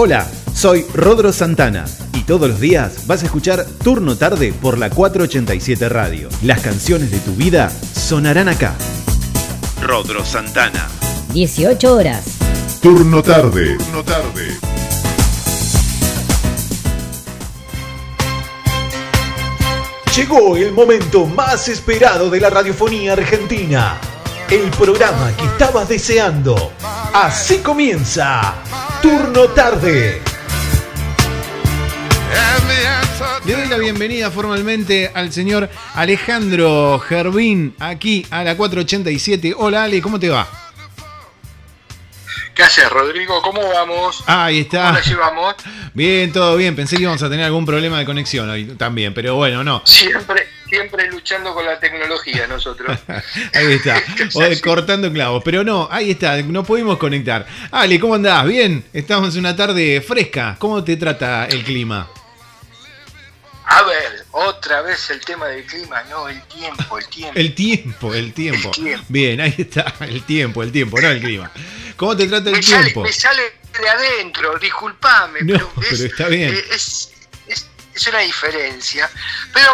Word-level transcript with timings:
Hola, 0.00 0.30
soy 0.54 0.86
Rodro 0.94 1.32
Santana 1.32 1.84
y 2.14 2.20
todos 2.20 2.48
los 2.48 2.60
días 2.60 3.08
vas 3.08 3.22
a 3.22 3.24
escuchar 3.24 3.66
Turno 3.82 4.16
Tarde 4.16 4.52
por 4.52 4.78
la 4.78 4.90
487 4.90 5.88
Radio. 5.88 6.28
Las 6.44 6.60
canciones 6.60 7.10
de 7.10 7.18
tu 7.18 7.32
vida 7.32 7.68
sonarán 7.68 8.48
acá. 8.48 8.76
Rodro 9.82 10.24
Santana. 10.24 10.86
18 11.32 11.92
horas. 11.92 12.26
Turno 12.80 13.24
Tarde. 13.24 13.76
Turno 13.76 14.04
Tarde. 14.04 14.56
Llegó 20.14 20.56
el 20.56 20.70
momento 20.70 21.26
más 21.26 21.66
esperado 21.66 22.30
de 22.30 22.38
la 22.38 22.50
radiofonía 22.50 23.14
argentina. 23.14 23.98
El 24.48 24.70
programa 24.70 25.32
que 25.36 25.46
estabas 25.46 25.88
deseando. 25.88 26.54
Así 27.12 27.58
comienza 27.58 28.54
Turno 29.08 29.48
Tarde. 29.48 30.20
Le 33.46 33.54
doy 33.54 33.68
la 33.68 33.78
bienvenida 33.78 34.30
formalmente 34.30 35.10
al 35.14 35.32
señor 35.32 35.70
Alejandro 35.94 36.98
Gervín 36.98 37.74
aquí 37.78 38.26
a 38.30 38.44
la 38.44 38.54
487. 38.54 39.54
Hola 39.56 39.84
Ale, 39.84 40.02
¿cómo 40.02 40.20
te 40.20 40.28
va? 40.28 40.46
¿Qué 42.54 42.62
haces, 42.62 42.90
Rodrigo? 42.90 43.40
¿Cómo 43.40 43.66
vamos? 43.66 44.22
Ahí 44.26 44.58
está. 44.58 44.88
¿Cómo 44.88 44.98
la 44.98 45.04
llevamos? 45.04 45.54
Bien, 45.94 46.30
todo 46.30 46.58
bien. 46.58 46.76
Pensé 46.76 46.96
que 46.96 47.02
íbamos 47.04 47.22
a 47.22 47.30
tener 47.30 47.46
algún 47.46 47.64
problema 47.64 47.98
de 47.98 48.04
conexión 48.04 48.50
hoy 48.50 48.66
también, 48.76 49.14
pero 49.14 49.36
bueno, 49.36 49.64
no. 49.64 49.80
Siempre, 49.86 50.46
siempre 50.68 51.10
luchando 51.10 51.54
con 51.54 51.64
la 51.64 51.78
tecnología 51.80 52.46
nosotros. 52.46 52.98
ahí 53.54 53.72
está. 53.72 54.02
O 54.34 54.42
cortando 54.62 55.12
clavos. 55.12 55.42
Pero 55.44 55.64
no, 55.64 55.88
ahí 55.90 56.10
está, 56.12 56.40
no 56.42 56.64
pudimos 56.64 56.98
conectar. 56.98 57.46
Ale, 57.70 57.98
¿cómo 57.98 58.14
andás? 58.14 58.46
Bien, 58.46 58.84
estamos 58.92 59.34
en 59.34 59.40
una 59.40 59.56
tarde 59.56 60.00
fresca. 60.00 60.56
¿Cómo 60.58 60.82
te 60.84 60.96
trata 60.96 61.46
el 61.46 61.64
clima? 61.64 62.08
A 63.70 63.82
ver, 63.82 64.24
otra 64.30 64.80
vez 64.80 65.10
el 65.10 65.20
tema 65.20 65.46
del 65.48 65.62
clima, 65.64 66.02
no, 66.08 66.26
el 66.28 66.40
tiempo, 66.44 66.98
el 66.98 67.06
tiempo. 67.08 67.38
El 67.38 67.54
tiempo, 67.54 68.14
el 68.14 68.32
tiempo. 68.32 68.68
El 68.68 68.82
tiempo. 68.82 69.04
Bien, 69.08 69.40
ahí 69.42 69.54
está, 69.58 69.94
el 70.00 70.22
tiempo, 70.22 70.62
el 70.62 70.72
tiempo, 70.72 70.98
no 70.98 71.08
el 71.08 71.20
clima. 71.20 71.50
¿Cómo 71.96 72.16
te 72.16 72.26
trata 72.26 72.48
el 72.48 72.56
me 72.56 72.62
tiempo? 72.62 73.00
Sale, 73.02 73.02
me 73.02 73.12
sale 73.12 73.42
de 73.78 73.88
adentro, 73.90 74.58
disculpame. 74.58 75.40
No, 75.42 75.52
pero, 75.54 75.72
pero 75.76 75.86
es, 75.92 76.00
está 76.00 76.28
bien. 76.28 76.54
eh, 76.54 76.64
Es, 76.72 77.12
es, 77.46 77.68
es 77.94 78.06
una 78.06 78.20
diferencia. 78.20 79.10
Pero 79.52 79.70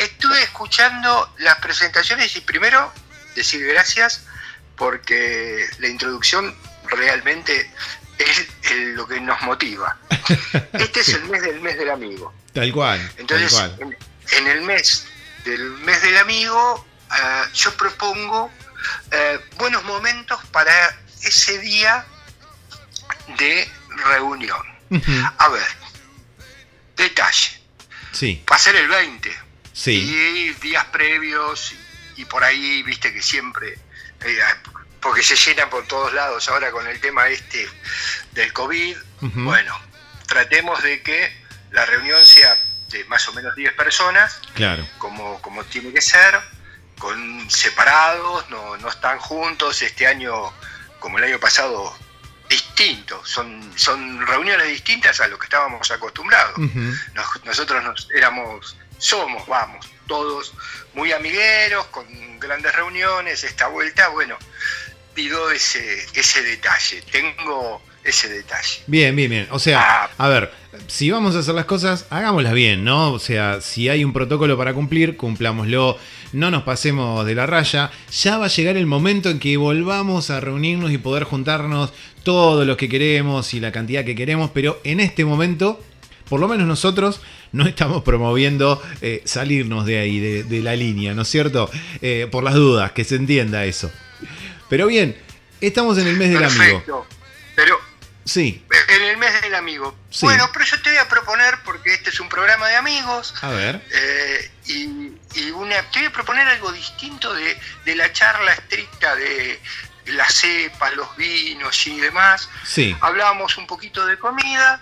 estuve 0.00 0.42
escuchando 0.42 1.34
las 1.38 1.56
presentaciones 1.58 2.34
y 2.36 2.40
primero 2.40 2.92
decir 3.34 3.66
gracias 3.66 4.22
porque 4.76 5.66
la 5.78 5.88
introducción 5.88 6.56
realmente 6.88 7.70
es 8.18 8.46
el- 8.70 8.94
lo 8.94 9.06
que 9.06 9.20
nos 9.20 9.40
motiva. 9.42 9.96
Este 10.74 11.00
es 11.00 11.08
el 11.10 11.24
mes 11.24 11.42
del 11.42 11.60
mes 11.60 11.76
del 11.78 11.90
amigo. 11.90 12.32
Tal 12.52 12.72
cual. 12.72 13.12
Entonces, 13.16 13.52
tal 13.56 13.76
cual. 13.76 13.96
en, 14.32 14.38
en 14.38 14.46
el 14.48 14.62
mes 14.62 15.06
del 15.44 15.62
mes 15.78 16.00
del 16.02 16.16
amigo, 16.18 16.86
eh, 17.12 17.42
yo 17.54 17.76
propongo 17.76 18.50
eh, 19.10 19.40
buenos 19.56 19.82
momentos 19.84 20.40
para 20.52 20.72
ese 21.22 21.58
día 21.58 22.04
de 23.38 23.68
reunión. 24.12 24.62
A 25.38 25.48
ver, 25.48 25.66
detalle, 26.96 27.60
Sí, 28.12 28.44
va 28.50 28.56
a 28.56 28.58
ser 28.58 28.76
el 28.76 28.86
20 28.86 29.36
sí. 29.74 29.92
y 29.92 30.50
días 30.60 30.84
previos 30.86 31.74
y, 32.16 32.24
por 32.24 32.42
ahí, 32.44 32.82
viste 32.84 33.12
que 33.12 33.20
siempre, 33.20 33.78
eh, 34.24 34.38
porque 35.00 35.22
se 35.22 35.36
llenan 35.36 35.68
por 35.68 35.86
todos 35.86 36.14
lados 36.14 36.48
ahora 36.48 36.70
con 36.70 36.86
el 36.86 36.98
tema 37.00 37.28
este 37.28 37.68
del 38.32 38.52
COVID, 38.54 38.96
bueno, 39.20 39.78
tratemos 40.26 40.82
de 40.82 41.02
que 41.02 41.44
la 41.72 41.84
reunión 41.84 42.24
sea 42.26 42.56
de 42.88 43.04
más 43.06 43.26
o 43.28 43.32
menos 43.34 43.54
10 43.56 43.72
personas, 43.74 44.40
Claro. 44.54 44.86
como, 44.98 45.42
como 45.42 45.64
tiene 45.64 45.92
que 45.92 46.00
ser, 46.00 46.40
con 46.98 47.50
separados, 47.50 48.48
no, 48.50 48.76
no 48.78 48.88
están 48.88 49.18
juntos, 49.18 49.82
este 49.82 50.06
año, 50.06 50.32
como 51.00 51.18
el 51.18 51.24
año 51.24 51.40
pasado, 51.40 51.94
distinto, 52.48 53.24
son, 53.26 53.72
son 53.76 54.24
reuniones 54.26 54.68
distintas 54.68 55.20
a 55.20 55.26
lo 55.28 55.38
que 55.38 55.44
estábamos 55.46 55.90
acostumbrados. 55.90 56.56
Nos- 56.58 57.44
nosotros 57.44 57.82
nos 57.82 58.08
éramos, 58.14 58.76
somos, 59.04 59.46
vamos, 59.46 59.86
todos 60.06 60.54
muy 60.94 61.12
amigueros, 61.12 61.84
con 61.86 62.06
grandes 62.40 62.74
reuniones, 62.74 63.44
esta 63.44 63.68
vuelta, 63.68 64.08
bueno, 64.08 64.36
pido 65.12 65.50
ese, 65.50 66.06
ese 66.14 66.42
detalle, 66.42 67.02
tengo 67.12 67.82
ese 68.02 68.28
detalle. 68.30 68.80
Bien, 68.86 69.14
bien, 69.14 69.28
bien. 69.30 69.48
O 69.50 69.58
sea, 69.58 69.80
Ah. 70.04 70.10
a 70.16 70.28
ver, 70.28 70.50
si 70.86 71.10
vamos 71.10 71.36
a 71.36 71.40
hacer 71.40 71.54
las 71.54 71.66
cosas, 71.66 72.06
hagámoslas 72.08 72.54
bien, 72.54 72.82
¿no? 72.82 73.12
O 73.12 73.18
sea, 73.18 73.60
si 73.60 73.90
hay 73.90 74.04
un 74.04 74.14
protocolo 74.14 74.56
para 74.56 74.72
cumplir, 74.72 75.16
cumplámoslo. 75.18 75.98
No 76.32 76.50
nos 76.50 76.62
pasemos 76.64 77.24
de 77.26 77.34
la 77.34 77.46
raya. 77.46 77.90
Ya 78.10 78.38
va 78.38 78.46
a 78.46 78.48
llegar 78.48 78.76
el 78.76 78.86
momento 78.86 79.28
en 79.30 79.38
que 79.38 79.56
volvamos 79.56 80.30
a 80.30 80.40
reunirnos 80.40 80.90
y 80.90 80.98
poder 80.98 81.24
juntarnos 81.24 81.92
todos 82.24 82.66
los 82.66 82.76
que 82.76 82.88
queremos 82.88 83.52
y 83.54 83.60
la 83.60 83.70
cantidad 83.70 84.04
que 84.04 84.14
queremos, 84.16 84.50
pero 84.52 84.80
en 84.82 84.98
este 85.00 85.24
momento, 85.24 85.80
por 86.28 86.40
lo 86.40 86.48
menos 86.48 86.66
nosotros, 86.66 87.20
no 87.52 87.66
estamos 87.66 88.02
promoviendo 88.02 88.82
eh, 89.00 89.22
salirnos 89.24 89.86
de 89.86 89.98
ahí, 89.98 90.18
de, 90.20 90.44
de 90.44 90.60
la 90.62 90.74
línea, 90.76 91.14
¿no 91.14 91.22
es 91.22 91.28
cierto? 91.28 91.70
Eh, 92.02 92.28
por 92.30 92.42
las 92.44 92.54
dudas, 92.54 92.92
que 92.92 93.04
se 93.04 93.16
entienda 93.16 93.64
eso. 93.64 93.90
Pero 94.68 94.86
bien, 94.86 95.16
estamos 95.60 95.98
en 95.98 96.06
el 96.06 96.16
mes 96.16 96.30
del 96.32 96.44
amigo. 96.44 96.58
Perfecto. 96.58 97.06
Pero 97.54 97.78
Sí, 98.26 98.64
en 98.88 99.02
el 99.02 99.18
mes 99.18 99.42
del 99.42 99.54
amigo. 99.54 99.94
Sí. 100.08 100.24
Bueno, 100.24 100.48
pero 100.50 100.64
yo 100.64 100.80
te 100.80 100.88
voy 100.88 100.98
a 100.98 101.06
proponer, 101.08 101.56
porque 101.62 101.92
este 101.92 102.08
es 102.08 102.20
un 102.20 102.30
programa 102.30 102.66
de 102.68 102.76
amigos, 102.76 103.34
a 103.42 103.50
ver. 103.50 103.82
eh, 103.92 104.50
y, 104.64 104.82
y 105.38 105.50
una, 105.50 105.82
te 105.90 105.98
voy 105.98 106.06
a 106.08 106.10
proponer 106.12 106.48
algo 106.48 106.72
distinto 106.72 107.34
de, 107.34 107.54
de 107.84 107.94
la 107.94 108.10
charla 108.14 108.54
estricta 108.54 109.14
de 109.14 109.60
las 110.06 110.32
cepas, 110.32 110.96
los 110.96 111.14
vinos 111.18 111.86
y 111.86 112.00
demás. 112.00 112.48
Sí. 112.64 112.96
Hablábamos 113.02 113.58
un 113.58 113.66
poquito 113.66 114.06
de 114.06 114.18
comida. 114.18 114.80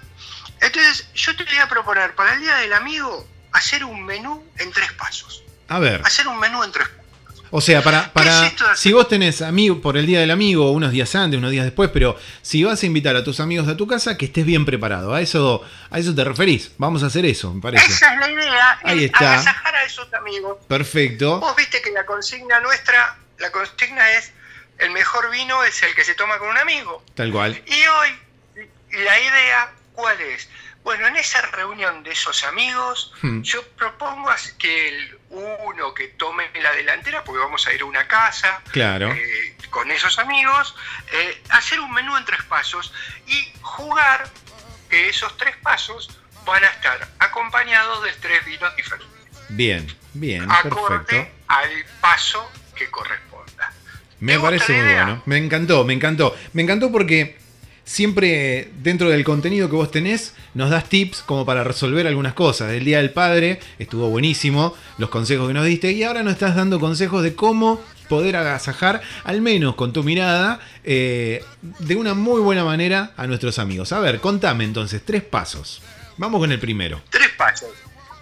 Entonces, 0.63 1.07
yo 1.15 1.37
te 1.37 1.45
voy 1.45 1.59
a 1.59 1.69
proponer 1.69 2.15
para 2.15 2.35
el 2.35 2.41
Día 2.41 2.57
del 2.57 2.73
Amigo 2.73 3.27
hacer 3.53 3.85
un 3.85 4.05
menú 4.05 4.43
en 4.59 4.73
tres 4.73 4.91
pasos. 4.93 5.43
A 5.69 5.79
ver. 5.79 6.01
Hacer 6.05 6.27
un 6.29 6.39
menú 6.39 6.63
en 6.65 6.73
tres 6.73 6.89
pasos. 6.89 7.03
O 7.55 7.61
sea, 7.61 7.83
para, 7.83 8.11
para 8.15 8.47
es 8.47 8.55
si 8.77 8.95
vos 8.95 9.07
tenés 9.09 9.43
amigo 9.43 9.83
por 9.83 9.99
el 9.99 10.07
día 10.07 10.21
del 10.21 10.31
amigo, 10.31 10.71
unos 10.71 10.91
días 10.91 11.15
antes, 11.15 11.37
unos 11.37 11.51
días 11.51 11.67
después, 11.67 11.91
pero 11.93 12.19
si 12.41 12.65
vas 12.65 12.83
a 12.83 12.87
invitar 12.87 13.15
a 13.15 13.23
tus 13.23 13.41
amigos 13.41 13.69
a 13.69 13.77
tu 13.77 13.87
casa, 13.87 14.17
que 14.17 14.25
estés 14.25 14.47
bien 14.47 14.65
preparado. 14.65 15.13
A 15.13 15.21
eso, 15.21 15.63
a 15.91 15.99
eso 15.99 16.15
te 16.15 16.25
referís. 16.25 16.73
Vamos 16.79 17.03
a 17.03 17.09
hacer 17.09 17.27
eso, 17.27 17.53
me 17.53 17.61
parece. 17.61 17.85
Esa 17.85 18.15
es 18.15 18.21
la 18.21 18.31
idea, 18.31 18.81
Ahí 18.85 18.99
es 19.01 19.05
está. 19.05 19.35
agasajar 19.35 19.75
a 19.77 19.85
esos 19.85 20.15
amigos. 20.15 20.57
Perfecto. 20.67 21.41
Vos 21.41 21.55
viste 21.55 21.83
que 21.83 21.91
la 21.91 22.07
consigna 22.07 22.59
nuestra, 22.61 23.19
la 23.39 23.53
consigna 23.53 24.11
es 24.13 24.33
el 24.79 24.91
mejor 24.91 25.31
vino 25.31 25.63
es 25.65 25.83
el 25.83 25.95
que 25.95 26.05
se 26.05 26.15
toma 26.15 26.39
con 26.39 26.49
un 26.49 26.59
amigo. 26.59 27.05
Tal 27.15 27.31
cual. 27.31 27.63
Y 27.67 27.73
hoy 27.73 28.65
la 29.05 29.21
idea, 29.21 29.73
¿cuál 29.95 30.21
es? 30.21 30.49
Bueno, 30.85 31.07
en 31.07 31.17
esa 31.17 31.41
reunión 31.43 32.03
de 32.03 32.11
esos 32.11 32.43
amigos, 32.45 33.13
Hmm. 33.23 33.43
yo 33.43 33.63
propongo 33.77 34.31
que 34.59 34.89
el 34.89 35.19
uno 35.31 35.95
que 35.95 36.09
tome 36.09 36.51
la 36.61 36.73
delantera, 36.73 37.23
porque 37.25 37.39
vamos 37.41 37.67
a 37.67 37.73
ir 37.73 37.83
a 37.83 37.85
una 37.85 38.07
casa 38.09 38.61
Claro. 38.73 39.13
eh, 39.13 39.57
con 39.71 39.91
esos 39.91 40.19
amigos, 40.19 40.75
eh, 41.13 41.43
hacer 41.51 41.79
un 41.81 41.93
menú 41.93 42.17
en 42.17 42.25
tres 42.25 42.43
pasos 42.45 42.93
y 43.27 43.53
jugar 43.61 44.29
que 44.91 45.09
esos 45.09 45.37
tres 45.37 45.57
pasos 45.63 46.19
van 46.45 46.63
a 46.65 46.67
estar 46.67 47.09
acompañados 47.21 48.03
de 48.03 48.13
tres 48.15 48.45
vinos 48.45 48.75
diferentes 48.77 49.09
Bien, 49.51 49.87
bien, 50.15 50.51
acorde 50.51 51.07
perfecto. 51.07 51.45
al 51.49 51.85
paso 52.01 52.51
que 52.75 52.91
corresponda. 52.91 53.73
Me 54.21 54.33
¿Te 54.33 54.39
gusta 54.39 54.51
parece 54.51 54.73
muy 54.83 54.93
bueno. 54.95 55.23
Me 55.27 55.37
encantó, 55.39 55.85
me 55.85 55.93
encantó. 55.95 56.37
Me 56.53 56.63
encantó 56.63 56.91
porque 56.93 57.39
siempre 57.93 58.71
dentro 58.79 59.11
del 59.11 59.23
contenido 59.23 59.69
que 59.69 59.77
vos 59.77 59.91
tenés 59.91 60.35
nos 60.55 60.71
das 60.71 60.89
tips 60.89 61.23
como 61.27 61.45
para 61.45 61.63
resolver 61.63 62.07
algunas 62.07 62.33
cosas. 62.33 62.73
El 62.73 62.87
Día 62.87 62.97
del 62.99 63.11
Padre 63.11 63.61
estuvo 63.79 64.09
buenísimo, 64.09 64.75
los 64.97 65.11
consejos 65.11 65.47
que 65.47 65.53
nos 65.53 65.67
diste 65.67 65.93
y 65.93 66.03
ahora 66.03 66.23
nos 66.23 66.33
estás 66.33 66.57
dando 66.57 66.81
consejos 66.81 67.23
de 67.23 67.35
cómo 67.35 67.85
poder 68.09 68.37
agasajar, 68.37 69.03
al 69.25 69.43
menos 69.43 69.75
con 69.75 69.93
tu 69.93 70.03
mirada, 70.05 70.59
eh, 70.85 71.45
de 71.61 71.95
una 71.97 72.15
muy 72.15 72.41
buena 72.41 72.65
manera 72.65 73.13
a 73.19 73.27
nuestros 73.27 73.59
amigos. 73.59 73.93
A 73.93 74.01
ver, 74.01 74.21
contame 74.21 74.65
entonces, 74.65 75.03
tres 75.05 75.23
pasos. 75.23 75.83
Vamos 76.17 76.41
con 76.41 76.51
el 76.51 76.59
primero. 76.59 77.03
Tres 77.11 77.29
pasos. 77.37 77.71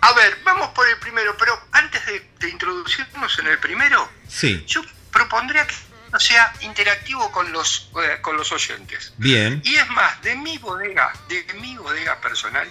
A 0.01 0.13
ver, 0.15 0.37
vamos 0.45 0.71
por 0.71 0.89
el 0.89 0.97
primero, 0.99 1.37
pero 1.39 1.53
antes 1.71 2.05
de, 2.07 2.23
de 2.41 2.51
introducirnos 2.51 3.39
en 3.39 3.47
el 3.47 3.59
primero, 3.59 4.09
Sí, 4.27 4.65
yo 4.67 4.83
propondría 5.13 5.65
que 5.67 5.75
sea 6.19 6.53
interactivo 6.61 7.31
con 7.31 7.53
los, 7.53 7.91
eh, 8.03 8.19
con 8.21 8.37
los 8.37 8.51
oyentes. 8.53 9.13
bien. 9.19 9.63
Y 9.65 9.77
es 9.77 9.89
más, 9.91 10.21
de 10.23 10.35
mi 10.37 10.59
bodega, 10.59 11.13
de 11.29 11.45
mi 11.61 11.77
bodega 11.77 12.21
personal, 12.21 12.69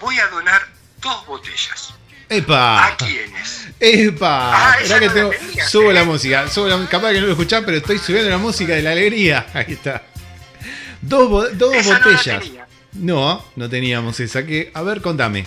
voy 0.00 0.18
a 0.18 0.26
donar 0.28 0.66
dos 1.00 1.26
botellas. 1.26 1.94
¡Epa! 2.28 2.86
¿A 2.86 2.96
quiénes? 2.96 3.68
¡Epa! 3.78 4.72
Ah, 4.72 4.76
esa 4.80 4.98
que 4.98 5.06
no 5.08 5.12
tengo- 5.12 5.32
la 5.32 5.38
tenía, 5.38 5.68
subo 5.68 5.90
¿eh? 5.90 5.94
la 5.94 6.04
música. 6.04 6.48
Subo 6.48 6.66
la- 6.68 6.88
capaz 6.88 7.10
que 7.12 7.20
no 7.20 7.26
lo 7.26 7.32
escuchás, 7.32 7.62
pero 7.66 7.76
estoy 7.76 7.98
subiendo 7.98 8.30
la 8.30 8.38
música 8.38 8.72
de 8.72 8.80
la 8.82 8.92
alegría. 8.92 9.46
Ahí 9.54 9.72
está. 9.74 10.02
Dos, 11.02 11.28
bo- 11.28 11.48
dos 11.50 11.74
Esa 11.74 11.98
no 11.98 12.10
botellas. 12.10 12.40
tenía. 12.42 12.66
No, 12.92 13.44
no 13.56 13.68
teníamos 13.68 14.18
esa. 14.20 14.46
Que, 14.46 14.70
a 14.72 14.80
ver, 14.82 15.02
contame. 15.02 15.46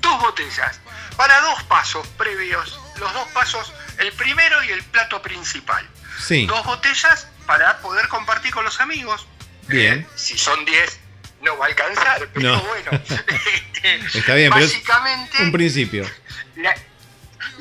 Dos 0.00 0.20
botellas 0.20 0.80
para 1.16 1.40
dos 1.40 1.62
pasos 1.64 2.06
previos. 2.18 2.78
Los 2.98 3.12
dos 3.12 3.28
pasos, 3.28 3.72
el 3.98 4.12
primero 4.12 4.62
y 4.64 4.70
el 4.70 4.82
plato 4.84 5.20
principal. 5.22 5.88
Sí. 6.18 6.46
Dos 6.46 6.64
botellas 6.64 7.28
para 7.46 7.78
poder 7.78 8.08
compartir 8.08 8.52
con 8.52 8.64
los 8.64 8.80
amigos. 8.80 9.26
Bien. 9.68 10.00
Eh, 10.00 10.06
si 10.16 10.38
son 10.38 10.64
10, 10.64 11.00
no 11.42 11.56
va 11.58 11.66
a 11.66 11.68
alcanzar, 11.68 12.28
pero 12.32 12.52
No. 12.52 12.62
bueno. 12.62 12.90
este, 13.08 14.18
Está 14.18 14.34
bien, 14.34 14.50
pero 14.52 14.64
es 14.64 14.72
básicamente, 14.72 15.42
un 15.42 15.52
principio. 15.52 16.08
la, 16.56 16.74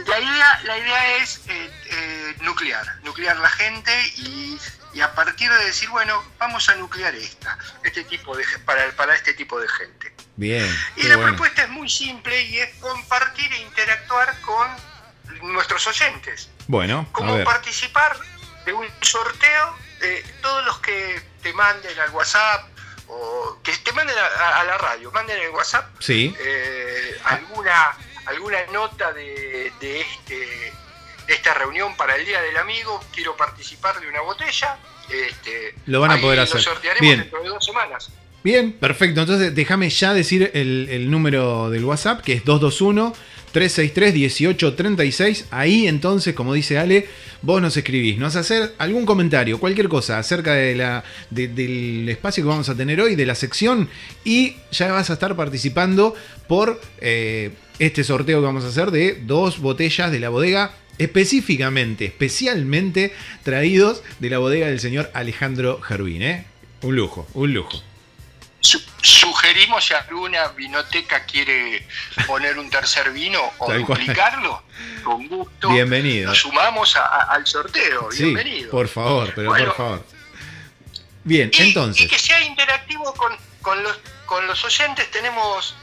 la 0.07 0.19
idea, 0.19 0.59
la 0.63 0.77
idea 0.77 1.17
es 1.17 1.41
eh, 1.47 1.71
eh, 1.89 2.35
nuclear, 2.41 2.85
nuclear 3.03 3.37
la 3.37 3.49
gente 3.49 3.91
y, 4.17 4.57
y 4.93 5.01
a 5.01 5.13
partir 5.13 5.51
de 5.51 5.65
decir, 5.65 5.89
bueno, 5.89 6.23
vamos 6.37 6.67
a 6.69 6.75
nuclear 6.75 7.13
esta, 7.15 7.57
este 7.83 8.03
tipo 8.05 8.35
de 8.35 8.45
para, 8.65 8.89
para 8.91 9.15
este 9.15 9.33
tipo 9.33 9.59
de 9.59 9.67
gente. 9.67 10.13
Bien. 10.37 10.67
Y 10.97 11.03
la 11.03 11.15
bueno. 11.17 11.31
propuesta 11.31 11.63
es 11.63 11.69
muy 11.69 11.89
simple 11.89 12.41
y 12.43 12.59
es 12.59 12.73
compartir 12.75 13.51
e 13.53 13.57
interactuar 13.61 14.39
con 14.41 14.67
nuestros 15.43 15.85
oyentes. 15.87 16.49
Bueno, 16.67 17.07
a 17.13 17.31
ver. 17.31 17.43
participar 17.43 18.17
de 18.65 18.73
un 18.73 18.85
sorteo 19.01 19.75
de 20.01 20.23
todos 20.41 20.65
los 20.65 20.79
que 20.79 21.21
te 21.41 21.53
manden 21.53 21.97
al 21.99 22.09
WhatsApp 22.11 22.67
o 23.07 23.59
que 23.63 23.71
te 23.77 23.91
manden 23.93 24.15
a, 24.17 24.59
a 24.59 24.63
la 24.63 24.77
radio, 24.77 25.11
manden 25.11 25.39
el 25.39 25.49
WhatsApp 25.51 25.87
Sí. 25.99 26.35
eh, 26.39 27.17
alguna 27.25 27.95
alguna 28.25 28.57
nota 28.73 29.13
de, 29.13 29.71
de 29.79 30.01
este 30.01 30.73
de 31.27 31.33
esta 31.33 31.53
reunión 31.55 31.95
para 31.97 32.15
el 32.15 32.25
Día 32.25 32.41
del 32.41 32.57
Amigo, 32.57 33.03
quiero 33.13 33.35
participar 33.35 33.99
de 33.99 34.07
una 34.07 34.21
botella. 34.21 34.77
Este, 35.09 35.75
Lo 35.87 35.99
van 36.01 36.11
a 36.11 36.17
poder 36.21 36.37
lo 36.37 36.43
hacer. 36.43 36.61
sortearemos 36.61 37.01
Bien. 37.01 37.19
dentro 37.21 37.41
de 37.43 37.49
dos 37.49 37.65
semanas. 37.65 38.11
Bien, 38.43 38.73
perfecto. 38.73 39.21
Entonces 39.21 39.55
déjame 39.55 39.89
ya 39.89 40.13
decir 40.13 40.51
el, 40.53 40.87
el 40.91 41.09
número 41.09 41.69
del 41.71 41.83
WhatsApp, 41.83 42.21
que 42.21 42.33
es 42.33 42.45
221-363-1836. 43.55 45.45
Ahí 45.51 45.87
entonces, 45.87 46.33
como 46.33 46.53
dice 46.53 46.77
Ale, 46.77 47.07
vos 47.41 47.61
nos 47.61 47.75
escribís, 47.77 48.17
nos 48.17 48.35
hacer 48.35 48.73
algún 48.77 49.05
comentario, 49.05 49.59
cualquier 49.59 49.87
cosa 49.87 50.17
acerca 50.19 50.53
de 50.53 50.75
la, 50.75 51.03
de- 51.29 51.47
del 51.47 52.07
espacio 52.09 52.43
que 52.43 52.49
vamos 52.49 52.69
a 52.69 52.75
tener 52.75 52.99
hoy, 53.01 53.15
de 53.15 53.25
la 53.25 53.35
sección, 53.35 53.89
y 54.23 54.55
ya 54.71 54.91
vas 54.91 55.09
a 55.09 55.13
estar 55.13 55.35
participando 55.35 56.15
por 56.47 56.81
eh, 56.99 57.51
este 57.79 58.03
sorteo 58.03 58.39
que 58.39 58.45
vamos 58.45 58.63
a 58.65 58.67
hacer 58.69 58.91
de 58.91 59.19
dos 59.25 59.59
botellas 59.59 60.11
de 60.11 60.19
la 60.19 60.29
bodega. 60.29 60.73
Específicamente, 60.97 62.05
especialmente 62.05 63.11
traídos 63.43 64.01
de 64.21 64.29
la 64.29 64.37
bodega 64.37 64.67
del 64.67 64.79
señor 64.79 65.11
Alejandro 65.13 65.81
Gervín, 65.81 66.21
¿eh? 66.21 66.45
Un 66.83 66.95
lujo, 66.95 67.27
un 67.33 67.53
lujo. 67.53 67.83
Su- 68.65 68.83
sugerimos 69.01 69.85
si 69.85 69.93
alguna 69.93 70.47
vinoteca 70.49 71.23
quiere 71.25 71.87
poner 72.25 72.57
un 72.57 72.69
tercer 72.69 73.11
vino 73.11 73.39
o 73.59 73.71
duplicarlo, 73.71 74.63
con 75.03 75.27
gusto. 75.27 75.69
Bienvenido. 75.69 76.29
Nos 76.29 76.39
sumamos 76.39 76.95
a- 76.95 77.05
a- 77.05 77.21
al 77.35 77.45
sorteo. 77.45 78.09
Sí, 78.11 78.23
Bienvenido. 78.23 78.71
por 78.71 78.87
favor, 78.87 79.31
pero 79.35 79.49
Bueno. 79.49 79.65
por 79.67 79.75
favor. 79.77 80.05
Bien, 81.23 81.51
Y- 81.53 81.61
entonces. 81.61 82.05
Y 82.05 82.07
que 82.07 82.17
sea 82.17 82.41
interactivo 82.41 83.13
con, 83.13 83.37
con 83.61 83.81
los, 83.83 83.99
con 84.25 84.47
los 84.47 84.63
oyentes. 84.65 85.09
Tenemos, 85.11 85.75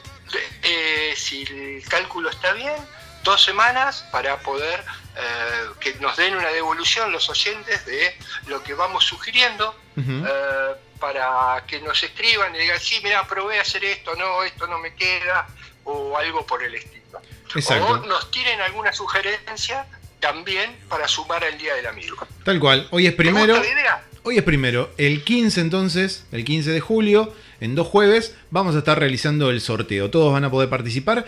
eh, 0.64 1.14
si 1.16 1.42
el 1.42 1.84
cálculo 1.88 2.30
está 2.30 2.52
bien, 2.52 2.74
dos 3.22 3.42
semanas 3.44 4.04
para 4.10 4.38
poder 4.40 4.82
eh, 5.14 5.66
que 5.78 5.94
nos 6.00 6.16
den 6.16 6.34
una 6.34 6.48
devolución 6.48 7.12
los 7.12 7.28
oyentes 7.28 7.84
de 7.86 8.16
lo 8.46 8.62
que 8.64 8.74
vamos 8.74 9.04
sugiriendo. 9.04 9.78
Eh, 9.96 10.74
para 11.02 11.64
que 11.66 11.80
nos 11.80 12.00
escriban 12.00 12.54
y 12.54 12.58
digan, 12.58 12.78
sí, 12.78 13.00
mira, 13.02 13.26
probé 13.26 13.58
a 13.58 13.62
hacer 13.62 13.84
esto, 13.84 14.14
no, 14.14 14.44
esto 14.44 14.68
no 14.68 14.78
me 14.78 14.94
queda, 14.94 15.48
o 15.82 16.16
algo 16.16 16.46
por 16.46 16.62
el 16.62 16.76
estilo. 16.76 17.18
O 17.18 17.58
Exacto. 17.58 18.06
nos 18.06 18.30
tienen 18.30 18.60
alguna 18.60 18.92
sugerencia 18.92 19.84
también 20.20 20.76
para 20.88 21.08
sumar 21.08 21.42
al 21.42 21.58
Día 21.58 21.74
del 21.74 21.88
Amigo. 21.88 22.16
Tal 22.44 22.60
cual. 22.60 22.86
Hoy 22.92 23.08
es 23.08 23.14
¿Te 23.14 23.16
primero. 23.16 23.56
gusta 23.56 23.66
la 23.66 23.80
idea? 23.80 24.04
Hoy 24.22 24.38
es 24.38 24.44
primero. 24.44 24.90
El 24.96 25.24
15 25.24 25.60
entonces, 25.60 26.24
el 26.30 26.44
15 26.44 26.70
de 26.70 26.78
julio, 26.78 27.34
en 27.60 27.74
dos 27.74 27.88
jueves, 27.88 28.36
vamos 28.50 28.76
a 28.76 28.78
estar 28.78 28.96
realizando 28.96 29.50
el 29.50 29.60
sorteo. 29.60 30.08
Todos 30.08 30.32
van 30.32 30.44
a 30.44 30.52
poder 30.52 30.68
participar 30.68 31.26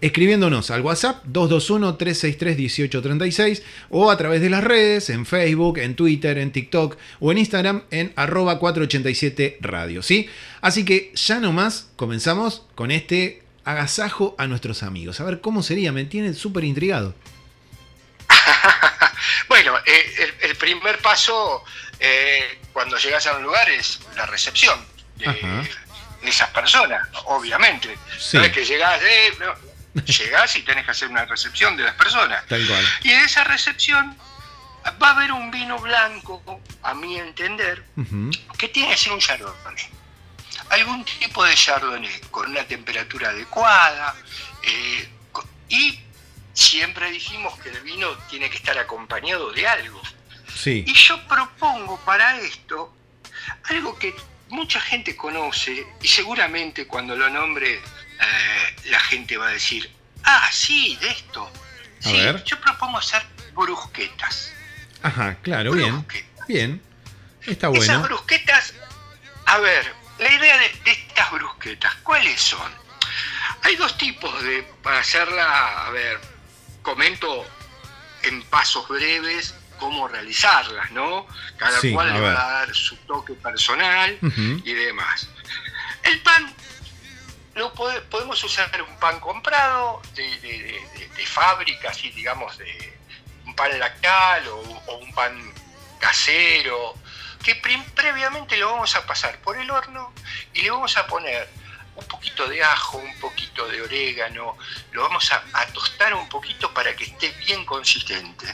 escribiéndonos 0.00 0.70
al 0.70 0.82
WhatsApp 0.82 1.24
221-363-1836 1.26 3.62
o 3.90 4.10
a 4.10 4.16
través 4.16 4.40
de 4.40 4.48
las 4.50 4.64
redes, 4.64 5.10
en 5.10 5.26
Facebook, 5.26 5.78
en 5.78 5.96
Twitter, 5.96 6.38
en 6.38 6.52
TikTok 6.52 6.96
o 7.20 7.32
en 7.32 7.38
Instagram 7.38 7.82
en 7.90 8.12
arroba 8.16 8.58
487 8.58 9.58
radio, 9.60 10.02
¿sí? 10.02 10.28
Así 10.60 10.84
que 10.84 11.12
ya 11.14 11.38
nomás 11.40 11.88
comenzamos 11.96 12.66
con 12.74 12.90
este 12.90 13.42
agasajo 13.64 14.34
a 14.38 14.46
nuestros 14.46 14.82
amigos. 14.82 15.20
A 15.20 15.24
ver 15.24 15.40
cómo 15.40 15.62
sería, 15.62 15.92
me 15.92 16.04
tiene 16.04 16.34
súper 16.34 16.64
intrigado. 16.64 17.14
Bueno, 19.48 19.76
eh, 19.78 20.14
el, 20.18 20.34
el 20.50 20.56
primer 20.56 20.98
paso 20.98 21.64
eh, 21.98 22.58
cuando 22.72 22.96
llegas 22.96 23.26
a 23.26 23.36
un 23.36 23.42
lugar 23.42 23.68
es 23.70 24.00
la 24.16 24.26
recepción 24.26 24.78
de, 25.16 25.68
esas 26.22 26.50
personas, 26.50 27.08
obviamente. 27.24 27.96
Sí. 28.18 28.36
No 28.36 28.44
es 28.44 28.52
que 28.52 28.64
llegás, 28.64 29.00
eh, 29.02 29.32
no, 29.40 29.54
llegás 30.06 30.56
y 30.56 30.62
tenés 30.62 30.84
que 30.84 30.90
hacer 30.90 31.08
una 31.08 31.24
recepción 31.24 31.76
de 31.76 31.84
las 31.84 31.94
personas. 31.94 32.46
Tal 32.46 32.66
cual. 32.66 32.84
Y 33.02 33.10
en 33.10 33.20
esa 33.20 33.44
recepción 33.44 34.16
va 35.02 35.08
a 35.08 35.10
haber 35.12 35.32
un 35.32 35.50
vino 35.50 35.78
blanco, 35.78 36.42
a 36.82 36.94
mi 36.94 37.18
entender, 37.18 37.84
que 38.56 38.68
tiene 38.68 38.90
que 38.90 38.96
ser 38.96 39.12
un 39.12 39.20
chardonnay. 39.20 39.88
Algún 40.70 41.04
tipo 41.04 41.44
de 41.44 41.54
chardonnay 41.54 42.20
con 42.30 42.50
una 42.50 42.64
temperatura 42.64 43.30
adecuada. 43.30 44.14
eh, 44.62 45.08
y 45.70 46.00
siempre 46.54 47.10
dijimos 47.10 47.58
que 47.60 47.68
el 47.68 47.80
vino 47.82 48.08
tiene 48.30 48.48
que 48.50 48.56
estar 48.56 48.76
acompañado 48.78 49.52
de 49.52 49.68
algo. 49.68 50.00
Sí. 50.54 50.82
Y 50.86 50.94
yo 50.94 51.22
propongo 51.28 52.00
para 52.04 52.38
esto 52.40 52.94
algo 53.64 53.98
que 53.98 54.14
mucha 54.48 54.80
gente 54.80 55.14
conoce 55.14 55.86
y 56.02 56.08
seguramente 56.08 56.86
cuando 56.86 57.14
lo 57.14 57.28
nombre 57.28 57.80
eh, 58.20 58.76
la 58.86 59.00
gente 59.00 59.36
va 59.36 59.48
a 59.48 59.50
decir, 59.52 59.90
ah, 60.24 60.48
sí, 60.52 60.96
de 61.00 61.10
esto. 61.10 61.44
A 62.04 62.08
Sí, 62.08 62.12
ver. 62.16 62.44
yo 62.44 62.60
propongo 62.60 62.98
hacer 62.98 63.22
brusquetas. 63.54 64.52
Ajá, 65.02 65.36
claro, 65.42 65.72
bien. 65.72 65.92
Brusquetas. 65.92 66.46
Bien. 66.46 66.82
Está 67.46 67.68
Esas 67.70 67.86
bueno. 67.86 68.02
brusquetas, 68.02 68.74
a 69.46 69.58
ver, 69.58 69.92
la 70.18 70.32
idea 70.32 70.56
de, 70.58 70.68
de 70.84 70.90
estas 70.92 71.30
brusquetas, 71.32 71.94
¿cuáles 72.02 72.40
son? 72.40 72.72
Hay 73.62 73.74
dos 73.76 73.96
tipos 73.98 74.42
de 74.42 74.62
para 74.82 75.00
hacerla, 75.00 75.86
a 75.86 75.90
ver, 75.90 76.20
comento 76.82 77.44
en 78.22 78.42
pasos 78.44 78.86
breves 78.88 79.54
cómo 79.78 80.08
realizarlas, 80.08 80.90
¿no? 80.90 81.26
Cada 81.56 81.80
Sí, 81.80 81.92
cual 81.92 82.12
le 82.12 82.20
va 82.20 82.30
a 82.32 82.52
dar 82.64 82.74
su 82.74 82.96
toque 82.98 83.32
personal 83.34 84.18
y 84.64 84.72
demás. 84.74 85.28
El 86.02 86.20
pan, 86.22 86.52
pode- 87.74 88.00
podemos 88.02 88.42
usar 88.44 88.70
un 88.82 88.96
pan 88.98 89.18
comprado 89.20 90.00
de, 90.14 90.80
fábrica, 91.26 91.90
así 91.90 92.10
digamos, 92.10 92.56
de 92.58 92.98
un 93.44 93.54
pan 93.54 93.78
lactal 93.78 94.46
o, 94.48 94.98
un 94.98 95.12
pan 95.14 95.52
casero, 95.98 96.94
que 97.44 97.54
previamente 97.94 98.56
lo 98.56 98.72
vamos 98.72 98.94
a 98.96 99.06
pasar 99.06 99.38
por 99.40 99.56
el 99.56 99.70
horno 99.70 100.12
y 100.54 100.62
le 100.62 100.70
vamos 100.70 100.96
a 100.96 101.06
poner 101.06 101.48
un 101.96 102.06
poquito 102.06 102.46
de 102.48 102.62
ajo, 102.62 102.98
un 102.98 103.18
poquito 103.20 103.66
de 103.68 103.82
orégano, 103.82 104.56
lo 104.92 105.02
vamos 105.02 105.30
a 105.32 105.66
tostar 105.72 106.14
un 106.14 106.28
poquito 106.28 106.72
para 106.72 106.94
que 106.94 107.04
esté 107.04 107.30
bien 107.32 107.64
consistente. 107.64 108.46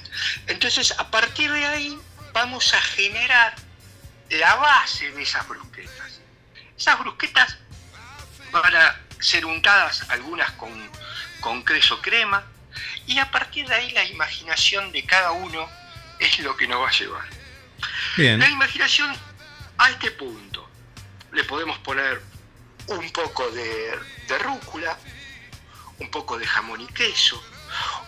Entonces, 0.47 0.95
a 0.99 1.11
partir 1.11 1.53
de 1.53 1.65
ahí, 1.67 1.99
vamos 2.33 2.73
a 2.75 2.81
generar 2.81 3.55
la 4.31 4.55
base 4.57 5.11
de 5.13 5.23
esas 5.23 5.47
brusquetas. 5.47 6.21
Esas 6.77 6.99
brusquetas 6.99 7.59
van 8.61 8.75
a 8.77 9.01
ser 9.21 9.45
untadas 9.47 10.09
algunas 10.11 10.51
con, 10.53 10.71
con 11.41 11.65
queso 11.65 12.01
crema 12.01 12.45
y 13.07 13.19
a 13.19 13.31
partir 13.31 13.67
de 13.69 13.75
ahí 13.75 13.91
la 13.93 14.05
imaginación 14.05 14.91
de 14.93 15.05
cada 15.05 15.33
uno 15.33 15.69
es 16.19 16.39
lo 16.41 16.57
que 16.57 16.67
nos 16.67 16.81
va 16.83 16.89
a 16.89 16.93
llevar. 16.93 17.25
Bien. 18.17 18.39
La 18.39 18.49
imaginación 18.49 19.15
a 19.79 19.91
este 19.91 20.11
punto 20.13 20.69
le 21.33 21.45
podemos 21.45 21.79
poner 21.79 22.23
un 22.87 23.11
poco 23.13 23.51
de, 23.51 23.99
de 24.29 24.39
rúcula, 24.39 24.97
un 25.99 26.11
poco 26.11 26.39
de 26.39 26.47
jamón 26.47 26.81
y 26.81 26.87
queso, 26.89 27.43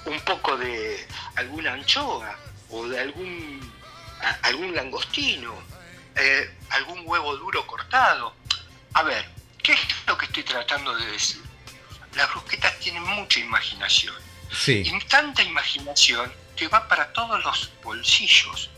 un 0.05 0.21
poco 0.21 0.57
de 0.57 1.07
alguna 1.37 1.73
anchoa 1.73 2.37
o 2.71 2.87
de 2.89 3.01
algún, 3.01 3.73
a- 4.23 4.39
algún 4.49 4.75
langostino, 4.75 5.55
eh, 6.15 6.55
algún 6.71 7.03
huevo 7.05 7.37
duro 7.37 7.67
cortado. 7.67 8.35
A 8.95 9.03
ver, 9.03 9.29
tratando 10.47 10.95
de 10.97 11.07
decir? 11.13 11.43
Las 12.15 12.31
brusquetas 12.31 12.79
tienen 12.79 13.03
mucha 13.03 13.39
imaginación. 13.41 14.15
Sí. 14.51 14.83
Y 14.87 14.99
tanta 15.07 15.43
imaginación 15.43 16.33
que 16.57 16.69
va 16.69 16.89
para 16.89 17.13
todos 17.13 17.43
los 17.45 17.71
bolsillos. 17.83 18.71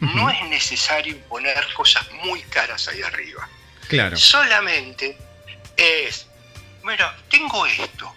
No 0.00 0.30
es 0.30 0.42
necesario 0.48 1.18
poner 1.28 1.62
cosas 1.74 2.10
muy 2.24 2.40
caras 2.44 2.88
ahí 2.88 3.02
arriba. 3.02 3.48
Claro. 3.88 4.16
Solamente 4.16 5.16
es, 5.76 6.26
bueno, 6.82 7.06
tengo 7.28 7.66
esto. 7.66 8.12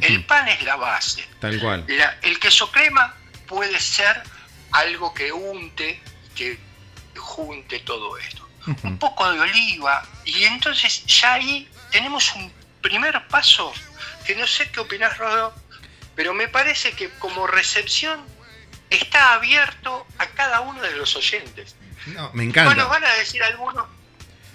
El 0.00 0.24
pan 0.24 0.46
es 0.48 0.62
la 0.62 0.76
base. 0.76 1.26
Tal 1.40 1.58
cual. 1.58 1.84
La- 1.88 2.18
el 2.22 2.38
queso 2.38 2.70
crema 2.70 3.14
puede 3.48 3.80
ser 3.80 4.22
algo 4.72 5.12
que 5.14 5.32
unte, 5.32 6.00
que 6.34 6.58
junte 7.16 7.80
todo 7.80 8.16
esto. 8.18 8.48
Un 8.84 8.98
poco 8.98 9.30
de 9.32 9.40
oliva. 9.40 10.06
Y 10.24 10.44
entonces 10.44 11.04
ya 11.06 11.34
ahí 11.34 11.68
tenemos 11.92 12.34
un 12.34 12.52
primer 12.80 13.26
paso 13.28 13.72
que 14.26 14.34
no 14.34 14.46
sé 14.46 14.70
qué 14.70 14.80
opinás, 14.80 15.16
Rodo, 15.18 15.54
pero 16.16 16.34
me 16.34 16.48
parece 16.48 16.92
que 16.92 17.10
como 17.18 17.46
recepción 17.46 18.20
está 18.90 19.34
abierto 19.34 20.06
a 20.18 20.26
cada 20.26 20.60
uno 20.60 20.82
de 20.82 20.96
los 20.96 21.14
oyentes. 21.16 21.76
No, 22.06 22.30
me 22.32 22.46
Bueno, 22.46 22.50
encanta. 22.50 22.84
van 22.86 23.04
a 23.04 23.12
decir 23.14 23.42
algunos, 23.44 23.86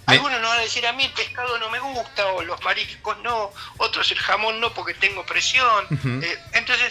algunos 0.06 0.40
nos 0.42 0.50
van 0.50 0.60
a 0.60 0.62
decir 0.62 0.86
a 0.86 0.94
mí 0.94 1.06
el 1.06 1.14
pescado 1.14 1.58
no 1.60 1.70
me 1.70 1.80
gusta, 1.80 2.26
o 2.28 2.44
los 2.44 2.62
mariscos 2.64 3.18
no, 3.20 3.52
otros 3.78 4.12
el 4.12 4.20
jamón 4.20 4.60
no 4.60 4.74
porque 4.74 4.94
tengo 4.94 5.26
presión. 5.26 5.88
Eh, 6.24 6.38
entonces, 6.54 6.90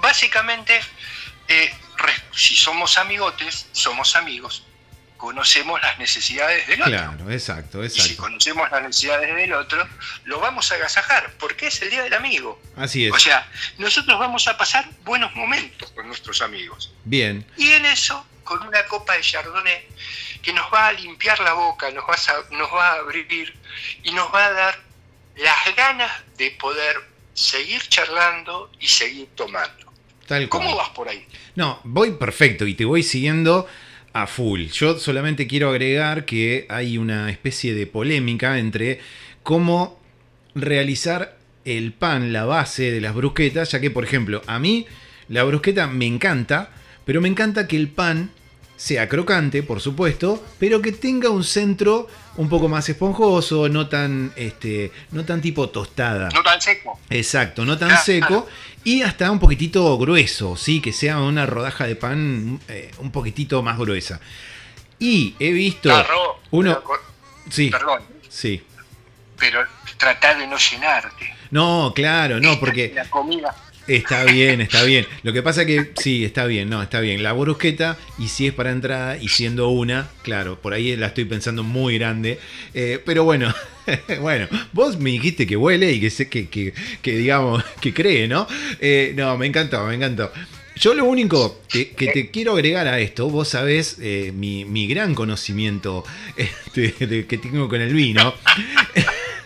básicamente, 0.00 0.80
eh, 1.48 1.74
si 2.32 2.54
somos 2.54 2.98
amigotes, 2.98 3.66
somos 3.72 4.14
amigos, 4.16 4.62
conocemos 5.16 5.80
las 5.82 5.98
necesidades 5.98 6.66
del 6.66 6.80
otro. 6.80 6.92
Claro, 6.92 7.30
exacto, 7.30 7.84
Y 7.84 7.90
si 7.90 8.00
exacto. 8.00 8.22
conocemos 8.22 8.70
las 8.70 8.82
necesidades 8.82 9.34
del 9.34 9.52
otro, 9.52 9.86
lo 10.24 10.40
vamos 10.40 10.70
a 10.72 10.76
agasajar, 10.76 11.32
porque 11.38 11.68
es 11.68 11.80
el 11.82 11.90
Día 11.90 12.02
del 12.02 12.14
Amigo. 12.14 12.60
Así 12.76 13.06
es. 13.06 13.12
O 13.12 13.18
sea, 13.18 13.48
nosotros 13.78 14.18
vamos 14.18 14.46
a 14.48 14.56
pasar 14.56 14.88
buenos 15.04 15.34
momentos 15.34 15.90
con 15.92 16.06
nuestros 16.06 16.42
amigos. 16.42 16.92
Bien. 17.04 17.46
Y 17.56 17.72
en 17.72 17.86
eso, 17.86 18.26
con 18.44 18.62
una 18.66 18.84
copa 18.86 19.14
de 19.14 19.22
Chardonnay 19.22 19.88
que 20.42 20.52
nos 20.52 20.72
va 20.72 20.88
a 20.88 20.92
limpiar 20.92 21.40
la 21.40 21.54
boca, 21.54 21.90
nos 21.90 22.04
va 22.04 22.14
a, 22.14 22.54
nos 22.54 22.72
va 22.72 22.92
a 22.92 22.94
abrir 23.00 23.54
y 24.02 24.12
nos 24.12 24.32
va 24.32 24.46
a 24.46 24.52
dar 24.52 24.78
las 25.36 25.76
ganas 25.76 26.12
de 26.36 26.50
poder 26.52 26.96
seguir 27.34 27.82
charlando 27.88 28.70
y 28.80 28.86
seguir 28.86 29.28
tomando. 29.34 29.92
Tal 30.26 30.48
cual. 30.48 30.62
¿Cómo 30.62 30.76
vas 30.76 30.88
por 30.90 31.08
ahí? 31.08 31.26
No, 31.54 31.80
voy 31.84 32.12
perfecto 32.12 32.66
y 32.66 32.74
te 32.74 32.84
voy 32.84 33.02
siguiendo 33.02 33.68
a 34.22 34.26
full. 34.26 34.68
Yo 34.72 34.98
solamente 34.98 35.46
quiero 35.46 35.68
agregar 35.68 36.24
que 36.24 36.64
hay 36.70 36.96
una 36.96 37.30
especie 37.30 37.74
de 37.74 37.86
polémica 37.86 38.58
entre 38.58 38.98
cómo 39.42 40.00
realizar 40.54 41.36
el 41.66 41.92
pan, 41.92 42.32
la 42.32 42.46
base 42.46 42.90
de 42.90 43.02
las 43.02 43.14
brusquetas, 43.14 43.72
ya 43.72 43.80
que, 43.80 43.90
por 43.90 44.04
ejemplo, 44.04 44.40
a 44.46 44.58
mí 44.58 44.86
la 45.28 45.44
brusqueta 45.44 45.86
me 45.86 46.06
encanta, 46.06 46.70
pero 47.04 47.20
me 47.20 47.28
encanta 47.28 47.68
que 47.68 47.76
el 47.76 47.88
pan 47.88 48.30
sea 48.76 49.08
crocante, 49.08 49.62
por 49.62 49.80
supuesto, 49.80 50.44
pero 50.58 50.82
que 50.82 50.92
tenga 50.92 51.30
un 51.30 51.44
centro 51.44 52.08
un 52.36 52.48
poco 52.50 52.68
más 52.68 52.86
esponjoso, 52.88 53.68
no 53.70 53.88
tan, 53.88 54.32
este, 54.36 54.92
no 55.12 55.24
tan 55.24 55.40
tipo 55.40 55.68
tostada. 55.70 56.28
No 56.34 56.42
tan 56.42 56.60
seco. 56.60 56.98
Exacto, 57.08 57.64
no 57.64 57.78
tan 57.78 57.88
Claro. 57.88 58.04
seco 58.04 58.46
y 58.84 59.02
hasta 59.02 59.30
un 59.30 59.38
poquitito 59.38 59.96
grueso, 59.96 60.56
sí, 60.56 60.80
que 60.82 60.92
sea 60.92 61.18
una 61.20 61.46
rodaja 61.46 61.86
de 61.86 61.96
pan 61.96 62.60
eh, 62.68 62.90
un 62.98 63.10
poquitito 63.10 63.62
más 63.62 63.78
gruesa. 63.78 64.20
Y 64.98 65.34
he 65.38 65.50
visto 65.52 65.90
uno, 66.50 66.80
pero 66.82 67.00
sí, 67.50 67.70
Perdón, 67.70 68.02
sí. 68.28 68.62
pero 69.38 69.60
trata 69.96 70.34
de 70.34 70.46
no 70.46 70.56
llenarte. 70.58 71.34
No, 71.50 71.92
claro, 71.94 72.40
no, 72.40 72.58
porque 72.60 72.92
La 72.94 73.08
comida. 73.08 73.54
Está 73.88 74.24
bien, 74.24 74.60
está 74.60 74.82
bien. 74.84 75.06
Lo 75.22 75.32
que 75.32 75.42
pasa 75.42 75.64
que 75.66 75.92
sí, 75.96 76.24
está 76.24 76.46
bien, 76.46 76.68
no, 76.68 76.82
está 76.82 77.00
bien. 77.00 77.22
La 77.22 77.32
brusqueta, 77.32 77.96
y 78.18 78.28
si 78.28 78.46
es 78.48 78.52
para 78.52 78.70
entrada, 78.72 79.16
y 79.18 79.28
siendo 79.28 79.68
una, 79.68 80.08
claro, 80.22 80.60
por 80.60 80.72
ahí 80.74 80.96
la 80.96 81.08
estoy 81.08 81.24
pensando 81.24 81.62
muy 81.62 81.98
grande. 81.98 82.38
eh, 82.74 83.00
pero 83.04 83.24
bueno, 83.24 83.54
bueno, 84.20 84.48
vos 84.72 84.98
me 84.98 85.10
dijiste 85.10 85.46
que 85.46 85.56
huele 85.56 85.92
y 85.92 86.00
que 86.00 86.10
sé 86.10 86.28
que, 86.28 86.48
que, 86.48 86.72
que, 87.02 87.16
digamos, 87.16 87.62
que 87.80 87.92
cree, 87.94 88.28
¿no? 88.28 88.46
Eh, 88.80 89.12
no, 89.16 89.36
me 89.38 89.46
encantó, 89.46 89.84
me 89.86 89.94
encantó. 89.94 90.32
Yo 90.78 90.92
lo 90.92 91.06
único 91.06 91.62
que, 91.70 91.86
te 91.86 92.30
quiero 92.30 92.52
agregar 92.52 92.86
a 92.86 93.00
esto, 93.00 93.30
vos 93.30 93.48
sabés 93.48 93.96
eh, 93.98 94.30
mi, 94.36 94.66
mi 94.66 94.86
gran 94.86 95.14
conocimiento 95.14 96.04
este, 96.36 97.06
de- 97.06 97.26
que 97.26 97.38
tengo 97.38 97.66
con 97.68 97.80
el 97.80 97.94
vino. 97.94 98.34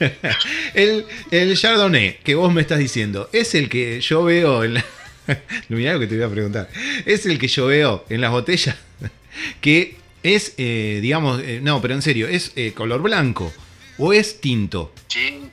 el, 0.74 1.06
el 1.30 1.56
Chardonnay 1.58 2.18
que 2.24 2.34
vos 2.34 2.52
me 2.52 2.60
estás 2.60 2.78
diciendo, 2.78 3.28
es 3.32 3.54
el 3.54 3.68
que 3.68 4.00
yo 4.00 4.24
veo 4.24 4.64
en 4.64 4.74
la... 4.74 4.84
Mirá 5.68 5.92
lo 5.94 6.00
que 6.00 6.06
te 6.06 6.16
voy 6.16 6.24
a 6.24 6.28
preguntar. 6.28 6.68
Es 7.06 7.26
el 7.26 7.38
que 7.38 7.48
yo 7.48 7.66
veo 7.66 8.04
en 8.08 8.20
las 8.20 8.30
botellas 8.30 8.76
que 9.60 9.96
es, 10.22 10.54
eh, 10.58 10.98
digamos, 11.02 11.40
eh, 11.42 11.60
no, 11.62 11.80
pero 11.80 11.94
en 11.94 12.02
serio, 12.02 12.28
es 12.28 12.52
eh, 12.56 12.72
color 12.74 13.00
blanco 13.02 13.52
o 13.98 14.12
es 14.12 14.40
tinto. 14.40 14.92
Sí. 15.08 15.48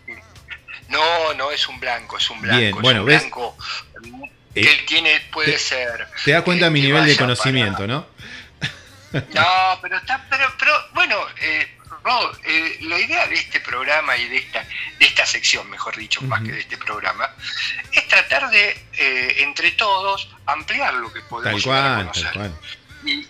No, 0.89 1.33
no 1.35 1.51
es 1.51 1.67
un 1.67 1.79
blanco, 1.79 2.17
es 2.17 2.29
un 2.29 2.41
blanco. 2.41 2.59
Bien, 2.59 2.75
es 2.75 2.81
bueno, 2.81 3.01
un 3.01 3.05
¿ves? 3.07 3.21
blanco 3.21 3.57
que 4.53 4.67
tiene, 4.87 5.21
puede 5.31 5.51
te- 5.53 5.59
ser. 5.59 6.07
Te 6.25 6.31
das 6.31 6.43
cuenta 6.43 6.67
que- 6.67 6.71
mi 6.71 6.81
nivel 6.81 7.05
de 7.05 7.15
conocimiento, 7.17 7.73
para- 7.79 7.87
¿no? 7.87 8.07
No, 9.33 9.79
pero 9.81 9.97
está, 9.97 10.25
pero, 10.29 10.53
pero 10.57 10.73
bueno, 10.93 11.17
eh, 11.41 11.77
eh, 12.45 12.77
la 12.81 12.99
idea 12.99 13.27
de 13.27 13.35
este 13.35 13.59
programa 13.59 14.15
y 14.17 14.27
de 14.29 14.37
esta, 14.37 14.63
de 14.99 15.05
esta 15.05 15.25
sección, 15.25 15.69
mejor 15.69 15.95
dicho, 15.95 16.21
más 16.21 16.41
que 16.41 16.51
de 16.51 16.59
este 16.61 16.77
programa, 16.77 17.29
es 17.91 18.07
tratar 18.07 18.49
de, 18.49 18.69
eh, 18.93 19.35
entre 19.39 19.71
todos, 19.71 20.29
ampliar 20.45 20.93
lo 20.95 21.11
que 21.11 21.19
Tal 21.21 21.29
podemos 21.29 21.61
a 21.63 21.65
cual, 21.67 21.97
conocer. 21.97 22.23
tal 22.23 22.33
cual. 22.33 22.59
Y, 23.05 23.27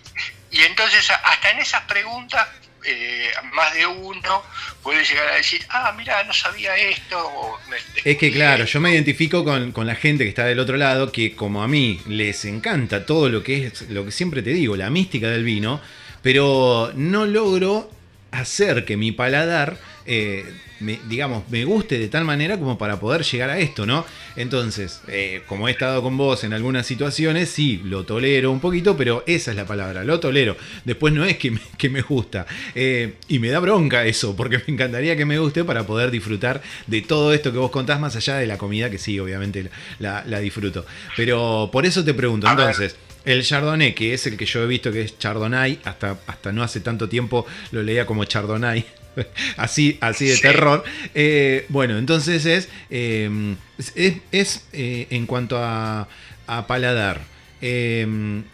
y 0.50 0.62
entonces, 0.62 1.10
hasta 1.10 1.50
en 1.50 1.58
esas 1.58 1.82
preguntas, 1.82 2.46
eh, 2.84 3.30
más 3.52 3.74
de 3.74 3.86
uno 3.86 4.42
puede 4.82 5.04
llegar 5.04 5.28
a 5.28 5.36
decir, 5.36 5.60
ah, 5.70 5.94
mira, 5.96 6.22
no 6.24 6.32
sabía 6.32 6.76
esto. 6.76 7.18
o 7.18 7.58
Es 8.04 8.16
que 8.16 8.32
claro, 8.32 8.64
yo 8.64 8.80
me 8.80 8.92
identifico 8.92 9.44
con, 9.44 9.72
con 9.72 9.86
la 9.86 9.94
gente 9.94 10.24
que 10.24 10.30
está 10.30 10.44
del 10.44 10.58
otro 10.58 10.76
lado, 10.76 11.12
que 11.12 11.34
como 11.34 11.62
a 11.62 11.68
mí 11.68 12.00
les 12.06 12.44
encanta 12.44 13.04
todo 13.06 13.28
lo 13.28 13.42
que 13.42 13.66
es, 13.66 13.82
lo 13.90 14.04
que 14.04 14.10
siempre 14.10 14.42
te 14.42 14.50
digo, 14.50 14.76
la 14.76 14.90
mística 14.90 15.28
del 15.28 15.44
vino, 15.44 15.80
pero 16.22 16.92
no 16.94 17.26
logro 17.26 17.90
hacer 18.30 18.84
que 18.84 18.96
mi 18.96 19.12
paladar, 19.12 19.78
eh, 20.08 20.44
me- 20.80 20.98
digamos, 21.08 21.48
me 21.50 21.64
guste 21.64 21.98
de 21.98 22.08
tal 22.08 22.24
manera 22.24 22.58
como 22.58 22.76
para 22.78 22.98
poder 22.98 23.22
llegar 23.22 23.50
a 23.50 23.58
esto, 23.58 23.86
¿no? 23.86 24.04
Entonces, 24.36 25.00
eh, 25.08 25.42
como 25.46 25.68
he 25.68 25.70
estado 25.72 26.02
con 26.02 26.16
vos 26.16 26.44
en 26.44 26.52
algunas 26.52 26.86
situaciones, 26.86 27.48
sí, 27.50 27.80
lo 27.84 28.04
tolero 28.04 28.50
un 28.50 28.60
poquito, 28.60 28.96
pero 28.96 29.22
esa 29.26 29.50
es 29.50 29.56
la 29.56 29.66
palabra, 29.66 30.04
lo 30.04 30.18
tolero. 30.20 30.56
Después 30.84 31.12
no 31.12 31.24
es 31.24 31.36
que 31.36 31.50
me, 31.50 31.60
que 31.76 31.90
me 31.90 32.02
gusta. 32.02 32.46
Eh, 32.74 33.14
y 33.28 33.38
me 33.38 33.48
da 33.48 33.58
bronca 33.60 34.04
eso, 34.06 34.34
porque 34.36 34.58
me 34.58 34.74
encantaría 34.74 35.16
que 35.16 35.24
me 35.24 35.38
guste 35.38 35.64
para 35.64 35.86
poder 35.86 36.10
disfrutar 36.10 36.62
de 36.86 37.02
todo 37.02 37.32
esto 37.34 37.52
que 37.52 37.58
vos 37.58 37.70
contás, 37.70 38.00
más 38.00 38.16
allá 38.16 38.36
de 38.36 38.46
la 38.46 38.56
comida, 38.58 38.90
que 38.90 38.98
sí, 38.98 39.18
obviamente 39.20 39.68
la, 39.98 40.24
la 40.26 40.38
disfruto. 40.40 40.86
Pero 41.16 41.68
por 41.72 41.84
eso 41.86 42.04
te 42.04 42.14
pregunto, 42.14 42.46
entonces, 42.66 42.96
el 43.24 43.42
Chardonnay, 43.44 43.94
que 43.94 44.14
es 44.14 44.26
el 44.26 44.36
que 44.36 44.46
yo 44.46 44.62
he 44.62 44.66
visto 44.66 44.90
que 44.92 45.02
es 45.02 45.18
Chardonnay, 45.18 45.80
hasta, 45.84 46.16
hasta 46.26 46.52
no 46.52 46.62
hace 46.62 46.80
tanto 46.80 47.08
tiempo 47.08 47.44
lo 47.72 47.82
leía 47.82 48.06
como 48.06 48.24
Chardonnay. 48.24 48.84
Así, 49.56 49.98
así 50.00 50.26
de 50.26 50.36
Sí. 50.36 50.42
terror. 50.42 50.84
Eh, 51.14 51.66
bueno, 51.68 51.98
entonces 51.98 52.44
es, 52.46 52.68
eh, 52.90 53.54
es, 53.94 54.16
es, 54.32 54.66
eh, 54.72 55.06
en 55.10 55.26
cuanto 55.26 55.58
a, 55.62 56.08
a 56.46 56.66
paladar. 56.66 57.20
eh, 57.60 58.06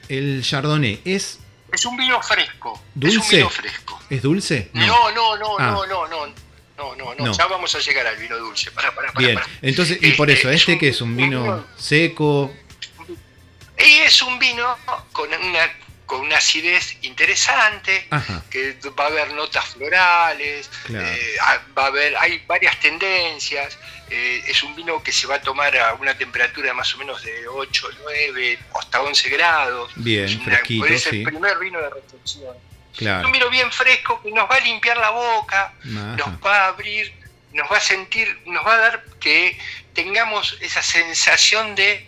el 0.08 0.42
Chardonnay 0.42 1.00
es, 1.04 1.38
Es 1.72 1.84
un 1.84 1.96
vino 1.96 2.22
fresco. 2.22 2.72
Es 2.74 2.82
un 2.94 3.00
¿Dulce? 3.00 3.36
vino 3.36 3.50
fresco. 3.50 4.00
¿es 4.08 4.22
dulce? 4.22 4.70
No, 4.74 5.10
no, 5.12 5.36
no, 5.36 5.58
Ah. 5.58 5.70
no, 5.70 5.86
no, 5.86 6.06
no. 6.08 6.26
No, 6.76 6.96
no, 6.96 7.14
no, 7.14 7.26
No. 7.26 7.32
ya 7.32 7.46
vamos 7.46 7.72
a 7.76 7.78
llegar 7.78 8.04
al 8.06 8.16
vino 8.16 8.36
dulce. 8.36 8.70
Para, 8.72 8.92
para, 8.94 9.12
para, 9.12 9.24
Bien, 9.26 9.38
entonces, 9.62 9.96
y 10.02 10.10
por 10.12 10.28
eso, 10.30 10.48
Este, 10.50 10.54
es 10.54 10.60
este 10.60 10.72
un- 10.72 10.78
que 10.80 10.88
es 10.88 11.00
un 11.00 11.16
vino 11.16 11.42
vino- 11.42 11.66
seco. 11.76 12.52
Y 13.78 13.92
es 14.06 14.22
un 14.22 14.38
vino 14.38 14.64
con 15.12 15.28
una, 15.28 15.68
con 16.14 16.26
una 16.26 16.36
acidez 16.36 16.96
interesante, 17.02 18.06
Ajá, 18.10 18.40
que 18.48 18.76
va 18.96 19.04
a 19.04 19.06
haber 19.08 19.32
notas 19.32 19.64
florales, 19.66 20.70
Claro. 20.86 21.06
eh, 21.08 21.36
va 21.76 21.84
a 21.84 21.86
haber, 21.86 22.16
hay 22.18 22.38
varias 22.46 22.78
tendencias. 22.78 23.76
eh, 24.10 24.44
es 24.46 24.62
un 24.62 24.76
vino 24.76 25.02
que 25.02 25.10
se 25.10 25.26
va 25.26 25.36
a 25.36 25.40
tomar 25.40 25.76
a 25.78 25.94
una 25.94 26.16
temperatura 26.16 26.72
más 26.74 26.94
o 26.94 26.98
menos 26.98 27.22
de 27.24 27.48
8, 27.48 27.88
9, 28.02 28.58
hasta 28.78 29.00
11 29.02 29.28
grados. 29.30 29.90
Bien, 29.96 30.26
Es 30.26 30.36
una- 30.36 30.56
es 30.94 31.02
sí. 31.02 31.16
el 31.18 31.24
primer 31.24 31.58
vino 31.58 31.80
de 31.80 31.88
recepción. 31.90 32.54
Es 32.92 32.98
claro. 32.98 33.26
un 33.26 33.32
vino 33.32 33.48
bien 33.50 33.72
fresco 33.72 34.20
que 34.22 34.30
nos 34.30 34.48
va 34.48 34.56
a 34.56 34.60
limpiar 34.60 34.98
la 34.98 35.08
boca, 35.10 35.72
Ajá. 35.80 36.16
nos 36.16 36.28
va 36.44 36.64
a 36.64 36.66
abrir, 36.68 37.12
nos 37.54 37.68
va 37.72 37.78
a 37.78 37.80
sentir, 37.80 38.40
nos 38.46 38.64
va 38.64 38.74
a 38.74 38.78
dar 38.78 39.04
que 39.18 39.58
tengamos 39.94 40.58
esa 40.60 40.82
sensación 40.82 41.74
de, 41.74 42.06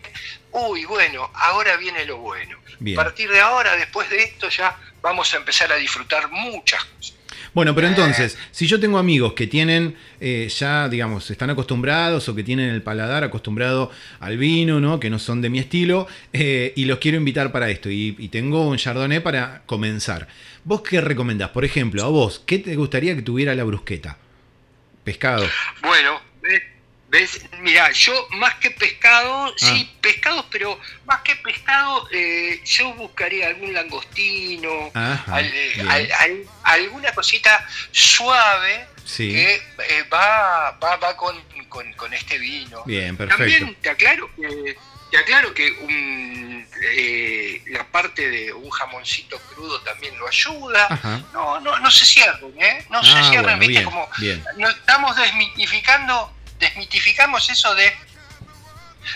uy, 0.52 0.84
bueno, 0.84 1.30
ahora 1.34 1.76
viene 1.76 2.04
lo 2.04 2.18
bueno. 2.18 2.58
Bien. 2.78 2.98
A 2.98 3.04
partir 3.04 3.30
de 3.30 3.40
ahora, 3.40 3.76
después 3.76 4.08
de 4.10 4.22
esto, 4.22 4.48
ya 4.48 4.76
vamos 5.02 5.32
a 5.34 5.38
empezar 5.38 5.72
a 5.72 5.76
disfrutar 5.76 6.30
muchas 6.30 6.84
cosas. 6.84 7.14
Bueno, 7.54 7.74
pero 7.74 7.86
entonces, 7.86 8.36
si 8.50 8.66
yo 8.66 8.78
tengo 8.78 8.98
amigos 8.98 9.32
que 9.32 9.46
tienen 9.46 9.96
eh, 10.20 10.46
ya, 10.54 10.90
digamos, 10.90 11.30
están 11.30 11.48
acostumbrados 11.48 12.28
o 12.28 12.34
que 12.34 12.42
tienen 12.42 12.68
el 12.68 12.82
paladar 12.82 13.24
acostumbrado 13.24 13.90
al 14.20 14.36
vino, 14.36 14.78
¿no? 14.78 15.00
Que 15.00 15.08
no 15.08 15.18
son 15.18 15.40
de 15.40 15.48
mi 15.48 15.58
estilo, 15.58 16.06
eh, 16.34 16.74
y 16.76 16.84
los 16.84 16.98
quiero 16.98 17.16
invitar 17.16 17.52
para 17.52 17.70
esto, 17.70 17.88
y, 17.88 18.14
y 18.18 18.28
tengo 18.28 18.68
un 18.68 18.76
chardonnay 18.76 19.20
para 19.20 19.62
comenzar. 19.64 20.28
¿Vos 20.64 20.82
qué 20.82 21.00
recomendás? 21.00 21.48
Por 21.50 21.64
ejemplo, 21.64 22.04
a 22.04 22.08
vos, 22.08 22.42
¿qué 22.44 22.58
te 22.58 22.76
gustaría 22.76 23.14
que 23.14 23.22
tuviera 23.22 23.54
la 23.54 23.64
brusqueta? 23.64 24.18
Pescado. 25.02 25.48
Bueno. 25.82 26.20
¿Ves? 27.08 27.40
Mira, 27.60 27.90
yo 27.92 28.12
más 28.32 28.54
que 28.56 28.70
pescado, 28.70 29.52
sí, 29.56 29.88
Ah. 29.90 29.98
pescados, 30.00 30.44
pero 30.50 30.78
más 31.04 31.20
que 31.22 31.36
pescado, 31.36 32.08
eh, 32.12 32.60
yo 32.64 32.92
buscaría 32.94 33.48
algún 33.48 33.72
langostino, 33.72 34.90
Ajá, 34.94 35.36
al- 35.36 35.50
bien. 35.50 35.88
al- 35.90 36.12
al- 36.12 36.44
alguna 36.64 37.12
cosita 37.12 37.66
suave 37.92 38.86
Sí. 39.04 39.30
que 39.32 39.54
eh, 39.54 40.02
va, 40.12 40.72
va, 40.82 40.96
va 40.96 41.16
con, 41.16 41.40
con- 41.68 41.92
con 41.94 42.12
este 42.12 42.38
vino. 42.38 42.82
Bien, 42.84 43.16
perfecto. 43.16 43.42
También 43.44 43.74
te 43.80 43.90
aclaro 43.90 44.28
que, 44.34 44.76
te 45.10 45.16
aclaro 45.18 45.54
que 45.54 45.70
un, 45.72 46.66
eh, 46.82 47.62
la 47.68 47.84
parte 47.84 48.28
de 48.28 48.52
un 48.52 48.68
jamoncito 48.70 49.38
crudo 49.54 49.80
también 49.82 50.18
lo 50.18 50.26
ayuda. 50.26 50.86
Ajá. 50.90 51.22
No, 51.32 51.60
no, 51.60 51.78
no 51.78 51.90
se 51.90 52.04
cierren, 52.04 52.52
¿eh? 52.60 52.84
No 52.90 53.02
se 53.04 53.12
Ah, 53.12 53.22
cierren, 53.30 53.42
bueno, 53.42 53.58
viste, 53.58 53.72
bien, 53.74 53.84
como 53.84 54.08
bien. 54.18 54.44
no 54.56 54.68
estamos 54.68 55.16
desmitificando, 55.16 56.32
desmitificamos 56.58 57.48
eso 57.50 57.74
de 57.74 57.92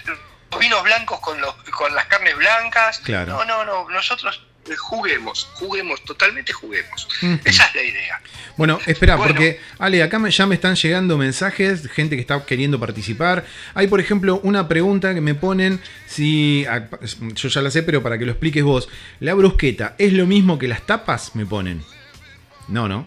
los 0.06 0.60
vinos 0.60 0.82
blancos 0.82 1.20
con 1.20 1.40
los 1.40 1.54
con 1.76 1.94
las 1.94 2.06
carnes 2.06 2.36
blancas. 2.36 2.98
Claro. 3.00 3.32
No, 3.32 3.44
no, 3.44 3.64
no, 3.64 3.88
nosotros 3.90 4.42
juguemos, 4.78 5.48
juguemos, 5.54 6.04
totalmente 6.04 6.52
juguemos. 6.52 7.08
Esa 7.44 7.64
es 7.66 7.74
la 7.74 7.82
idea. 7.82 8.20
Bueno, 8.56 8.78
espera, 8.86 9.16
Bueno. 9.16 9.32
porque 9.32 9.60
Ale, 9.78 10.02
acá 10.02 10.18
me- 10.18 10.30
ya 10.30 10.46
me 10.46 10.54
están 10.54 10.76
llegando 10.76 11.16
mensajes, 11.16 11.88
gente 11.90 12.14
que 12.14 12.20
está 12.20 12.44
queriendo 12.44 12.78
participar. 12.78 13.44
Hay, 13.74 13.86
por 13.88 14.00
ejemplo, 14.00 14.38
una 14.44 14.68
pregunta 14.68 15.14
que 15.14 15.20
me 15.20 15.34
ponen, 15.34 15.80
si 16.06 16.66
ah, 16.68 16.86
yo 17.34 17.48
ya 17.48 17.62
la 17.62 17.70
sé, 17.70 17.82
pero 17.82 18.02
para 18.02 18.18
que 18.18 18.26
lo 18.26 18.32
expliques 18.32 18.62
vos. 18.62 18.88
¿La 19.18 19.34
brusqueta 19.34 19.94
es 19.98 20.12
lo 20.12 20.26
mismo 20.26 20.58
que 20.58 20.68
las 20.68 20.82
tapas? 20.82 21.34
Me 21.34 21.46
ponen. 21.46 21.82
No, 22.68 22.86
no. 22.86 23.06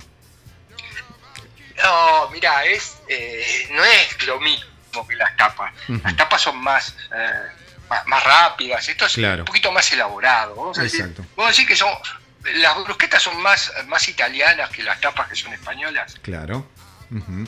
No, 1.84 2.30
mira, 2.32 2.63
es 2.66 2.98
eh, 3.08 3.68
no 3.72 3.84
es 3.84 4.25
lo 4.25 4.40
mismo 4.40 5.08
que 5.08 5.16
las 5.16 5.36
tapas. 5.36 5.74
Las 6.04 6.16
tapas 6.16 6.42
son 6.42 6.58
más, 6.60 6.96
eh, 7.16 7.30
más, 7.90 8.08
más 8.08 8.24
rápidas, 8.24 8.88
esto 8.88 9.06
es 9.06 9.13
Claro. 9.13 9.42
un 9.42 9.46
poquito 9.46 9.72
más 9.72 9.92
elaborado. 9.92 10.56
Vamos 10.56 10.80
a 10.80 10.84
decir, 10.84 11.02
Exacto. 11.02 11.24
vamos 11.36 11.50
a 11.50 11.52
decir 11.52 11.68
que 11.68 11.75
son 11.75 11.90
las 12.56 12.75
brusquetas 12.84 13.22
son 13.24 13.42
más, 13.42 13.72
más 13.88 14.08
italianas 14.10 14.70
que 14.70 14.84
las 14.84 15.00
tapas 15.02 15.28
que 15.30 15.36
son 15.36 15.54
españolas. 15.54 16.16
Claro. 16.22 16.68
Ujú. 17.12 17.48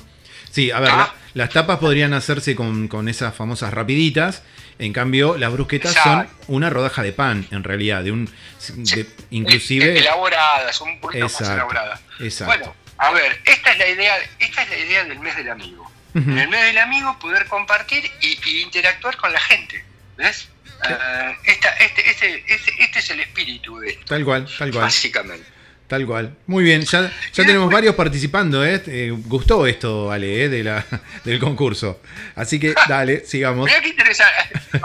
Sí, 0.52 0.72
a 0.72 0.80
ver, 0.80 0.90
Ah. 0.92 0.98
la- 0.98 1.14
las 1.34 1.50
tapas 1.50 1.80
podrían 1.80 2.14
hacerse 2.14 2.56
con, 2.56 2.88
con 2.88 3.10
esas 3.10 3.36
famosas 3.36 3.74
rapiditas. 3.74 4.44
En 4.80 4.92
cambio, 4.94 5.38
las 5.38 5.52
brusquetas 5.52 5.96
Exacto. 5.96 6.34
son 6.46 6.56
una 6.56 6.70
rodaja 6.70 7.02
de 7.04 7.12
pan, 7.14 7.48
en 7.52 7.64
realidad, 7.64 8.04
de 8.04 8.12
un, 8.12 8.30
de- 8.76 9.10
inclusive. 9.32 9.98
Elaboradas, 10.00 10.80
un 10.82 11.00
poquito 11.00 11.26
Exacto, 11.26 11.46
más 11.46 11.54
elaboradas. 11.56 12.00
exacto. 12.20 12.46
Bueno, 12.58 12.76
a 12.98 13.12
ver, 13.12 13.40
esta 13.46 13.72
es 13.72 13.78
la 13.78 13.88
idea, 13.88 14.16
esta 14.40 14.64
es 14.64 14.70
la 14.70 14.78
idea 14.78 15.04
del 15.06 15.20
mes 15.20 15.36
del 15.36 15.50
amigo. 15.50 15.92
Ujú. 16.14 16.30
En 16.32 16.38
el 16.40 16.48
mes 16.50 16.66
del 16.66 16.78
amigo 16.78 17.18
poder 17.20 17.46
compartir 17.48 18.10
y, 18.22 18.40
y 18.50 18.62
interactuar 18.62 19.18
con 19.18 19.32
la 19.34 19.40
gente. 19.40 19.84
¿Ves? 20.18 20.48
Eh, 20.90 21.36
esta- 21.46 21.74
este, 21.78 22.10
este, 22.10 22.44
este, 22.48 22.72
este 22.80 23.00
es 23.00 23.10
el 23.10 23.20
espíritu 23.22 23.80
de 23.80 23.90
esto, 23.90 24.06
Tal 24.06 24.24
cual, 24.24 24.46
tal 24.58 24.72
cual. 24.72 24.84
básicamente. 24.84 25.46
Tal 25.88 26.06
cual. 26.08 26.36
Muy 26.48 26.64
bien, 26.64 26.82
ya, 26.82 27.02
ya 27.02 27.10
tenemos 27.44 27.66
después- 27.68 27.74
varios 27.74 27.96
participando, 27.96 28.66
¿eh? 28.66 28.82
Eh, 28.88 29.12
Gustó 29.26 29.68
esto, 29.68 30.12
Ale, 30.12 30.46
¿eh? 30.46 30.50
de 30.50 30.64
la, 30.64 30.84
del 31.24 31.40
concurso. 31.40 32.02
Así 32.36 32.60
que 32.60 32.74
dale, 32.88 33.24
sigamos. 33.26 33.66
Mirá 33.68 33.82
qué 33.82 33.90
interesante. 33.90 34.34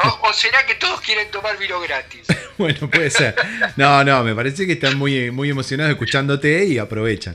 O, 0.04 0.28
o 0.28 0.32
será 0.32 0.66
que 0.66 0.74
todos 0.74 1.00
quieren 1.00 1.30
tomar 1.30 1.56
vino 1.58 1.80
gratis? 1.80 2.22
Bueno, 2.60 2.90
puede 2.90 3.08
ser. 3.08 3.34
No, 3.76 4.04
no, 4.04 4.22
me 4.22 4.34
parece 4.34 4.66
que 4.66 4.74
están 4.74 4.98
muy, 4.98 5.30
muy 5.30 5.48
emocionados 5.48 5.92
escuchándote 5.92 6.66
y 6.66 6.76
aprovechan. 6.76 7.34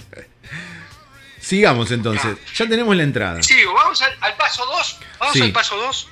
Sigamos 1.45 1.91
entonces. 1.91 2.37
Ya 2.55 2.67
tenemos 2.67 2.95
la 2.95 3.03
entrada. 3.03 3.43
Sigo, 3.43 3.73
vamos 3.73 4.01
al, 4.01 4.17
al 4.21 4.35
paso 4.35 4.65
2. 4.65 4.99
Vamos 5.19 5.34
Sí. 5.34 5.41
al 5.43 5.51
paso 5.51 5.77
2. 5.77 6.10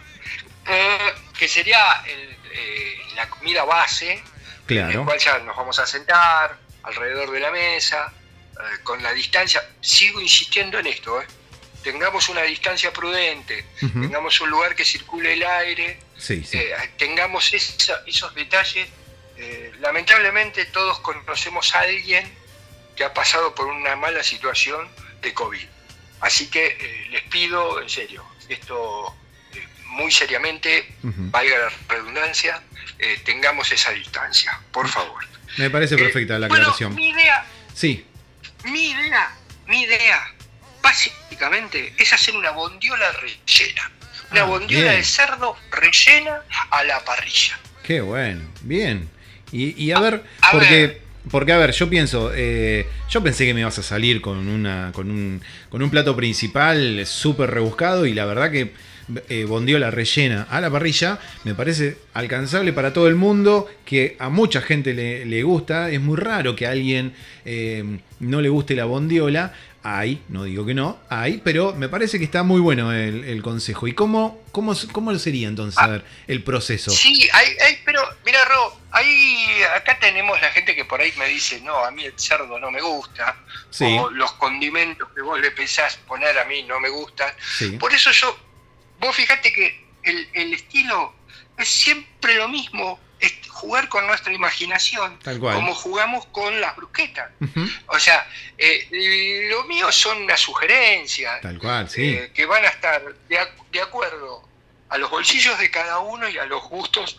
que 1.38 1.48
sería 1.50 2.04
el, 2.06 2.38
eh, 2.54 2.98
la 3.16 3.28
comida 3.30 3.64
base. 3.66 4.14
En 4.14 4.20
el 4.20 4.66
Claro. 4.66 5.06
cual 5.06 5.20
ya 5.20 5.40
nos 5.40 5.58
vamos 5.58 5.78
a 5.80 5.86
sentar 5.86 6.58
alrededor 6.84 7.32
de 7.32 7.40
la 7.42 7.52
mesa, 7.52 8.14
eh, 8.54 8.78
con 8.84 9.02
la 9.04 9.12
distancia. 9.12 9.62
Sigo 9.82 10.22
insistiendo 10.22 10.80
en 10.80 10.88
esto, 10.88 11.22
¿eh? 11.22 11.26
Tengamos 11.84 12.30
una 12.30 12.44
distancia 12.44 12.94
prudente, 12.94 13.66
tengamos 13.82 14.40
un 14.40 14.52
lugar 14.52 14.74
que 14.74 14.86
circule 14.86 15.34
el 15.34 15.44
aire, 15.44 16.00
Sí, 16.18 16.42
sí. 16.46 16.58
eh, 16.60 16.74
tengamos 16.98 17.52
esa- 17.54 18.02
esos 18.06 18.34
detalles. 18.36 18.88
Eh, 19.36 19.74
lamentablemente 19.82 20.64
todos 20.66 21.00
conocemos 21.00 21.76
a 21.76 21.80
alguien 21.82 22.32
que 22.96 23.04
ha 23.04 23.14
pasado 23.14 23.54
por 23.54 23.66
una 23.68 23.98
mala 23.98 24.24
situación 24.24 24.88
de 25.24 25.34
COVID. 25.34 25.66
Así 26.22 26.48
que 26.50 26.78
eh, 26.80 27.08
les 27.12 27.24
pido, 27.24 27.82
en 27.82 27.90
serio, 27.90 28.24
esto 28.48 29.16
eh, 29.54 29.68
muy 29.88 30.12
seriamente, 30.12 30.94
valga 31.02 31.58
la 31.58 31.70
redundancia, 31.90 32.62
eh, 33.00 33.20
tengamos 33.26 33.72
esa 33.72 33.92
distancia, 33.92 34.60
por 34.72 34.88
favor. 34.88 35.26
Me 35.58 35.70
parece 35.70 35.98
perfecta 35.98 36.40
la 36.40 36.48
bueno, 36.48 36.64
aclaración. 36.64 36.96
mi 36.96 37.10
idea, 37.10 37.46
Sí. 37.74 38.06
mi 38.66 38.92
idea, 38.92 39.36
mi 39.68 39.82
idea, 39.84 40.32
básicamente, 40.82 41.94
es 41.98 42.14
hacer 42.14 42.36
una 42.36 42.52
bondiola 42.52 43.12
rellena. 43.14 43.92
Una 44.32 44.42
Ah, 44.42 44.46
bondiola 44.46 44.86
bien. 44.92 44.96
de 44.98 45.04
cerdo 45.04 45.58
rellena 45.72 46.42
a 46.72 46.84
la 46.84 47.04
parrilla. 47.04 47.60
Qué 47.84 48.02
bueno, 48.02 48.50
bien. 48.62 49.10
Y, 49.52 49.84
y 49.84 49.92
a 49.92 50.00
ver, 50.00 50.24
a 50.42 50.52
porque, 50.52 50.88
ver. 50.88 51.02
Porque 51.32 51.54
a 51.54 51.58
ver, 51.58 51.72
yo 51.72 51.90
pienso, 51.90 52.32
eh, 52.36 52.88
yo 53.10 53.24
pensé 53.24 53.46
que 53.46 53.54
me 53.54 53.62
ibas 53.62 53.80
a 53.80 53.84
salir 53.84 54.22
con 54.22 54.48
una, 54.48 54.92
con 54.94 55.10
un, 55.10 55.42
con 55.70 55.82
un 55.82 55.90
plato 55.90 56.16
principal 56.16 57.06
súper 57.06 57.52
rebuscado 57.52 58.06
y 58.06 58.14
la 58.14 58.26
verdad 58.26 58.52
que 58.52 58.72
eh, 59.30 59.44
bondiola 59.46 59.92
rellena 59.92 60.48
a 60.50 60.62
la 60.62 60.70
parrilla 60.70 61.20
me 61.44 61.54
parece 61.56 61.98
alcanzable 62.14 62.72
para 62.72 62.94
todo 62.94 63.08
el 63.08 63.16
mundo, 63.16 63.68
que 63.86 64.16
a 64.20 64.30
mucha 64.30 64.62
gente 64.62 64.94
le, 64.94 65.26
le 65.26 65.44
gusta, 65.44 65.90
es 65.92 66.00
muy 66.00 66.18
raro 66.18 66.56
que 66.56 66.68
a 66.68 66.72
alguien 66.72 67.14
eh, 67.46 68.00
no 68.20 68.42
le 68.42 68.50
guste 68.50 68.76
la 68.76 68.86
bondiola. 68.86 69.54
Hay, 69.86 70.24
no 70.30 70.46
digo 70.46 70.66
que 70.66 70.74
no, 70.74 70.98
hay, 71.10 71.42
pero 71.44 71.74
me 71.74 71.90
parece 71.90 72.18
que 72.18 72.24
está 72.24 72.42
muy 72.44 72.62
bueno 72.62 72.94
el, 72.94 73.26
el 73.26 73.42
consejo. 73.44 73.86
¿Y 73.86 73.94
cómo, 73.94 74.42
cómo, 74.54 74.74
cómo 74.94 75.14
sería 75.20 75.50
entonces 75.50 75.78
a 75.78 75.88
ver, 75.88 76.06
el 76.28 76.42
proceso? 76.42 76.90
Sí, 76.90 77.28
hay, 77.34 77.48
hay- 77.60 77.82
pero 77.84 78.02
mira, 78.26 78.46
Ro, 78.46 78.80
ahí 78.92 79.46
acá 79.76 80.00
tenemos 80.00 80.40
la 80.42 80.52
gente 80.52 80.74
que 80.74 80.86
por 80.86 81.02
ahí 81.02 81.12
me 81.18 81.28
dice, 81.28 81.60
no, 81.62 81.84
a 81.84 81.92
mí 81.92 82.06
el 82.06 82.14
cerdo 82.18 82.58
no 82.60 82.72
me 82.72 82.80
gusta, 82.82 83.36
Sí. 83.70 83.86
o 84.00 84.10
los 84.10 84.32
condimentos 84.34 85.10
que 85.14 85.22
vos 85.22 85.38
le 85.42 85.52
pensás 85.52 85.98
poner 86.08 86.38
a 86.40 86.46
mí 86.46 86.64
no 86.64 86.80
me 86.80 86.88
gustan. 86.90 87.34
Sí. 87.58 87.72
Por 87.72 87.94
eso 87.94 88.10
yo, 88.12 88.38
vos 89.02 89.14
fíjate 89.14 89.52
que 89.52 89.86
el, 90.04 90.30
el 90.34 90.54
estilo 90.54 91.14
es 91.58 91.68
siempre 91.68 92.36
lo 92.36 92.48
mismo, 92.48 93.00
es 93.26 93.34
jugar 93.50 93.88
con 93.90 94.06
nuestra 94.08 94.34
imaginación, 94.34 95.18
Tal 95.20 95.40
cual. 95.40 95.56
como 95.56 95.74
jugamos 95.74 96.26
con 96.28 96.60
las 96.62 96.76
brusquetas. 96.76 97.30
O 97.88 97.98
sea, 98.00 98.28
eh, 98.58 99.48
lo 99.50 99.64
mío 99.66 99.92
son 99.92 100.24
unas 100.24 100.40
sugerencias 100.40 101.42
Tal 101.42 101.58
cual, 101.60 101.90
sí. 101.90 102.04
eh, 102.10 102.32
que 102.34 102.46
van 102.46 102.64
a 102.66 102.68
estar 102.70 103.02
de, 103.30 103.40
ac- 103.40 103.52
de 103.72 103.82
acuerdo 103.82 104.48
a 104.90 104.98
los 104.98 105.10
bolsillos 105.10 105.58
de 105.60 105.72
cada 105.72 106.00
uno 106.00 106.28
y 106.30 106.38
a 106.38 106.46
los 106.46 106.64
gustos 106.70 107.18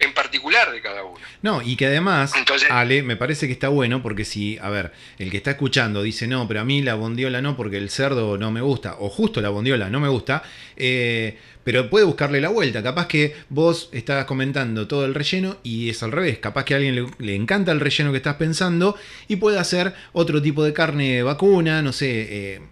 en 0.00 0.14
particular 0.14 0.70
de 0.70 0.80
cada 0.80 1.02
uno. 1.02 1.18
No, 1.42 1.60
y 1.60 1.74
que 1.74 1.86
además, 1.86 2.32
Entonces- 2.36 2.70
Ale, 2.70 3.02
me 3.02 3.16
parece 3.16 3.46
que 3.48 3.52
está 3.52 3.68
bueno 3.68 4.00
porque 4.00 4.24
si, 4.24 4.56
a 4.58 4.68
ver, 4.68 4.92
el 5.18 5.28
que 5.30 5.38
está 5.38 5.50
escuchando 5.52 6.02
dice, 6.04 6.28
no, 6.28 6.46
pero 6.46 6.60
a 6.60 6.64
mí 6.64 6.82
la 6.82 6.94
bondiola 6.94 7.42
no 7.42 7.56
porque 7.56 7.78
el 7.78 7.90
cerdo 7.90 8.38
no 8.38 8.52
me 8.52 8.60
gusta, 8.60 8.94
o 9.00 9.08
justo 9.08 9.40
la 9.40 9.48
bondiola 9.48 9.90
no 9.90 9.98
me 9.98 10.08
gusta, 10.08 10.44
eh, 10.76 11.36
pero 11.68 11.90
puede 11.90 12.06
buscarle 12.06 12.40
la 12.40 12.48
vuelta. 12.48 12.82
Capaz 12.82 13.08
que 13.08 13.36
vos 13.50 13.90
estás 13.92 14.24
comentando 14.24 14.88
todo 14.88 15.04
el 15.04 15.12
relleno 15.14 15.58
y 15.62 15.90
es 15.90 16.02
al 16.02 16.12
revés. 16.12 16.38
Capaz 16.38 16.64
que 16.64 16.72
a 16.72 16.78
alguien 16.78 16.94
le, 16.94 17.06
le 17.18 17.34
encanta 17.34 17.72
el 17.72 17.80
relleno 17.80 18.10
que 18.10 18.16
estás 18.16 18.36
pensando 18.36 18.98
y 19.26 19.36
puede 19.36 19.58
hacer 19.58 19.92
otro 20.14 20.40
tipo 20.40 20.64
de 20.64 20.72
carne 20.72 21.22
vacuna, 21.22 21.82
no 21.82 21.92
sé, 21.92 22.08
eh, 22.54 22.62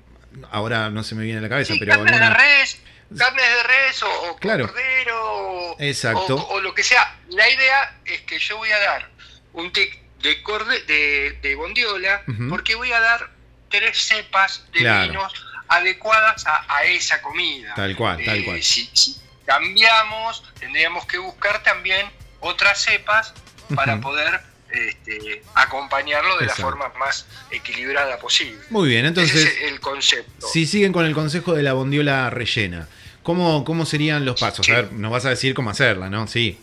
ahora 0.51 0.89
no 0.89 1.05
se 1.05 1.15
me 1.15 1.25
viene 1.25 1.41
a 1.41 1.43
la 1.43 1.51
cabeza, 1.51 1.75
Sí, 1.75 1.79
pero 1.79 1.93
carnes 1.93 2.19
de 2.19 2.31
res, 2.31 2.81
carnes 3.19 3.45
de 3.45 3.63
res 3.65 4.03
o, 4.03 4.31
o 4.31 4.37
Claro. 4.39 4.67
cordero 4.67 5.25
o, 5.25 5.77
Exacto. 5.79 6.35
o- 6.37 6.55
o 6.55 6.61
lo 6.63 6.75
que 6.75 6.83
sea. 6.83 7.19
La 7.29 7.51
idea 7.51 7.99
es 8.07 8.23
que 8.23 8.39
yo 8.39 8.57
voy 8.57 8.71
a 8.71 8.79
dar 8.79 9.11
un 9.53 9.71
tic 9.75 9.99
de, 10.23 10.43
corde, 10.43 10.83
de, 10.85 11.39
de 11.43 11.55
bondiola 11.55 12.23
porque 12.49 12.75
voy 12.75 12.93
a 12.93 13.01
dar 13.01 13.29
tres 13.69 13.99
cepas 13.99 14.65
de 14.73 14.79
Claro. 14.79 15.13
vinos 15.13 15.33
adecuadas 15.69 16.47
a, 16.47 16.65
a 16.77 16.85
esa 16.85 17.21
comida. 17.23 17.75
Tal 17.75 17.97
cual, 17.97 18.23
tal 18.25 18.39
Eh, 18.39 18.45
cual. 18.45 18.63
Si, 18.63 18.89
si 18.93 19.17
cambiamos, 19.45 20.43
tendríamos 20.59 21.07
que 21.07 21.19
buscar 21.19 21.63
también 21.63 22.07
otras 22.41 22.83
cepas 22.83 23.33
para 23.75 24.01
poder 24.01 24.41
este, 24.71 25.43
acompañarlo 25.55 26.37
de 26.39 26.45
Exacto. 26.45 26.63
la 26.63 26.69
forma 26.69 26.99
más 26.99 27.27
equilibrada 27.51 28.19
posible. 28.19 28.59
Muy 28.71 28.89
bien, 28.89 29.07
entonces, 29.07 29.37
Ese 29.45 29.65
es 29.67 29.73
el 29.73 29.81
concepto. 29.81 30.47
si 30.49 30.67
siguen 30.67 30.93
con 30.93 31.05
el 31.07 31.15
consejo 31.15 31.55
de 31.55 31.63
la 31.63 31.73
bondiola 31.73 32.31
rellena, 32.31 32.89
¿cómo, 33.23 33.65
cómo 33.65 33.87
serían 33.87 34.25
los 34.25 34.39
pasos? 34.41 34.69
A 34.69 34.73
ver, 34.75 34.93
nos 34.93 35.11
vas 35.11 35.25
a 35.25 35.31
decir 35.31 35.55
cómo 35.55 35.71
hacerla, 35.71 36.11
¿no? 36.11 36.27
Sí. 36.27 36.61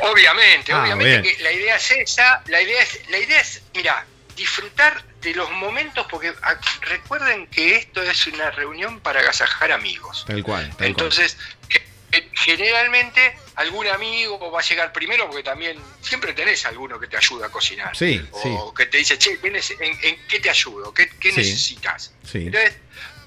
Obviamente, 0.00 0.72
Ah, 0.72 0.82
obviamente 0.82 1.22
bien. 1.22 1.36
que 1.36 1.42
la 1.42 1.52
idea 1.52 1.76
es 1.76 1.90
esa, 1.90 2.42
la 2.46 2.60
idea 2.60 2.82
es, 2.82 3.00
la 3.08 3.18
idea 3.18 3.40
es, 3.40 3.62
mira, 3.74 4.06
disfrutar 4.36 5.02
de 5.26 5.34
los 5.34 5.50
momentos, 5.50 6.06
porque 6.08 6.32
ah, 6.42 6.54
recuerden 6.82 7.48
que 7.48 7.74
esto 7.76 8.00
es 8.02 8.26
una 8.28 8.50
reunión 8.52 9.00
para 9.00 9.18
agasajar 9.20 9.72
amigos. 9.72 10.24
Tal 10.26 10.42
cual. 10.44 10.72
Tal 10.76 10.86
Entonces, 10.86 11.36
ge- 11.68 11.84
ge- 12.12 12.30
generalmente 12.32 13.36
algún 13.56 13.88
amigo 13.88 14.38
va 14.52 14.60
a 14.60 14.62
llegar 14.62 14.92
primero 14.92 15.26
porque 15.26 15.42
también 15.42 15.78
siempre 16.00 16.32
tenés 16.32 16.64
alguno 16.64 17.00
que 17.00 17.08
te 17.08 17.16
ayuda 17.16 17.46
a 17.46 17.50
cocinar. 17.50 17.96
Sí, 17.96 18.24
o 18.32 18.72
que 18.72 18.86
te 18.86 18.98
dice, 18.98 19.18
che, 19.18 19.38
¿qué 19.40 19.52
nece- 19.52 19.76
en, 19.80 19.98
en 20.04 20.26
qué 20.28 20.38
te 20.38 20.48
ayudo? 20.48 20.94
¿Qué, 20.94 21.08
qué 21.18 21.30
Sí. 21.32 21.38
necesitas? 21.38 22.12
cual. 22.22 22.30
Sí. 22.30 22.46
Entonces, 22.46 22.76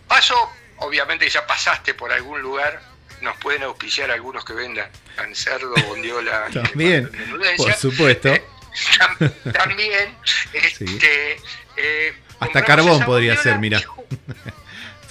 paso, 0.07 0.35
obviamente 0.77 1.27
ya 1.29 1.45
pasaste 1.45 1.93
por 1.95 2.13
algún 2.13 2.41
lugar, 2.41 2.81
nos 3.21 3.35
pueden 3.39 3.63
auspiciar 3.63 4.09
algunos 4.09 4.45
que 4.45 4.53
vendan 4.53 4.89
cerdo, 5.35 5.73
bondiola, 5.87 6.47
También, 6.53 7.11
por 7.57 7.73
supuesto. 7.73 8.29
Tam- 8.99 9.51
También, 9.51 10.15
este, 10.53 11.41
eh, 11.79 12.13
Hasta 12.39 12.63
carbón 12.63 13.03
podría 13.05 13.35
ser, 13.37 13.57
mira. 13.59 13.81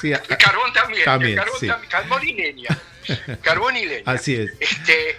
Sí, 0.00 0.12
a- 0.12 0.22
carbón 0.22 0.72
también, 0.72 1.04
También, 1.04 1.36
carbón, 1.36 1.58
sí. 1.58 1.68
carbón 1.88 2.28
y 2.28 2.32
leña. 2.34 2.68
Carbón 3.42 3.76
y 3.76 3.84
leña. 3.84 4.04
así 4.12 4.36
es. 4.36 4.52
Este, 4.60 5.18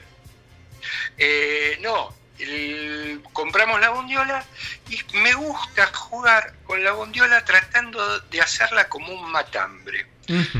eh, 1.17 1.77
no, 1.81 2.15
el- 2.37 3.21
compramos 3.33 3.81
la 3.81 3.89
bondiola 3.89 4.45
y 4.89 4.99
me 5.17 5.33
gusta 5.33 5.87
jugar 5.87 6.53
con 6.63 6.81
la 6.81 6.93
bondiola 6.93 7.43
tratando 7.43 8.19
de 8.21 8.39
hacerla 8.41 8.87
como 8.87 9.13
un 9.13 9.29
matambre. 9.31 10.05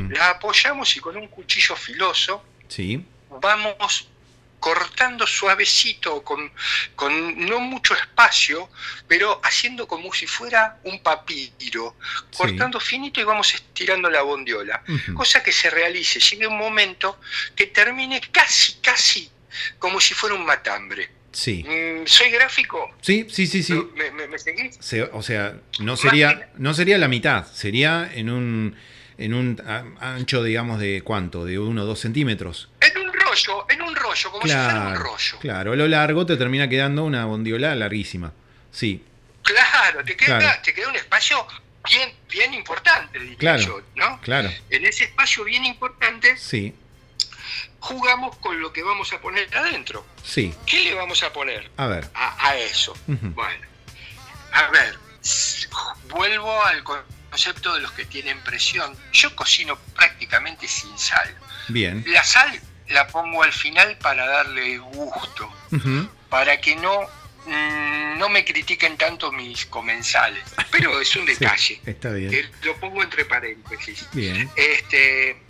La 0.10 0.32
apoyamos 0.32 0.98
y 0.98 1.00
con 1.00 1.16
un 1.16 1.28
cuchillo 1.28 1.76
filoso 1.76 2.44
Sí. 2.68 3.06
vamos 3.30 4.10
cortando 4.60 5.26
suavecito, 5.26 6.24
con, 6.24 6.52
con 6.96 7.46
no 7.46 7.60
mucho 7.60 7.94
espacio, 7.94 8.70
pero 9.08 9.40
haciendo 9.44 9.88
como 9.88 10.14
si 10.14 10.28
fuera 10.28 10.78
un 10.84 11.02
papiro, 11.02 11.96
Sí. 12.32 12.38
cortando 12.38 12.80
finito 12.80 13.20
y 13.20 13.24
vamos 13.24 13.54
estirando 13.54 14.10
la 14.10 14.22
bondiola. 14.22 14.84
Cosa 15.14 15.42
que 15.44 15.52
se 15.52 15.70
realice, 15.70 16.20
llegue 16.20 16.48
un 16.48 16.58
momento 16.58 17.20
que 17.56 17.68
termine 17.68 18.22
casi, 18.32 18.74
casi 18.82 19.30
como 19.80 20.00
si 20.00 20.14
fuera 20.14 20.36
un 20.36 20.46
matambre. 20.46 21.10
Sí. 21.32 21.64
Mm, 21.64 22.08
¿Soy 22.08 22.32
gráfico? 22.32 22.90
Sí, 23.02 23.28
sí, 23.30 23.46
sí, 23.48 23.62
sí. 23.64 23.74
¿Me, 23.96 24.10
me- 24.12 24.28
me 24.28 24.40
seguís? 24.40 24.78
Se- 24.80 25.04
o 25.04 25.22
sea, 25.22 25.56
no 25.80 25.96
sería, 25.96 26.50
no 26.58 26.74
sería 26.74 26.98
la 26.98 27.08
mitad, 27.08 27.46
sería 27.54 28.10
en 28.14 28.30
un, 28.32 28.76
en 29.18 29.34
un 29.36 29.62
ancho, 30.00 30.42
digamos, 30.44 30.80
de 30.80 31.02
cuánto, 31.04 31.46
de 31.46 31.60
uno 31.60 31.84
o 31.84 31.86
dos 31.86 32.00
centímetros. 32.00 32.70
En 32.82 32.98
un 32.98 33.14
rollo, 33.14 33.66
en 33.70 33.82
un 33.84 33.96
rollo, 34.24 34.32
como 34.32 34.44
si 34.48 34.54
fuera 34.54 34.68
un 34.68 34.80
Claro, 34.82 35.00
rollo. 35.04 35.40
claro, 35.40 35.74
a 35.74 35.76
lo 35.76 35.88
largo 35.88 36.26
te 36.26 36.38
termina 36.38 36.68
quedando 36.68 37.04
una 37.04 37.26
bondiola 37.26 37.74
larguísima. 37.76 38.32
Sí, 38.72 39.04
Claro, 39.44 40.04
te 40.04 40.16
queda, 40.16 40.38
Claro. 40.38 40.62
te 40.64 40.74
queda 40.74 40.90
un 40.90 40.96
espacio 40.96 41.48
bien, 41.90 42.14
bien 42.30 42.54
importante, 42.54 43.18
diría 43.20 43.38
Claro. 43.38 43.62
yo, 43.64 43.82
¿no? 43.96 44.22
claro, 44.22 44.52
En 44.70 44.86
ese 44.86 45.06
espacio 45.06 45.44
bien 45.44 45.66
importante 45.66 46.38
sí, 46.38 46.76
jugamos 47.80 48.36
con 48.38 48.60
lo 48.62 48.72
que 48.74 48.84
vamos 48.84 49.12
a 49.14 49.20
poner 49.20 49.48
adentro. 49.58 50.06
sí. 50.24 50.54
¿Qué 50.68 50.84
le 50.84 50.94
vamos 50.94 51.24
a 51.24 51.34
poner 51.34 51.70
A 51.78 51.88
ver. 51.88 52.10
a, 52.14 52.50
a 52.50 52.56
eso? 52.58 52.94
Bueno, 53.08 53.66
a 54.52 54.68
ver, 54.70 54.96
vuelvo 56.10 56.64
al 56.64 56.84
concepto 56.84 57.74
de 57.74 57.82
los 57.82 57.92
que 57.94 58.06
tienen 58.06 58.40
presión. 58.42 58.96
Yo 59.14 59.36
cocino 59.36 59.78
prácticamente 59.96 60.68
sin 60.68 60.98
sal. 60.98 61.34
Bien. 61.70 62.04
La 62.08 62.24
sal 62.24 62.60
la 62.90 63.08
pongo 63.08 63.44
al 63.44 63.54
final 63.54 63.98
para 63.98 64.26
darle 64.28 64.78
gusto, 64.80 65.52
para 66.30 66.60
que 66.60 66.76
no, 66.76 67.02
mm, 67.46 68.18
no 68.18 68.30
me 68.30 68.44
critiquen 68.46 68.98
tanto 68.98 69.32
mis 69.32 69.66
comensales. 69.68 70.44
Pero 70.72 71.00
es 71.00 71.16
un 71.16 71.26
Sí, 71.28 71.34
detalle. 71.34 71.82
está 71.86 72.10
bien. 72.12 72.30
que 72.32 72.50
lo 72.64 72.76
pongo 72.80 73.02
entre 73.04 73.26
paréntesis. 73.26 74.08
Bien. 74.14 74.50
Este, 74.56 75.42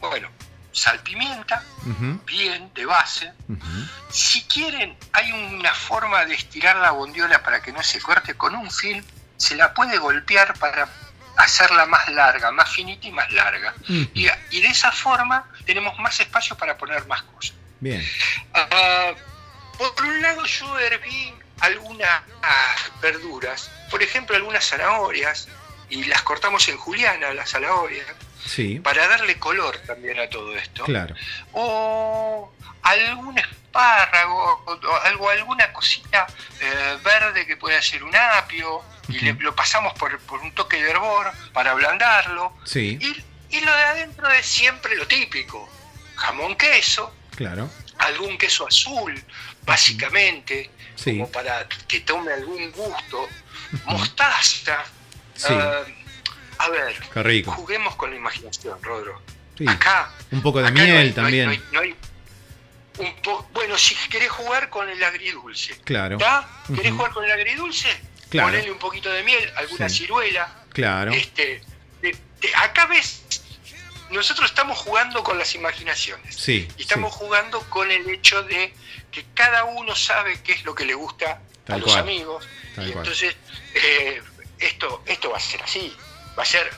bueno, 0.00 0.28
sal 0.72 1.00
pimienta, 1.00 1.62
Ujú, 1.86 2.20
bien, 2.26 2.70
de 2.74 2.86
base. 2.86 3.32
Si 4.10 4.42
quieren, 4.44 4.96
hay 5.12 5.30
una 5.32 5.74
forma 5.74 6.24
de 6.24 6.34
estirar 6.34 6.76
la 6.76 6.90
bondiola 6.92 7.42
para 7.42 7.62
que 7.62 7.72
no 7.72 7.82
se 7.82 8.00
corte 8.00 8.34
con 8.34 8.54
un 8.54 8.70
film, 8.70 9.04
se 9.36 9.54
la 9.56 9.74
puede 9.74 9.98
golpear 9.98 10.56
para 10.58 10.88
hacerla 11.44 11.86
más 11.86 12.08
larga, 12.08 12.50
más 12.50 12.70
finita 12.70 13.06
y 13.06 13.12
más 13.12 13.30
larga. 13.32 13.74
Y, 13.88 14.26
y 14.50 14.60
de 14.60 14.68
esa 14.68 14.90
forma 14.92 15.48
tenemos 15.66 15.98
más 15.98 16.18
espacio 16.20 16.56
para 16.56 16.76
poner 16.76 17.06
más 17.06 17.22
cosas. 17.22 17.54
Bien. 17.80 18.02
Ah, 18.54 19.12
por 19.78 20.04
un 20.04 20.22
lado 20.22 20.44
yo 20.46 20.78
herví 20.78 21.34
algunas 21.60 22.22
verduras, 23.00 23.70
por 23.90 24.02
ejemplo 24.02 24.36
algunas 24.36 24.64
zanahorias, 24.68 25.48
y 25.90 26.04
las 26.04 26.22
cortamos 26.22 26.66
en 26.68 26.76
juliana, 26.78 27.32
las 27.34 27.50
zanahorias, 27.50 28.06
Sí, 28.44 28.80
para 28.80 29.06
darle 29.06 29.38
color 29.38 29.78
también 29.86 30.18
a 30.18 30.28
todo 30.28 30.56
esto. 30.56 30.84
claro. 30.84 31.14
O 31.52 32.52
algún 32.82 33.38
espárrago, 33.82 34.62
o 34.66 34.96
algo, 35.04 35.30
alguna 35.30 35.72
cosita 35.72 36.26
eh, 36.60 36.98
verde 37.02 37.46
que 37.46 37.56
pueda 37.56 37.80
ser 37.80 38.04
un 38.04 38.14
apio, 38.14 38.82
y 39.08 39.18
le- 39.20 39.32
lo 39.34 39.54
pasamos 39.56 39.94
por, 39.94 40.18
por 40.20 40.40
un 40.40 40.52
toque 40.54 40.82
de 40.82 40.90
hervor 40.90 41.30
para 41.52 41.70
ablandarlo. 41.72 42.52
Sí, 42.64 42.98
Y, 43.00 43.56
y 43.56 43.60
lo 43.60 43.74
de 43.74 43.82
adentro 43.84 44.28
es 44.30 44.46
siempre 44.46 44.94
lo 44.96 45.06
típico, 45.06 45.68
jamón 46.16 46.54
queso, 46.56 47.14
claro. 47.34 47.68
algún 47.98 48.36
queso 48.38 48.66
azul, 48.68 49.22
básicamente, 49.62 50.70
Sí, 50.94 51.12
como 51.12 51.30
para 51.32 51.66
que 51.88 52.00
tome 52.00 52.32
algún 52.32 52.70
gusto, 52.72 53.26
mostaza. 53.86 54.84
sí. 55.34 55.46
ah, 55.50 55.82
a 56.58 56.68
ver, 56.68 56.94
Qué 57.12 57.22
rico. 57.22 57.50
juguemos 57.52 57.96
con 57.96 58.10
la 58.10 58.16
imaginación, 58.16 58.80
Rodro. 58.82 59.20
Sí. 59.58 59.64
Acá, 59.68 60.10
Un 60.30 60.42
poco 60.42 60.62
de 60.62 60.70
miel 60.70 60.86
hay- 60.86 60.92
no 60.92 60.98
hay- 61.00 61.12
también. 61.12 61.44
no 61.46 61.50
hay- 61.52 61.62
no 61.72 61.80
hay 61.80 61.96
un 62.98 63.14
po- 63.22 63.48
bueno, 63.52 63.76
si 63.78 63.94
querés 64.08 64.30
jugar 64.30 64.68
con 64.70 64.88
el 64.88 65.02
agridulce, 65.02 65.76
Claro, 65.84 66.16
¿está? 66.16 66.48
¿Querés 66.74 66.92
jugar 66.92 67.12
con 67.12 67.24
el 67.24 67.32
agridulce? 67.32 67.88
Claro. 68.28 68.48
Ponele 68.50 68.70
un 68.72 68.78
poquito 68.78 69.10
de 69.10 69.22
miel, 69.22 69.50
alguna 69.56 69.88
Sí. 69.88 69.98
ciruela. 69.98 70.64
claro. 70.72 71.12
Este, 71.12 71.62
de- 72.00 72.16
de- 72.40 72.54
acá 72.56 72.86
ves, 72.86 73.22
nosotros 74.10 74.50
estamos 74.50 74.78
jugando 74.78 75.22
con 75.22 75.38
las 75.38 75.54
imaginaciones. 75.54 76.34
Sí, 76.36 76.68
Y 76.78 76.82
estamos 76.82 77.12
jugando 77.12 77.60
con 77.70 77.90
el 77.90 78.08
hecho 78.10 78.42
de 78.42 78.72
que 79.10 79.24
cada 79.34 79.64
uno 79.64 79.94
sabe 79.94 80.40
qué 80.42 80.52
es 80.52 80.64
lo 80.64 80.74
que 80.74 80.84
le 80.86 80.94
gusta 80.94 81.40
Tal 81.64 81.76
a 81.76 81.84
los 81.84 81.94
amigos. 81.96 82.46
tal 82.74 82.88
y 82.88 82.92
cual. 82.92 83.04
entonces, 83.06 83.36
eh, 83.74 84.22
esto, 84.58 85.02
esto 85.06 85.30
va 85.30 85.36
a 85.36 85.40
ser 85.40 85.62
así. 85.62 85.94
Va 86.38 86.42
a 86.42 86.46
ser 86.46 86.70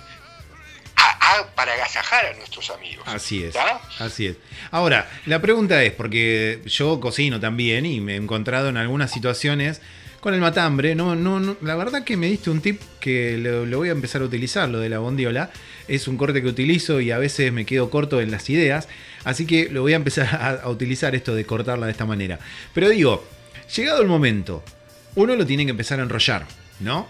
a- 1.04 1.38
a- 1.40 1.54
para 1.54 1.72
agasajar 1.74 2.26
a 2.26 2.34
nuestros 2.34 2.70
amigos. 2.70 3.04
Así 3.08 3.44
es. 3.44 3.54
Así 3.98 4.26
es. 4.26 4.36
Ahora, 4.70 5.10
la 5.26 5.40
pregunta 5.40 5.82
es, 5.82 5.92
porque 5.92 6.60
yo 6.66 7.00
cocino 7.00 7.40
también 7.40 7.86
y 7.86 8.00
me 8.00 8.14
he 8.14 8.16
encontrado 8.16 8.68
en 8.68 8.76
algunas 8.76 9.10
situaciones 9.12 9.80
con 10.20 10.34
el 10.34 10.40
matambre. 10.40 10.94
No, 10.94 11.14
no, 11.14 11.38
no, 11.40 11.56
la 11.60 11.74
verdad 11.76 12.04
que 12.04 12.16
me 12.16 12.26
diste 12.28 12.50
un 12.50 12.60
tip 12.60 12.80
que 13.00 13.36
lo, 13.38 13.66
lo 13.66 13.78
voy 13.78 13.88
a 13.90 13.92
empezar 13.92 14.22
a 14.22 14.24
utilizar, 14.24 14.68
lo 14.68 14.78
de 14.80 14.88
la 14.88 14.98
bondiola. 14.98 15.50
Es 15.88 16.08
un 16.08 16.16
corte 16.16 16.40
que 16.42 16.48
utilizo 16.48 17.00
y 17.00 17.10
a 17.10 17.18
veces 17.18 17.52
me 17.52 17.66
quedo 17.66 17.90
corto 17.90 18.20
en 18.20 18.30
las 18.30 18.48
ideas. 18.48 18.88
Así 19.24 19.46
que 19.46 19.68
lo 19.70 19.82
voy 19.82 19.92
a 19.92 19.96
empezar 19.96 20.26
a, 20.34 20.50
a 20.62 20.68
utilizar 20.70 21.14
esto 21.14 21.34
de 21.34 21.44
cortarla 21.44 21.86
de 21.86 21.92
esta 21.92 22.06
manera. 22.06 22.38
Pero 22.72 22.88
digo, 22.88 23.26
llegado 23.76 24.00
el 24.02 24.08
momento, 24.08 24.62
uno 25.14 25.36
lo 25.36 25.44
tiene 25.46 25.64
que 25.64 25.70
empezar 25.72 26.00
a 26.00 26.02
enrollar, 26.02 26.46
¿no? 26.80 27.06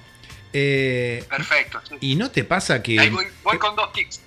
Eh, 0.56 1.24
Perfecto. 1.28 1.82
sí. 1.88 1.96
y 2.00 2.14
no 2.16 2.30
te 2.30 2.44
pasa 2.44 2.80
que... 2.82 2.98
Ahí 3.00 3.10
voy, 3.10 3.26
voy 3.42 3.58
con 3.58 3.74
dos 3.74 3.92
tics. 3.92 4.20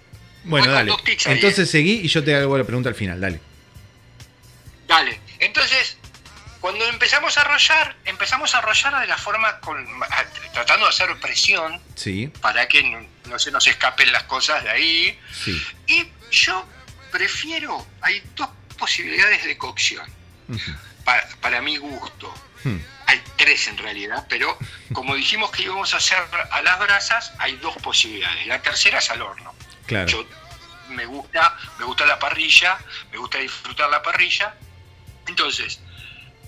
Bueno, 0.44 0.66
voy 0.66 0.68
con 0.68 0.74
dale. 0.74 0.92
dos 0.92 1.04
tics 1.04 1.26
ahí, 1.28 1.36
Entonces 1.36 1.70
seguí 1.72 2.02
y 2.04 2.08
yo 2.10 2.22
te 2.24 2.36
hago 2.36 2.58
la 2.58 2.66
pregunta 2.66 2.90
al 2.90 2.96
final, 2.96 3.20
dale. 3.22 3.40
Dale. 4.88 5.20
Entonces, 5.40 5.98
cuando 6.60 6.86
empezamos 6.86 7.38
a 7.38 7.42
arrollar, 7.42 7.96
empezamos 8.06 8.54
a 8.56 8.58
arrollar 8.60 9.00
de 9.02 9.08
la 9.08 9.18
forma 9.18 9.60
con, 9.62 9.86
tratando 10.54 10.86
de 10.86 10.90
hacer 10.90 11.16
presión 11.22 11.82
Sí, 11.96 12.28
para 12.42 12.68
que 12.68 12.84
no, 12.84 13.06
no 13.30 13.40
se 13.40 13.52
nos 13.52 13.66
escapen 13.68 14.12
las 14.12 14.24
cosas 14.24 14.64
de 14.64 14.70
ahí. 14.70 15.20
sí. 15.32 15.62
Y 15.88 16.08
yo 16.32 16.66
prefiero, 17.12 17.88
hay 18.02 18.22
dos 18.36 18.50
posibilidades 18.78 19.46
de 19.46 19.58
cocción, 19.58 20.06
para, 21.06 21.26
para 21.42 21.62
mi 21.62 21.78
gusto. 21.78 22.34
Hmm. 22.66 22.78
Hay 23.08 23.24
tres 23.38 23.68
en 23.68 23.78
realidad, 23.78 24.26
pero 24.30 24.58
como 24.94 25.16
dijimos 25.16 25.50
que 25.52 25.64
íbamos 25.64 25.94
a 25.94 25.98
hacer 25.98 26.18
a 26.52 26.62
las 26.62 26.80
brasas, 26.80 27.34
hay 27.40 27.56
dos 27.58 27.76
posibilidades. 27.78 28.46
La 28.48 28.62
tercera 28.62 29.00
es 29.00 29.10
al 29.10 29.22
horno. 29.22 29.56
Claro. 29.86 30.08
Yo 30.08 30.26
me 30.90 31.06
gusta, 31.06 31.58
me 31.80 31.86
gusta 31.86 32.06
la 32.06 32.20
parrilla, 32.20 32.78
me 33.12 33.18
gusta 33.18 33.38
disfrutar 33.38 33.90
la 33.90 34.04
parrilla. 34.04 34.56
Entonces, 35.28 35.80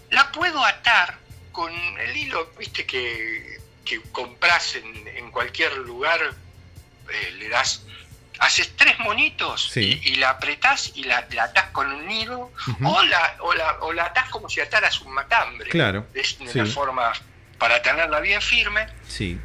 la 0.10 0.32
puedo 0.32 0.63
atar 0.63 1.17
con 1.52 1.72
el 1.74 2.15
hilo, 2.15 2.52
viste, 2.58 2.86
que, 2.86 3.60
que 3.86 4.02
compras 4.12 4.76
en, 4.76 5.08
en 5.08 5.32
cualquier 5.32 5.76
lugar, 5.78 6.19
eh, 7.12 7.32
le 7.38 7.50
das, 7.50 7.84
haces 8.39 8.75
tres 8.75 8.97
monitos 8.99 9.69
Sí. 9.71 9.99
y, 10.04 10.10
y 10.10 10.15
la 10.15 10.30
apretás 10.32 10.91
y 10.95 11.04
la, 11.04 11.25
la 11.32 11.43
atás 11.45 11.65
con 11.71 11.91
un 11.91 12.10
Ujú. 12.10 12.88
o, 12.88 13.04
la, 13.04 13.36
o, 13.39 13.54
la, 13.54 13.73
o 13.82 13.93
la 13.93 14.06
atás 14.06 14.30
como 14.30 14.49
si 14.49 14.60
ataras 14.62 15.02
un 15.02 15.13
matambre. 15.13 15.69
Claro, 15.69 16.08
Es 16.13 16.38
una 16.39 16.52
sí. 16.52 16.65
forma 16.71 17.12
para 17.58 17.82
tenerla 17.82 18.19
bien 18.19 18.41
firme. 18.41 18.88
Sí. 19.08 19.39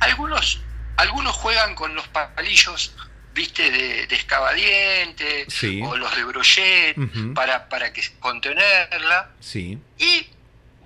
Algunos, 0.00 0.60
algunos 0.96 1.34
juegan 1.36 1.74
con 1.74 1.94
los 1.94 2.06
palillos, 2.08 2.94
viste, 3.34 3.70
de, 3.70 4.06
de 4.06 4.16
escabadiente, 4.16 5.46
Sí. 5.48 5.80
o 5.84 5.96
los 5.96 6.14
de 6.16 6.24
brochet, 6.24 6.96
para, 7.34 7.68
para 7.68 7.92
que 7.92 8.02
contenerla. 8.20 9.30
Sí. 9.40 9.78
Y, 9.98 10.28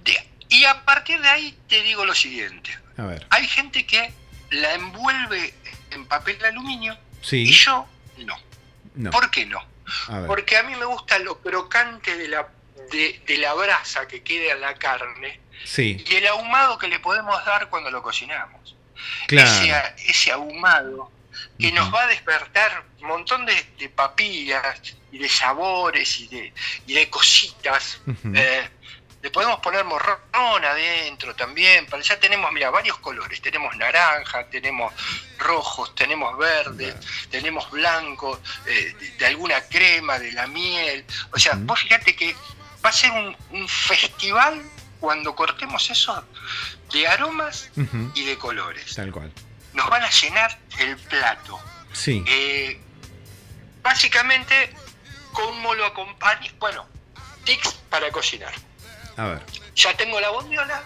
de- 0.04 0.28
y 0.48 0.64
a 0.64 0.84
partir 0.84 1.20
de 1.20 1.28
ahí 1.28 1.58
te 1.68 1.82
digo 1.82 2.04
lo 2.04 2.14
siguiente. 2.14 2.76
A 2.98 3.02
ver. 3.04 3.26
Hay 3.30 3.46
gente 3.48 3.86
que 3.86 4.12
la 4.50 4.74
envuelve 4.74 5.54
en 5.90 6.06
papel 6.06 6.38
de 6.38 6.48
aluminio 6.48 6.96
y 7.32 7.52
yo 7.52 7.86
no. 8.18 8.36
No. 8.94 9.10
¿Por 9.10 9.30
qué 9.30 9.44
no? 9.46 9.60
A. 10.08 10.24
Porque 10.26 10.56
a 10.56 10.62
mí 10.62 10.74
me 10.74 10.84
gusta 10.84 11.18
lo 11.18 11.40
crocante 11.40 12.16
de 12.16 12.28
la, 12.28 12.48
de, 12.90 13.20
de 13.26 13.38
la 13.38 13.54
brasa 13.54 14.06
que 14.08 14.22
queda 14.22 14.52
en 14.54 14.60
la 14.60 14.74
carne 14.74 15.40
Sí. 15.64 16.04
y 16.08 16.14
el 16.16 16.26
ahumado 16.26 16.78
que 16.78 16.86
le 16.88 16.98
podemos 17.00 17.44
dar 17.44 17.68
cuando 17.70 17.90
lo 17.90 18.02
cocinamos. 18.02 18.74
Claro. 19.26 19.50
Ese, 19.50 20.10
ese 20.10 20.32
ahumado 20.32 21.10
que 21.58 21.70
nos 21.72 21.92
va 21.92 22.02
a 22.04 22.06
despertar 22.06 22.84
un 23.00 23.08
montón 23.08 23.44
de, 23.46 23.54
de 23.78 23.88
papillas 23.90 24.80
y 25.12 25.18
de 25.18 25.28
sabores 25.28 26.20
y 26.20 26.28
de, 26.28 26.52
y 26.86 26.94
de 26.94 27.10
cositas. 27.10 28.00
Eh, 28.34 28.68
le 29.22 29.30
podemos 29.30 29.58
poner 29.60 29.84
morrón 29.84 30.18
adentro 30.64 31.34
también, 31.34 31.86
pero 31.90 32.02
ya 32.02 32.18
tenemos, 32.20 32.52
mira, 32.52 32.70
varios 32.70 32.98
colores. 32.98 33.40
Tenemos 33.40 33.76
naranja, 33.76 34.46
tenemos 34.48 34.92
rojos, 35.38 35.94
tenemos 35.94 36.36
verdes, 36.38 36.94
tenemos 37.30 37.70
blancos, 37.70 38.38
eh, 38.66 38.94
de, 38.98 39.10
de 39.12 39.26
alguna 39.26 39.60
crema, 39.62 40.18
de 40.18 40.32
la 40.32 40.46
miel. 40.46 41.04
O 41.32 41.38
sea, 41.38 41.54
vos 41.56 41.80
fíjate 41.80 42.14
que 42.14 42.36
va 42.84 42.90
a 42.90 42.92
ser 42.92 43.10
un, 43.10 43.36
un 43.50 43.68
festival 43.68 44.62
cuando 45.00 45.34
cortemos 45.34 45.90
eso 45.90 46.24
de 46.92 47.06
aromas 47.06 47.70
y 48.14 48.24
de 48.24 48.38
colores. 48.38 48.94
Tal 48.94 49.10
cual. 49.12 49.32
Nos 49.72 49.88
van 49.90 50.02
a 50.02 50.10
llenar 50.10 50.58
el 50.78 50.96
plato. 50.96 51.60
Sí. 51.92 52.24
Eh, 52.26 52.80
básicamente, 53.82 54.72
¿cómo 55.32 55.74
lo 55.74 55.84
acompaña? 55.84 56.50
Bueno, 56.58 56.86
tics 57.44 57.72
para 57.90 58.10
cocinar. 58.10 58.52
A 59.16 59.26
ver. 59.28 59.40
Ya 59.74 59.96
tengo 59.96 60.20
la 60.20 60.30
bondiola. 60.30 60.82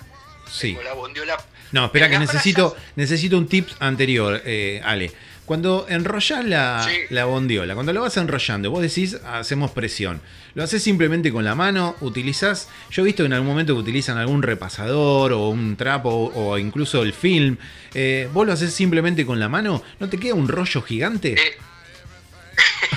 Sí. 0.50 0.68
Tengo 0.68 0.82
la 0.82 0.94
bondiola. 0.94 1.36
No, 1.72 1.84
espera 1.86 2.08
que 2.10 2.18
necesito, 2.18 2.76
necesito 2.96 3.38
un 3.38 3.46
tip 3.46 3.68
anterior, 3.78 4.42
eh, 4.44 4.80
Ale. 4.84 5.12
Cuando 5.46 5.86
enrollas 5.88 6.44
la, 6.44 6.86
Sí. 6.88 6.96
la 7.10 7.24
bondiola, 7.24 7.74
cuando 7.74 7.92
lo 7.92 8.02
vas 8.02 8.16
enrollando, 8.16 8.70
vos 8.70 8.82
decís, 8.82 9.16
hacemos 9.26 9.72
presión. 9.72 10.20
¿Lo 10.54 10.62
haces 10.62 10.80
simplemente 10.82 11.32
con 11.32 11.44
la 11.44 11.56
mano? 11.56 11.96
¿Utilizás? 12.00 12.68
Yo 12.90 13.02
he 13.02 13.06
visto 13.06 13.24
en 13.24 13.32
algún 13.32 13.48
momento 13.48 13.74
que 13.74 13.80
utilizan 13.80 14.16
algún 14.18 14.42
repasador 14.42 15.32
o 15.32 15.48
un 15.48 15.76
trapo 15.76 16.08
o, 16.10 16.50
o 16.50 16.58
incluso 16.58 17.02
el 17.02 17.12
film. 17.12 17.56
Eh, 17.94 18.28
¿Vos 18.32 18.46
lo 18.46 18.52
haces 18.52 18.72
simplemente 18.72 19.26
con 19.26 19.40
la 19.40 19.48
mano? 19.48 19.82
¿No 19.98 20.08
te 20.08 20.18
queda 20.18 20.34
un 20.34 20.46
rollo 20.48 20.82
gigante? 20.82 21.32
Eh, 21.32 21.56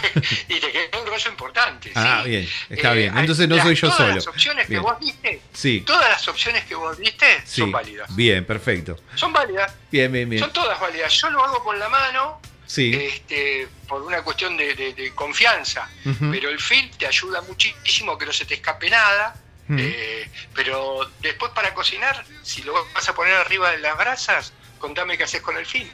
y 0.50 0.60
te 0.60 0.72
queda 0.72 1.00
un 1.00 1.08
rollo 1.08 1.30
importante. 1.30 1.92
ah, 1.96 2.22
sí. 2.24 2.30
bien, 2.30 2.50
está 2.70 2.94
Eh, 2.94 2.96
bien. 2.98 3.18
Entonces 3.18 3.48
no 3.48 3.56
las- 3.56 3.66
soy 3.66 3.76
yo 3.76 3.82
todas 3.88 3.98
solo. 3.98 4.16
Las 4.16 4.28
opciones 4.28 4.68
Bien. 4.68 4.82
que 4.82 4.88
vos 4.88 5.00
diste, 5.00 5.42
Sí, 5.54 5.82
todas 5.82 6.10
las 6.10 6.28
opciones 6.28 6.66
que 6.66 6.76
vos 6.76 6.98
diste 6.98 7.42
sí. 7.46 7.62
son 7.62 7.72
válidas. 7.72 8.16
Bien, 8.16 8.46
perfecto. 8.46 8.98
Son 9.16 9.32
válidas, 9.34 9.74
Bien, 9.92 10.12
bien, 10.12 10.30
bien. 10.30 10.42
son 10.42 10.54
todas 10.54 10.80
válidas. 10.80 11.12
Yo 11.14 11.30
lo 11.30 11.44
hago 11.44 11.64
con 11.64 11.78
la 11.80 11.90
mano 11.90 12.40
Sí. 12.66 12.92
este, 12.94 13.68
por 13.88 14.02
una 14.02 14.22
cuestión 14.24 14.58
de, 14.58 14.74
de- 14.76 14.94
de 14.94 15.14
confianza. 15.14 15.90
Pero 16.32 16.50
el 16.50 16.60
film 16.60 16.90
te 16.98 17.06
ayuda 17.08 17.42
muchísimo 17.42 18.18
que 18.18 18.26
no 18.26 18.34
se 18.34 18.46
te 18.46 18.56
escape 18.56 18.90
nada. 18.90 19.36
Eh, 19.78 20.30
pero 20.54 21.10
después 21.22 21.52
para 21.54 21.74
cocinar, 21.74 22.24
si 22.44 22.64
lo 22.64 22.74
vas 22.94 23.08
a 23.08 23.16
poner 23.16 23.34
arriba 23.34 23.72
de 23.72 23.78
las 23.80 23.98
brasas, 23.98 24.54
contame 24.78 25.18
qué 25.18 25.24
haces 25.24 25.42
con 25.42 25.56
el 25.58 25.66
film. 25.66 25.90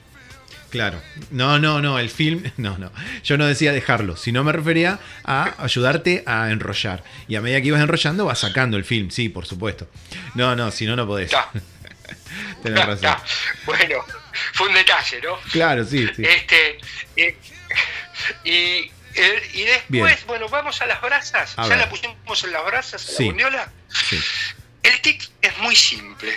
Claro. 0.70 1.02
No, 1.32 1.58
no, 1.60 1.82
no, 1.82 1.98
el 2.00 2.10
film, 2.10 2.44
no, 2.58 2.78
no. 2.78 2.92
Yo 3.24 3.38
no 3.38 3.46
decía 3.48 3.72
dejarlo, 3.72 4.16
sino 4.18 4.44
me 4.44 4.52
refería 4.52 5.00
a 5.24 5.56
ayudarte 5.64 6.24
a 6.26 6.50
enrollar. 6.52 7.04
Y 7.28 7.36
a 7.36 7.42
medida 7.42 7.62
que 7.62 7.68
ibas 7.68 7.82
enrollando, 7.82 8.26
vas 8.26 8.40
sacando 8.40 8.78
el 8.78 8.86
film, 8.86 9.10
sí, 9.12 9.30
por 9.30 9.46
supuesto. 9.46 9.90
No, 10.36 10.56
no, 10.56 10.72
si 10.72 10.86
no, 10.86 10.96
no 10.96 11.06
podés. 11.08 11.32
Tenés 12.64 12.86
razón. 12.86 13.16
Bueno, 13.66 13.96
fue 14.54 14.68
un 14.68 14.74
detalle, 14.74 15.22
¿no? 15.22 15.40
Claro, 15.52 15.84
sí, 15.86 16.08
sí. 16.16 16.24
Este, 16.24 16.78
eh, 17.16 17.38
y, 18.44 18.52
eh, 19.16 19.50
y 19.54 19.62
después, 19.64 19.88
Bien. 19.90 20.18
bueno, 20.28 20.50
vamos 20.50 20.82
a 20.82 20.86
las 20.86 21.02
brasas. 21.02 21.54
A 21.58 21.64
ya 21.64 21.70
ver. 21.70 21.78
la 21.80 21.90
pusimos 21.90 22.44
en 22.44 22.52
las 22.52 22.66
brasas, 22.66 23.04
a 23.04 23.12
Sí. 23.14 23.24
la 23.24 23.30
bondiola. 23.30 23.72
sí. 23.90 24.20
El 24.84 25.02
tic 25.02 25.30
es 25.42 25.58
muy 25.60 25.76
simple. 25.76 26.34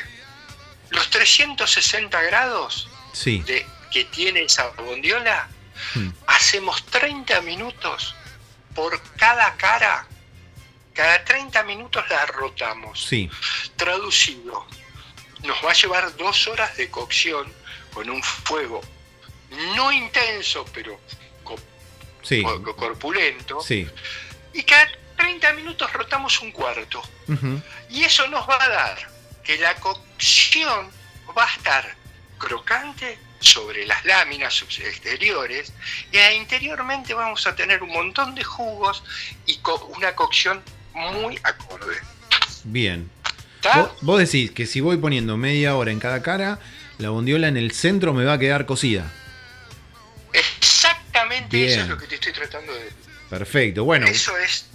Los 0.91 1.09
360 1.11 2.21
grados 2.23 2.89
Sí. 3.13 3.43
de, 3.47 3.65
que 3.93 4.05
tiene 4.07 4.43
esa 4.43 4.69
bondiola, 4.71 5.49
Mm. 5.95 6.11
hacemos 6.27 6.85
30 6.87 7.41
minutos 7.43 8.15
por 8.75 9.01
cada 9.17 9.55
cara. 9.57 10.07
Cada 10.95 11.25
30 11.25 11.63
minutos 11.65 12.05
la 12.11 12.25
rotamos. 12.27 13.05
Sí. 13.07 13.29
Traducido, 13.77 14.67
nos 15.43 15.65
va 15.65 15.71
a 15.71 15.75
llevar 15.75 16.15
dos 16.17 16.47
horas 16.47 16.77
de 16.77 16.89
cocción 16.91 17.53
con 17.93 18.09
un 18.11 18.23
fuego 18.23 18.81
no 19.77 19.91
intenso, 19.93 20.65
pero 20.73 20.99
co- 21.45 21.59
Sí. 22.23 22.43
co- 22.43 22.77
corpulento. 22.77 23.61
Sí. 23.61 23.89
Y 24.55 24.63
cada 24.63 24.89
30 25.17 25.53
minutos 25.53 25.93
rotamos 25.93 26.41
un 26.41 26.53
cuarto. 26.53 27.03
Y 27.91 28.05
eso 28.05 28.27
nos 28.29 28.49
va 28.49 28.63
a 28.63 28.69
dar 28.69 29.09
que 29.43 29.59
la 29.59 29.75
cocción 29.77 30.91
va 31.37 31.45
a 31.45 31.53
estar 31.55 31.95
crocante 32.39 33.19
sobre 33.43 33.85
las 33.87 34.05
láminas 34.05 34.63
exteriores 34.63 35.73
y 36.13 36.19
interiormente 36.37 37.13
vamos 37.15 37.47
a 37.47 37.55
tener 37.55 37.83
un 37.83 37.91
montón 37.91 38.35
de 38.35 38.45
jugos 38.45 39.03
y 39.47 39.59
co- 39.59 39.85
una 39.97 40.15
cocción 40.15 40.63
muy 40.95 41.39
acorde. 41.43 41.97
Bien. 42.65 43.11
¿Está? 43.57 43.79
Vos, 43.79 43.91
vos 44.01 44.19
decís 44.21 44.51
que 44.51 44.67
si 44.67 44.81
voy 44.81 44.97
poniendo 44.97 45.37
media 45.37 45.77
hora 45.77 45.91
en 45.93 46.01
cada 46.01 46.23
cara, 46.23 46.59
la 46.99 47.11
bondiola 47.11 47.49
en 47.49 47.57
el 47.57 47.73
centro 47.73 48.13
me 48.15 48.25
va 48.25 48.35
a 48.35 48.39
quedar 48.39 48.67
cocida. 48.67 49.11
Exactamente 50.33 51.57
Bien. 51.57 51.71
eso 51.71 51.81
es 51.83 51.89
lo 51.89 51.99
que 51.99 52.07
te 52.07 52.15
estoy 52.17 52.33
tratando 52.33 52.73
de 52.73 52.91
Perfecto. 53.31 53.85
Bueno, 53.85 54.07
Eso 54.07 54.37
es 54.39 54.67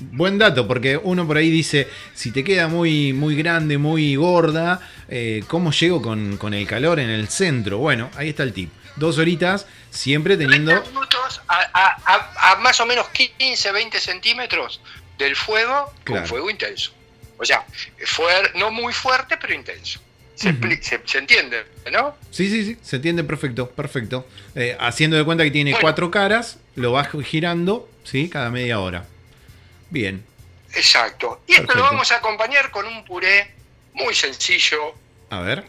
Buen 0.00 0.38
dato, 0.38 0.66
porque 0.66 0.96
uno 0.96 1.26
por 1.26 1.36
ahí 1.36 1.50
dice, 1.50 1.88
si 2.14 2.30
te 2.32 2.42
queda 2.44 2.68
muy, 2.68 3.12
muy 3.12 3.36
grande, 3.36 3.76
muy 3.78 4.16
gorda, 4.16 4.80
eh, 5.08 5.42
¿cómo 5.46 5.72
llego 5.72 6.00
con, 6.00 6.36
con 6.38 6.54
el 6.54 6.66
calor 6.66 6.98
en 7.00 7.10
el 7.10 7.28
centro? 7.28 7.78
Bueno, 7.78 8.10
ahí 8.16 8.30
está 8.30 8.42
el 8.42 8.52
tip. 8.52 8.70
Dos 8.96 9.18
horitas, 9.18 9.66
siempre 9.90 10.36
30 10.36 10.52
teniendo... 10.56 10.82
minutos 10.90 11.40
a, 11.48 11.60
a- 11.72 11.96
a- 12.06 12.52
a 12.52 12.56
más 12.56 12.80
o 12.80 12.86
menos 12.86 13.06
15, 13.10 13.72
20 13.72 14.00
centímetros 14.00 14.80
del 15.18 15.36
fuego 15.36 15.92
Claro. 16.04 16.22
con 16.22 16.28
fuego 16.28 16.50
intenso. 16.50 16.92
O 17.38 17.44
sea, 17.44 17.64
fuer- 18.04 18.52
no 18.54 18.70
muy 18.70 18.92
fuerte, 18.92 19.36
pero 19.40 19.54
intenso. 19.54 20.00
Se, 20.34 20.54
se- 20.82 21.00
se 21.04 21.18
entiende, 21.18 21.64
¿no? 21.92 22.14
Sí, 22.30 22.48
sí, 22.48 22.64
sí, 22.64 22.76
se 22.82 22.96
entiende 22.96 23.22
perfecto, 23.24 23.68
perfecto. 23.70 24.26
Eh, 24.54 24.74
haciendo 24.80 25.16
de 25.18 25.24
cuenta 25.24 25.44
que 25.44 25.50
tiene 25.50 25.72
Bueno. 25.72 25.82
cuatro 25.82 26.10
caras, 26.10 26.58
lo 26.76 26.92
vas 26.92 27.08
girando, 27.24 27.88
¿sí? 28.04 28.30
Cada 28.30 28.50
media 28.50 28.80
hora. 28.80 29.04
Bien. 29.90 30.24
Exacto. 30.74 31.42
Y 31.46 31.52
esto 31.52 31.66
Perfecto. 31.66 31.78
lo 31.78 31.90
vamos 31.90 32.12
a 32.12 32.16
acompañar 32.16 32.70
con 32.70 32.86
un 32.86 33.04
puré 33.04 33.52
muy 33.92 34.14
sencillo, 34.14 34.94
A 35.30 35.40
ver. 35.40 35.64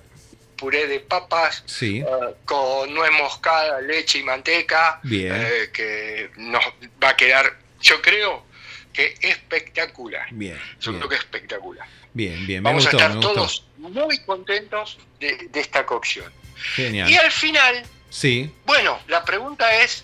puré 0.57 0.87
de 0.87 0.99
papas 0.99 1.63
Sí. 1.65 1.99
eh, 2.01 2.05
con 2.45 2.93
nuez 2.93 3.11
moscada, 3.13 3.81
leche 3.81 4.19
y 4.19 4.23
manteca, 4.23 4.99
Bien. 5.03 5.33
eh, 5.35 5.69
que 5.73 6.29
nos 6.37 6.63
va 7.03 7.09
a 7.09 7.17
quedar, 7.17 7.57
yo 7.81 7.99
creo 8.01 8.45
que 8.93 9.15
espectacular. 9.21 10.27
Bien. 10.31 10.57
Yo 10.79 10.91
Bien, 10.91 10.99
creo 10.99 11.09
que 11.09 11.15
espectacular. 11.15 11.87
bien. 12.13 12.45
bien. 12.45 12.61
Me 12.61 12.69
Vamos 12.69 12.83
gustó, 12.85 12.97
a 12.97 13.07
estar 13.07 13.19
todos 13.19 13.65
muy 13.77 14.19
contentos 14.25 14.99
de, 15.19 15.47
de 15.49 15.59
esta 15.59 15.85
cocción. 15.85 16.31
Genial. 16.75 17.09
Y 17.09 17.15
al 17.15 17.31
final, 17.31 17.83
Sí, 18.11 18.53
bueno, 18.65 18.99
la 19.07 19.23
pregunta 19.23 19.73
es, 19.81 20.03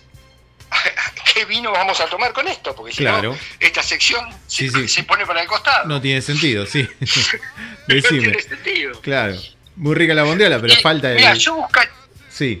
¿qué 1.34 1.44
vino 1.44 1.72
vamos 1.72 2.00
a 2.00 2.06
tomar 2.06 2.32
con 2.32 2.46
esto? 2.48 2.74
Porque 2.74 2.92
si 2.92 2.98
Claro. 2.98 3.32
no, 3.32 3.38
esta 3.60 3.82
sección 3.82 4.28
Sí, 4.46 4.68
se, 4.70 4.80
sí. 4.80 4.88
se 4.88 5.02
pone 5.04 5.24
para 5.26 5.42
el 5.42 5.48
costado. 5.48 5.86
no 5.86 6.00
tiene 6.00 6.20
sentido, 6.22 6.66
sí. 6.66 6.88
No 7.88 8.00
tiene 8.02 8.40
sentido. 8.42 9.00
Claro. 9.00 9.36
Muy 9.76 9.94
rica 9.94 10.12
la 10.14 10.24
bondiola, 10.24 10.60
pero 10.60 10.72
Y, 10.72 10.76
falta 10.76 11.10
el... 11.10 11.16
Mira, 11.16 11.34
yo 11.34 11.54
busca, 11.56 11.88
Sí. 12.28 12.60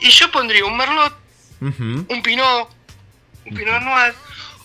y 0.00 0.10
yo 0.10 0.30
pondría 0.30 0.64
un 0.64 0.76
merlot, 0.76 1.14
un 1.60 2.20
pinot, 2.22 2.70
un 3.46 3.54
pinot 3.54 3.80
noir 3.82 4.14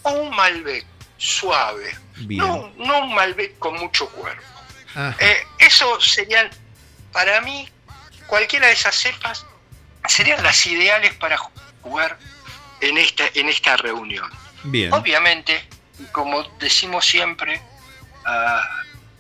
o 0.04 0.12
un 0.12 0.36
malbec. 0.36 0.86
suave. 1.18 1.96
Bien. 2.22 2.40
No, 2.40 2.72
no 2.78 3.00
un 3.06 3.14
Malbec 3.14 3.58
con 3.60 3.76
mucho 3.78 4.08
cuerpo. 4.10 4.42
Eh, 5.20 5.38
eso 5.60 6.00
serían, 6.02 6.50
para 7.14 7.40
mí, 7.42 7.68
cualquiera 8.28 8.68
de 8.68 8.74
esas 8.74 8.96
cepas 8.96 9.46
serían 10.10 10.44
las 10.44 10.66
ideales 10.68 11.14
para 11.16 11.38
jugar 11.82 12.18
en 12.82 12.98
esta, 12.98 13.24
en 13.34 13.48
esta 13.50 13.78
reunión. 13.78 14.30
Bien. 14.64 14.92
Obviamente, 14.94 15.64
como 16.12 16.44
decimos 16.60 17.06
siempre, 17.06 17.62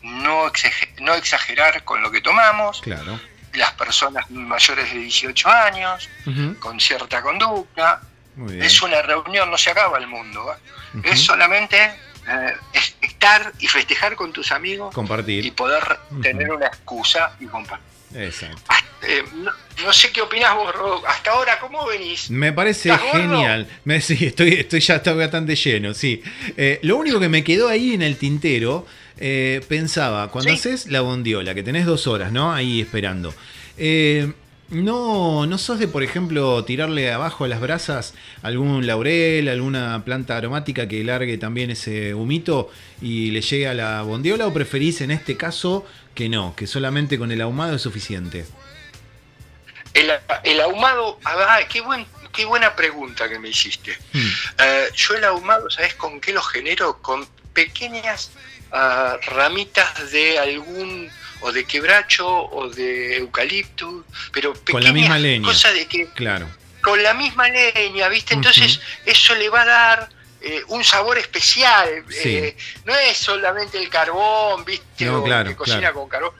no, 0.02 0.48
exage- 0.48 0.90
no 1.00 1.14
exagerar 1.14 1.84
con 1.84 2.02
lo 2.02 2.12
que 2.12 2.22
tomamos, 2.22 2.82
Claro. 2.82 3.20
las 3.54 3.72
personas 3.74 4.30
mayores 4.30 4.92
de 4.94 5.00
18 5.00 5.50
años, 5.50 6.10
con 6.60 6.80
cierta 6.80 7.22
conducta. 7.22 8.02
Muy 8.36 8.54
bien. 8.54 8.64
Es 8.66 8.82
una 8.82 9.02
reunión, 9.02 9.50
no 9.52 9.58
se 9.58 9.72
acaba 9.72 9.98
el 9.98 10.08
mundo. 10.08 10.54
¿eh? 10.54 11.02
Es 11.04 11.22
solamente 11.22 11.78
eh, 12.32 12.56
es- 12.74 12.96
estar 13.02 13.52
y 13.60 13.68
festejar 13.68 14.16
con 14.16 14.32
tus 14.32 14.52
amigos 14.52 14.94
y 14.94 14.96
Compartir. 14.96 15.56
poder 15.56 16.00
Ujú. 16.12 16.22
tener 16.22 16.52
una 16.52 16.68
excusa 16.68 17.36
y 17.40 17.48
compartir. 17.48 17.88
Exacto. 18.16 18.62
Ah, 18.68 18.80
eh, 19.08 19.24
no, 19.36 19.52
no 19.86 19.94
sé 19.94 20.12
qué 20.12 20.22
opinás 20.22 20.56
vos, 20.56 20.74
Rob. 20.76 21.06
Hasta 21.06 21.32
ahora, 21.32 21.60
¿cómo 21.60 21.86
venís? 21.88 22.30
Me 22.32 22.52
parece 22.54 22.98
genial. 22.98 23.68
Me, 23.86 24.02
sí, 24.02 24.18
estoy, 24.26 24.54
estoy 24.54 24.80
ya 24.80 24.96
estoy 24.96 25.14
bastante 25.18 25.56
lleno, 25.56 25.94
sí. 25.94 26.22
Eh, 26.58 26.80
lo 26.84 26.98
único 26.98 27.20
que 27.20 27.30
me 27.30 27.44
quedó 27.44 27.68
ahí 27.70 27.94
en 27.94 28.02
el 28.02 28.18
tintero, 28.18 28.86
eh, 29.18 29.62
pensaba, 29.68 30.30
cuando 30.32 30.50
Sí. 30.52 30.58
haces 30.58 30.88
la 30.88 31.02
bondiola, 31.02 31.54
que 31.54 31.64
tenés 31.64 31.86
dos 31.86 32.08
horas, 32.08 32.32
¿no? 32.32 32.54
Ahí 32.54 32.82
esperando. 32.82 33.34
No, 34.70 35.46
¿No 35.48 35.58
sos 35.58 35.80
de, 35.80 35.88
por 35.88 36.04
ejemplo, 36.04 36.64
tirarle 36.64 37.12
abajo 37.12 37.44
a 37.46 37.48
las 37.48 37.60
brasas 37.60 38.14
algún 38.44 38.86
laurel, 38.86 39.48
alguna 39.50 40.04
planta 40.06 40.38
aromática 40.38 40.88
que 40.88 41.04
largue 41.04 41.38
también 41.40 41.72
ese 41.72 42.14
humito 42.14 42.70
y 43.02 43.32
le 43.32 43.42
llegue 43.42 43.68
a 43.68 43.74
la 43.74 44.04
bondiola? 44.04 44.46
¿O 44.48 44.54
preferís 44.54 45.02
en 45.02 45.12
este 45.12 45.38
caso 45.38 45.86
que 46.14 46.30
no, 46.30 46.56
que 46.56 46.68
solamente 46.68 47.18
con 47.18 47.32
el 47.32 47.42
ahumado 47.42 47.76
es 47.76 47.82
suficiente? 47.82 48.46
El, 49.94 50.12
el 50.44 50.62
ahumado, 50.62 51.20
ah, 51.26 51.60
qué, 51.68 51.82
buen, 51.82 52.06
qué 52.32 52.46
buena 52.46 52.76
pregunta 52.76 53.28
que 53.28 53.40
me 53.40 53.50
hiciste. 53.50 53.98
Hmm, 54.14 54.38
Eh, 54.60 54.90
yo 54.96 55.16
el 55.16 55.24
ahumado, 55.24 55.70
¿sabes 55.70 55.96
con 55.96 56.20
qué 56.22 56.32
lo 56.34 56.42
genero? 56.44 57.02
Con 57.02 57.28
pequeñas 57.54 58.32
ah, 58.72 59.18
ramitas 59.28 60.12
de 60.12 60.38
algún, 60.40 61.12
o 61.42 61.52
de 61.52 61.66
quebracho, 61.66 62.28
o 62.28 62.70
de 62.70 63.18
eucalipto, 63.18 64.06
pero 64.32 64.54
Con 64.70 64.84
la 64.84 64.92
misma 64.92 65.18
leña. 65.18 65.48
cosas 65.48 65.74
de 65.74 65.86
que, 65.88 66.08
claro. 66.14 66.48
con 66.82 67.02
la 67.02 67.14
misma 67.14 67.48
leña, 67.50 68.08
¿viste? 68.10 68.34
Entonces 68.34 68.80
eso 69.06 69.36
le 69.36 69.50
va 69.50 69.62
a 69.62 69.66
dar 69.66 70.10
eh, 70.42 70.64
un 70.68 70.84
sabor 70.84 71.18
especial. 71.18 72.06
Sí. 72.10 72.38
eh, 72.38 72.58
no 72.86 72.96
es 72.96 73.18
solamente 73.18 73.78
el 73.78 73.90
carbón, 73.90 74.64
¿viste? 74.66 75.06
No, 75.06 75.20
O 75.20 75.24
claro, 75.24 75.50
que 75.50 75.56
cocina 75.56 75.80
claro. 75.80 75.96
con 75.96 76.10
carbón. 76.10 76.32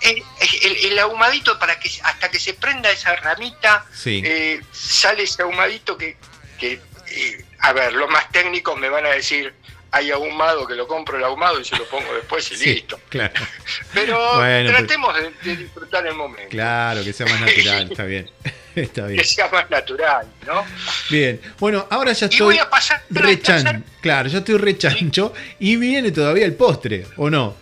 El, 0.00 0.22
el- 0.62 0.76
el 0.92 0.98
ahumadito 1.00 1.58
para 1.58 1.78
que 1.80 1.90
hasta 2.04 2.30
que 2.30 2.38
se 2.38 2.54
prenda 2.54 2.88
esa 2.90 3.16
ramita 3.16 3.84
Sí. 3.92 4.22
eh, 4.24 4.60
sale 4.70 5.24
ese 5.24 5.42
ahumadito 5.42 5.98
que, 5.98 6.16
que, 6.58 6.80
eh, 7.10 7.44
a 7.58 7.72
ver, 7.72 7.92
los 7.94 8.08
más 8.08 8.30
técnicos 8.30 8.78
me 8.78 8.88
van 8.88 9.06
a 9.06 9.10
decir, 9.10 9.52
hay 9.90 10.10
ahumado 10.10 10.66
que 10.66 10.74
lo 10.74 10.86
compro 10.86 11.16
el 11.16 11.24
ahumado 11.24 11.60
y 11.60 11.64
se 11.64 11.76
lo 11.76 11.84
pongo 11.88 12.12
después 12.14 12.50
y 12.52 12.56
Sí, 12.58 12.74
listo. 12.74 13.00
claro. 13.08 13.32
Pero 13.94 14.36
Bueno, 14.36 14.70
tratemos 14.70 15.14
de, 15.16 15.30
de 15.42 15.56
disfrutar 15.56 16.06
el 16.06 16.14
momento, 16.14 16.50
Claro, 16.50 17.02
que 17.04 17.12
sea 17.12 17.26
más 17.26 17.40
natural, 17.40 17.88
está 17.90 18.04
bien. 18.04 18.30
Está 18.74 19.06
bien. 19.06 19.18
que 19.20 19.24
sea 19.26 19.48
más 19.48 19.68
natural, 19.70 20.26
¿no? 20.46 20.64
Bien. 21.10 21.40
Bueno, 21.58 21.86
ahora 21.90 22.12
ya 22.12 22.26
Y 22.26 22.28
estoy 22.30 22.44
voy 22.46 22.58
a 22.58 22.70
pasar 22.70 23.02
rechan. 23.10 23.84
Claro, 24.00 24.28
ya 24.28 24.38
estoy 24.38 24.56
rechancho 24.58 25.32
y 25.58 25.76
viene 25.76 26.12
todavía 26.12 26.44
el 26.46 26.54
postre, 26.54 27.06
¿o 27.16 27.28
no? 27.28 27.56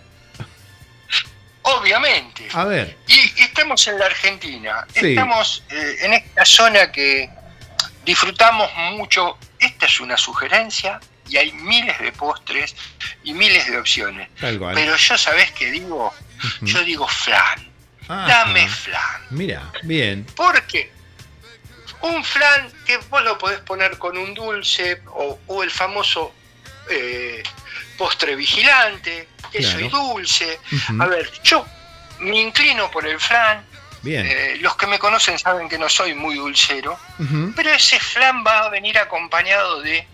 Obviamente. 1.62 2.46
A 2.52 2.64
ver. 2.64 2.96
Y 3.08 3.42
estamos 3.42 3.86
en 3.88 3.98
la 3.98 4.06
Argentina, 4.06 4.86
Sí. 4.94 5.10
estamos 5.10 5.62
eh, 5.70 5.96
en 6.02 6.12
esta 6.14 6.44
zona 6.44 6.92
que 6.92 7.28
disfrutamos 8.04 8.70
mucho. 8.92 9.36
Esta 9.58 9.86
es 9.86 10.00
una 10.00 10.16
sugerencia 10.16 11.00
y 11.28 11.36
hay 11.36 11.52
miles 11.52 11.98
de 12.00 12.12
postres 12.12 12.74
y 13.24 13.32
miles 13.34 13.66
de 13.70 13.78
opciones. 13.78 14.28
Pero 14.40 14.96
yo, 14.96 15.18
¿sabés 15.18 15.50
qué 15.52 15.70
digo? 15.70 16.12
Yo 16.62 16.82
digo 16.84 17.06
flan. 17.08 17.70
Ajá. 18.08 18.26
Dame 18.28 18.68
flan. 18.68 19.26
Mira, 19.30 19.72
bien. 19.82 20.24
¿Por 20.36 20.62
qué? 20.66 20.92
Un 22.02 22.22
flan 22.24 22.70
que 22.84 22.98
vos 23.08 23.22
lo 23.24 23.36
podés 23.38 23.60
poner 23.60 23.98
con 23.98 24.16
un 24.16 24.34
dulce 24.34 25.00
o, 25.06 25.38
o 25.46 25.62
el 25.62 25.70
famoso 25.70 26.32
eh, 26.90 27.42
postre 27.98 28.36
vigilante, 28.36 29.28
queso 29.50 29.70
Claro. 29.78 29.86
y 29.86 29.88
dulce. 29.88 30.60
A 31.00 31.06
ver, 31.06 31.30
yo 31.42 31.66
me 32.20 32.38
inclino 32.40 32.90
por 32.90 33.06
el 33.06 33.18
flan. 33.18 33.64
Bien. 34.02 34.24
Eh, 34.24 34.56
los 34.60 34.76
que 34.76 34.86
me 34.86 35.00
conocen 35.00 35.36
saben 35.38 35.68
que 35.68 35.78
no 35.78 35.88
soy 35.88 36.14
muy 36.14 36.36
dulcero, 36.36 36.96
pero 37.56 37.70
ese 37.70 37.98
flan 37.98 38.44
va 38.46 38.60
a 38.66 38.68
venir 38.68 38.96
acompañado 38.98 39.80
de 39.80 40.06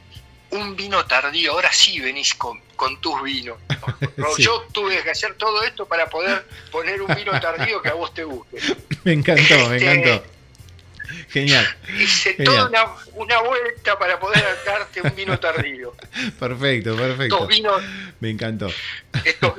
un 0.53 0.77
vino 0.77 1.05
tardío. 1.07 1.53
Ahora 1.53 1.73
sí 1.73 2.01
venís 2.01 2.35
con, 2.35 2.61
con 2.77 3.01
tus 3.01 3.23
vinos. 3.23 3.59
No, 4.17 4.35
Sí. 4.37 4.43
Yo 4.45 4.63
tuve 4.73 5.03
que 5.03 5.11
hacer 5.11 5.35
todo 5.35 5.63
esto 5.65 5.87
para 5.87 6.09
poder 6.09 6.47
poner 6.71 7.03
un 7.03 7.13
vino 7.15 7.39
tardío 7.41 7.83
que 7.83 7.89
a 7.89 7.95
vos 7.95 8.15
te 8.15 8.25
guste. 8.25 8.59
Me 9.05 9.13
encantó, 9.13 9.69
me 9.69 9.77
Este- 9.77 9.93
encantó. 9.93 10.27
Genial. 11.31 11.67
Hice 11.99 12.35
Genial. 12.35 12.45
toda 12.45 12.69
una, 12.69 12.85
una 13.15 13.41
vuelta 13.41 13.99
para 13.99 14.19
poder 14.21 14.45
darte 14.65 15.01
un 15.03 15.15
vino 15.17 15.39
tardío. 15.41 15.95
Perfecto, 16.39 16.95
perfecto. 16.97 17.35
Estos 17.37 17.49
vinos, 17.49 17.83
Me 18.21 18.31
encantó. 18.31 18.71
estos, 19.25 19.55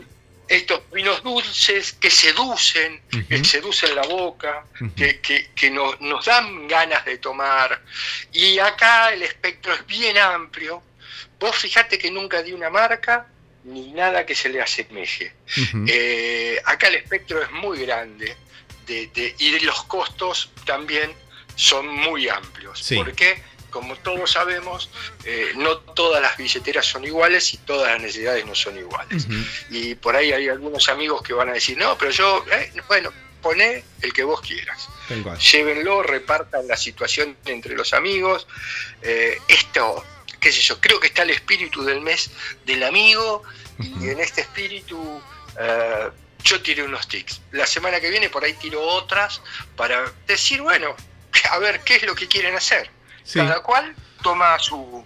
estos 0.55 0.81
vinos 0.91 1.23
dulces 1.23 1.93
que 1.93 2.09
seducen, 2.09 3.01
que 3.27 3.43
seducen 3.43 3.95
la 3.95 4.03
boca, 4.03 4.65
que, 4.95 5.19
que- 5.19 5.49
que 5.55 5.69
nos, 5.71 5.99
nos 6.01 6.25
dan 6.25 6.67
ganas 6.67 7.03
de 7.05 7.17
tomar. 7.17 7.81
Y 8.31 8.59
acá 8.59 9.11
el 9.13 9.23
espectro 9.23 9.73
es 9.73 9.85
bien 9.87 10.17
amplio. 10.17 10.83
Vos 11.39 11.55
fijate 11.57 11.97
que 11.97 12.09
nunca 12.11 12.41
di 12.41 12.53
una 12.53 12.69
marca 12.69 13.27
ni 13.65 13.91
nada 13.91 14.25
que 14.25 14.35
se 14.35 14.49
le 14.49 14.61
asemeje. 14.61 15.33
Eh, 15.87 16.61
acá 16.65 16.87
el 16.87 16.95
espectro 16.95 17.41
es 17.41 17.51
muy 17.51 17.79
grande 17.85 18.35
de- 18.85 19.07
de- 19.07 19.35
y 19.39 19.59
los 19.61 19.83
costos 19.83 20.51
también 20.65 21.13
son 21.55 21.87
muy 21.87 22.27
amplios. 22.29 22.79
Sí. 22.79 22.95
Porque, 22.95 23.41
como 23.73 23.95
todos 23.97 24.31
sabemos, 24.31 24.89
eh, 25.25 25.51
no 25.55 25.77
todas 25.77 26.21
las 26.21 26.37
billeteras 26.37 26.85
son 26.85 27.03
iguales 27.03 27.53
y 27.55 27.57
todas 27.57 27.91
las 27.91 28.01
necesidades 28.01 28.45
no 28.45 28.53
son 28.53 28.77
iguales. 28.77 29.27
Y 29.71 29.95
por 29.95 30.15
ahí 30.15 30.31
hay 30.31 30.47
algunos 30.47 30.87
amigos 30.89 31.23
que 31.23 31.33
van 31.33 31.49
a 31.49 31.53
decir, 31.53 31.75
no, 31.77 31.97
pero 31.97 32.11
yo, 32.11 32.45
eh, 32.51 32.71
bueno, 32.87 33.11
poné 33.41 33.83
el 34.01 34.13
que 34.13 34.23
vos 34.23 34.41
quieras. 34.41 34.87
Llévenlo, 35.51 36.03
repartan 36.03 36.67
la 36.67 36.77
situación 36.77 37.35
entre 37.45 37.75
los 37.75 37.93
amigos. 37.93 38.47
Eh, 39.01 39.39
esto, 39.47 40.05
qué 40.39 40.51
sé 40.51 40.61
yo, 40.61 40.79
creo 40.79 40.99
que 40.99 41.07
está 41.07 41.23
el 41.23 41.31
espíritu 41.31 41.83
del 41.83 42.01
mes 42.01 42.29
del 42.65 42.83
amigo 42.83 43.41
y 43.79 44.07
en 44.07 44.19
este 44.19 44.41
espíritu 44.41 45.21
yo 46.43 46.61
tiré 46.61 46.83
unos 46.83 47.07
tics. 47.07 47.41
La 47.51 47.65
semana 47.65 47.99
que 47.99 48.09
viene 48.11 48.29
por 48.29 48.43
ahí 48.43 48.53
tiro 48.53 48.81
otras 48.81 49.41
para 49.75 50.13
decir, 50.27 50.61
bueno, 50.61 50.95
a 51.51 51.57
ver 51.57 51.81
qué 51.81 51.95
es 51.95 52.03
lo 52.03 52.13
que 52.13 52.27
quieren 52.27 52.55
hacer. 52.55 52.89
Sí. 53.23 53.39
Cada 53.39 53.61
cual 53.61 53.93
toma 54.21 54.57
su, 54.59 55.03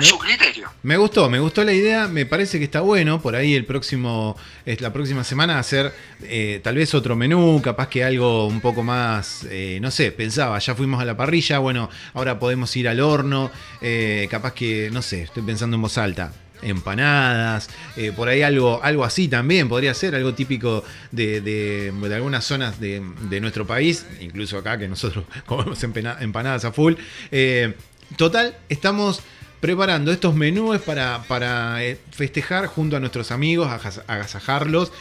su 0.00 0.18
criterio. 0.18 0.70
Me 0.82 0.96
gustó, 0.96 1.28
me 1.28 1.38
gustó 1.38 1.64
la 1.64 1.72
idea, 1.72 2.08
me 2.08 2.24
parece 2.26 2.58
que 2.58 2.64
está 2.64 2.80
bueno, 2.80 3.20
por 3.20 3.36
ahí 3.36 3.54
el 3.54 3.64
próximo, 3.64 4.36
es 4.64 4.80
la 4.80 4.92
próxima 4.92 5.22
semana 5.22 5.58
hacer 5.58 5.92
eh, 6.22 6.60
tal 6.64 6.76
vez 6.76 6.94
otro 6.94 7.14
menú, 7.14 7.60
capaz 7.62 7.88
que 7.88 8.02
algo 8.02 8.46
un 8.46 8.60
poco 8.60 8.82
más, 8.82 9.46
eh, 9.50 9.78
no 9.82 9.90
sé, 9.90 10.10
pensaba, 10.12 10.58
ya 10.58 10.74
fuimos 10.74 11.00
a 11.00 11.04
la 11.04 11.16
parrilla, 11.16 11.58
bueno, 11.58 11.90
ahora 12.14 12.38
podemos 12.38 12.74
ir 12.76 12.88
al 12.88 13.00
horno, 13.00 13.50
eh, 13.80 14.26
capaz 14.30 14.54
que, 14.54 14.90
no 14.92 15.02
sé, 15.02 15.22
estoy 15.22 15.42
pensando 15.42 15.76
en 15.76 15.82
voz 15.82 15.98
alta, 15.98 16.32
empanadas, 16.62 17.68
eh, 17.96 18.12
por 18.14 18.28
ahí 18.28 18.42
algo, 18.42 18.80
algo 18.82 19.04
así 19.04 19.28
también, 19.28 19.68
podría 19.68 19.94
ser 19.94 20.14
algo 20.14 20.34
típico 20.34 20.84
de, 21.10 21.40
de- 21.40 21.92
algunas 22.14 22.44
zonas 22.44 22.78
de, 22.80 23.02
de 23.28 23.40
nuestro 23.40 23.66
país, 23.66 24.06
incluso 24.20 24.58
acá 24.58 24.78
que 24.78 24.88
nosotros 24.88 25.24
comemos 25.46 25.82
empanadas 25.82 26.64
a 26.64 26.72
full. 26.72 26.94
Eh, 27.30 27.74
total, 28.16 28.54
estamos 28.68 29.22
preparando 29.60 30.10
estos 30.10 30.34
menús 30.34 30.78
para, 30.80 31.22
para 31.28 31.84
eh, 31.84 31.96
festejar 32.10 32.66
junto 32.66 32.96
a 32.96 33.00
nuestros 33.00 33.30
amigos, 33.30 33.68
agas- 33.68 34.02
agasajarlos 34.08 34.92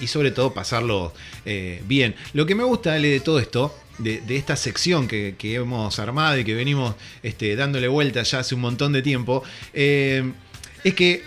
y 0.00 0.06
sobre 0.06 0.30
todo 0.32 0.52
pasarlo 0.52 1.12
eh, 1.46 1.82
bien. 1.86 2.14
Lo 2.34 2.44
que 2.46 2.54
me 2.54 2.62
gusta 2.64 2.92
de 2.94 3.20
todo 3.20 3.38
esto, 3.40 3.74
de, 3.98 4.22
esta 4.36 4.54
sección 4.56 5.08
que, 5.08 5.34
hemos 5.42 5.98
armado 5.98 6.36
y 6.38 6.44
que 6.44 6.54
venimos 6.54 6.94
este, 7.22 7.56
dándole 7.56 7.88
vuelta 7.88 8.22
ya 8.22 8.40
hace 8.40 8.54
un 8.54 8.60
montón 8.60 8.92
de 8.92 9.00
tiempo, 9.00 9.42
es 10.86 10.94
que 10.94 11.24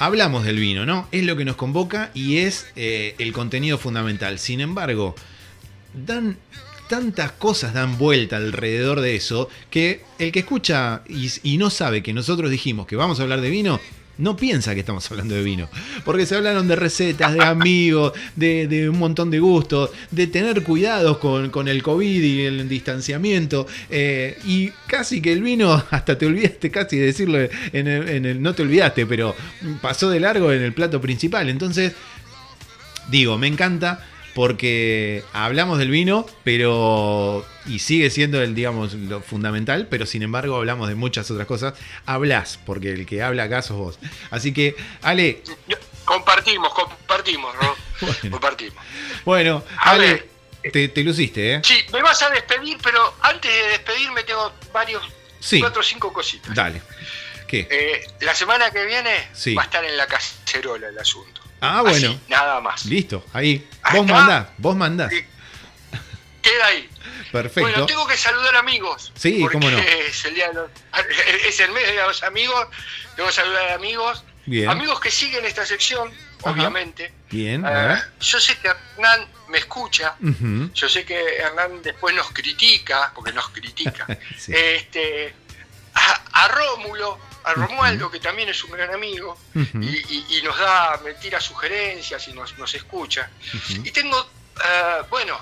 hablamos 0.00 0.44
del 0.44 0.58
vino, 0.58 0.84
¿no? 0.84 1.06
Es 1.12 1.24
lo 1.24 1.36
que 1.36 1.44
nos 1.44 1.54
convoca 1.54 2.10
y 2.12 2.38
es 2.38 2.66
eh, 2.74 3.14
el 3.18 3.32
contenido 3.32 3.78
fundamental. 3.78 4.40
Sin 4.40 4.60
embargo, 4.60 5.14
dan 5.94 6.36
tantas 6.88 7.30
cosas 7.32 7.72
dan 7.72 7.98
vuelta 7.98 8.36
alrededor 8.36 9.00
de 9.00 9.14
eso 9.14 9.48
que 9.70 10.02
el 10.18 10.32
que 10.32 10.40
escucha 10.40 11.02
y, 11.08 11.30
y 11.44 11.56
no 11.56 11.70
sabe 11.70 12.02
que 12.02 12.12
nosotros 12.12 12.50
dijimos 12.50 12.88
que 12.88 12.96
vamos 12.96 13.20
a 13.20 13.22
hablar 13.22 13.40
de 13.40 13.50
vino, 13.50 13.80
no 14.18 14.36
piensa 14.36 14.72
que 14.74 14.80
estamos 14.80 15.10
hablando 15.10 15.34
de 15.34 15.42
vino. 15.42 15.68
Porque 16.04 16.24
se 16.26 16.34
hablaron 16.36 16.66
de 16.68 16.76
recetas, 16.76 17.34
de 17.34 17.42
amigos, 17.44 18.12
de, 18.34 18.88
un 18.90 18.98
montón 18.98 19.30
de 19.30 19.38
gustos, 19.38 19.90
de 20.10 20.26
tener 20.26 20.62
cuidados 20.62 21.18
con, 21.18 21.50
con 21.50 21.68
el 21.68 21.82
COVID 21.82 22.22
y 22.22 22.40
el 22.46 22.68
distanciamiento. 22.68 23.66
eh, 23.90 24.38
y 24.46 24.70
casi 24.86 25.20
que 25.20 25.32
el 25.32 25.42
vino, 25.42 25.72
hasta 25.90 26.16
te 26.16 26.26
olvidaste 26.26 26.70
casi 26.70 26.96
de 26.96 27.06
decirlo 27.06 27.38
en 27.72 27.86
el- 27.88 28.42
No 28.42 28.54
te 28.54 28.62
olvidaste, 28.62 29.06
pero 29.06 29.34
pasó 29.82 30.08
de 30.10 30.20
largo 30.20 30.52
en 30.52 30.62
el 30.62 30.72
plato 30.72 31.00
principal. 31.00 31.48
Entonces, 31.48 31.92
digo, 33.10 33.38
me 33.38 33.46
encanta 33.46 34.04
porque 34.36 35.24
hablamos 35.32 35.78
del 35.78 35.88
vino, 35.90 36.26
pero. 36.44 37.44
Y 37.64 37.78
sigue 37.80 38.10
siendo 38.10 38.40
el, 38.42 38.54
digamos, 38.54 38.92
lo 38.92 39.22
fundamental, 39.22 39.88
pero 39.90 40.04
sin 40.04 40.22
embargo 40.22 40.56
hablamos 40.56 40.88
de 40.90 40.94
muchas 40.94 41.28
otras 41.30 41.46
cosas. 41.46 41.72
Hablas, 42.04 42.60
porque 42.66 42.92
el 42.92 43.06
que 43.06 43.22
habla 43.22 43.44
acá 43.44 43.62
sos 43.62 43.78
vos. 43.78 43.98
Así 44.30 44.52
que, 44.52 44.76
Ale, 45.00 45.42
compartimos, 46.04 46.72
compartimos, 46.74 47.54
¿no? 47.60 47.74
Bueno. 48.02 48.30
Compartimos. 48.32 48.84
bueno, 49.24 49.64
A 49.78 49.92
Ale, 49.92 50.28
ver. 50.62 50.70
te, 50.70 50.88
te 50.88 51.02
luciste, 51.02 51.54
¿eh? 51.54 51.60
Sí, 51.64 51.74
me 51.94 52.02
vas 52.02 52.20
a 52.22 52.28
despedir, 52.28 52.76
pero 52.82 53.14
antes 53.22 53.50
de 53.50 53.68
despedirme 53.70 54.22
tengo 54.22 54.52
varios, 54.70 55.02
Sí. 55.40 55.60
cuatro 55.60 55.80
o 55.80 55.82
cinco 55.82 56.12
cositas. 56.12 56.54
Dale. 56.54 56.82
¿Qué? 57.48 57.66
Eh, 57.70 58.06
la 58.20 58.34
semana 58.34 58.70
que 58.70 58.84
viene 58.84 59.28
Sí. 59.32 59.54
va 59.54 59.62
a 59.62 59.64
estar 59.64 59.82
en 59.82 59.96
la 59.96 60.06
cacerola 60.06 60.88
el 60.88 60.98
asunto. 60.98 61.35
Ah, 61.60 61.82
bueno. 61.82 62.08
Así, 62.10 62.20
nada 62.28 62.60
más. 62.60 62.84
Listo, 62.86 63.24
ahí. 63.32 63.66
Vos 63.92 64.06
mandás, 64.06 64.46
vos 64.58 64.76
mandás. 64.76 65.10
Queda 66.42 66.66
ahí. 66.66 66.88
Perfecto. 67.32 67.60
Bueno, 67.68 67.86
tengo 67.86 68.06
que 68.06 68.16
saludar 68.16 68.54
amigos. 68.56 69.12
Sí, 69.16 69.44
cómo 69.50 69.68
no. 69.70 69.78
Es 69.78 70.24
el 70.24 70.34
día 70.34 70.48
de 70.48 70.54
los- 70.54 70.70
es 71.46 71.58
el 71.60 71.72
mes 71.72 71.86
de 71.88 71.94
los 71.96 72.22
amigos. 72.22 72.68
Tengo 73.16 73.28
que 73.28 73.34
saludar 73.34 73.70
a 73.70 73.74
amigos. 73.74 74.24
Bien. 74.46 74.68
Amigos 74.70 75.00
que 75.00 75.10
siguen 75.10 75.44
esta 75.44 75.66
sección, 75.66 76.08
Ajá. 76.40 76.50
obviamente. 76.50 77.12
Bien, 77.30 77.66
a 77.66 77.70
ver. 77.70 77.98
yo 78.20 78.38
sé 78.38 78.56
que 78.58 78.68
Hernán 78.68 79.26
me 79.48 79.58
escucha. 79.58 80.14
Yo 80.20 80.88
sé 80.88 81.04
que 81.04 81.36
Hernán 81.38 81.82
después 81.82 82.14
nos 82.14 82.30
critica, 82.30 83.10
porque 83.14 83.32
nos 83.32 83.48
critica. 83.48 84.06
Sí. 84.38 84.52
este, 84.54 85.34
a, 85.94 86.44
a 86.44 86.48
Rómulo, 86.48 87.18
a 87.46 87.54
Romualdo, 87.54 88.10
que 88.10 88.18
también 88.20 88.48
es 88.48 88.62
un 88.64 88.72
gran 88.72 88.92
amigo, 88.92 89.38
y, 89.54 89.86
y- 90.14 90.38
y 90.38 90.42
nos 90.42 90.58
da 90.58 91.00
mentiras 91.04 91.44
sugerencias 91.44 92.26
y 92.28 92.32
nos, 92.32 92.58
nos 92.58 92.74
escucha. 92.74 93.30
Y 93.84 93.90
tengo, 93.92 94.18
eh, 94.64 95.02
bueno, 95.08 95.38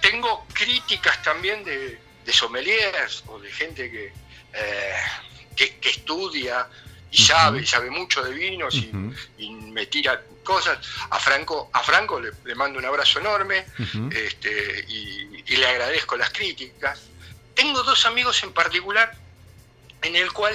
tengo 0.00 0.46
críticas 0.52 1.20
también 1.22 1.64
de, 1.64 2.00
de 2.24 2.32
sommeliers 2.32 3.24
o 3.26 3.38
de 3.40 3.50
gente 3.50 3.90
que, 3.90 4.12
eh, 4.52 4.92
que, 5.56 5.78
que 5.78 5.90
estudia 5.90 6.68
y 7.10 7.18
sabe, 7.24 7.66
sabe 7.66 7.90
mucho 7.90 8.22
de 8.22 8.32
vinos 8.32 8.74
y, 9.38 9.50
me 9.50 9.86
tira 9.86 10.22
cosas. 10.44 10.78
A 11.10 11.18
Franco, 11.18 11.70
a 11.72 11.82
Franco 11.82 12.20
le, 12.20 12.30
le 12.44 12.54
mando 12.54 12.78
un 12.78 12.84
abrazo 12.84 13.18
enorme 13.18 13.66
este, 14.12 14.84
y 14.88 15.56
le 15.56 15.66
agradezco 15.66 16.16
las 16.16 16.30
críticas. 16.30 17.00
Tengo 17.54 17.82
dos 17.82 18.06
amigos 18.06 18.42
en 18.44 18.52
particular 18.52 19.12
en 20.02 20.14
el 20.16 20.32
cual 20.32 20.54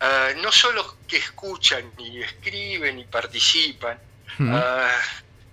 eh, 0.00 0.34
no 0.42 0.50
solo 0.52 0.96
que 1.06 1.16
escuchan 1.18 1.92
y 1.98 2.22
escriben 2.22 2.98
y 2.98 3.04
participan, 3.04 3.98
eh, 4.38 4.88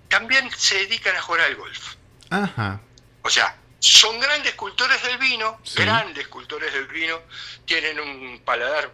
también 0.08 0.50
se 0.56 0.76
dedican 0.76 1.16
a 1.16 1.22
jugar 1.22 1.42
al 1.42 1.56
golf. 1.56 1.94
Ajá. 2.30 2.80
O 3.22 3.30
sea, 3.30 3.56
son 3.80 4.18
grandes 4.20 4.54
cultores 4.54 5.02
del 5.02 5.18
vino, 5.18 5.60
Sí. 5.64 5.82
grandes 5.82 6.28
cultores 6.28 6.72
del 6.72 6.86
vino, 6.86 7.20
tienen 7.64 7.98
un 8.00 8.40
paladar 8.44 8.90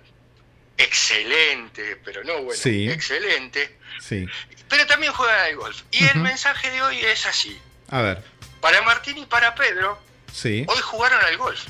excelente, 0.78 1.96
pero 2.04 2.24
no 2.24 2.42
bueno, 2.42 2.60
Sí. 2.60 2.90
excelente, 2.90 3.78
Sí. 4.00 4.26
pero 4.68 4.86
también 4.86 5.12
juegan 5.12 5.38
al 5.40 5.56
golf. 5.56 5.82
Y 5.90 6.04
el 6.06 6.18
mensaje 6.20 6.70
de 6.70 6.82
hoy 6.82 6.98
es 7.00 7.26
así. 7.26 7.60
A 7.90 8.00
ver. 8.00 8.24
Para 8.60 8.80
Martín 8.82 9.18
y 9.18 9.26
para 9.26 9.54
Pedro, 9.54 10.00
Sí. 10.32 10.64
hoy 10.68 10.80
jugaron 10.80 11.22
al 11.24 11.36
golf, 11.36 11.60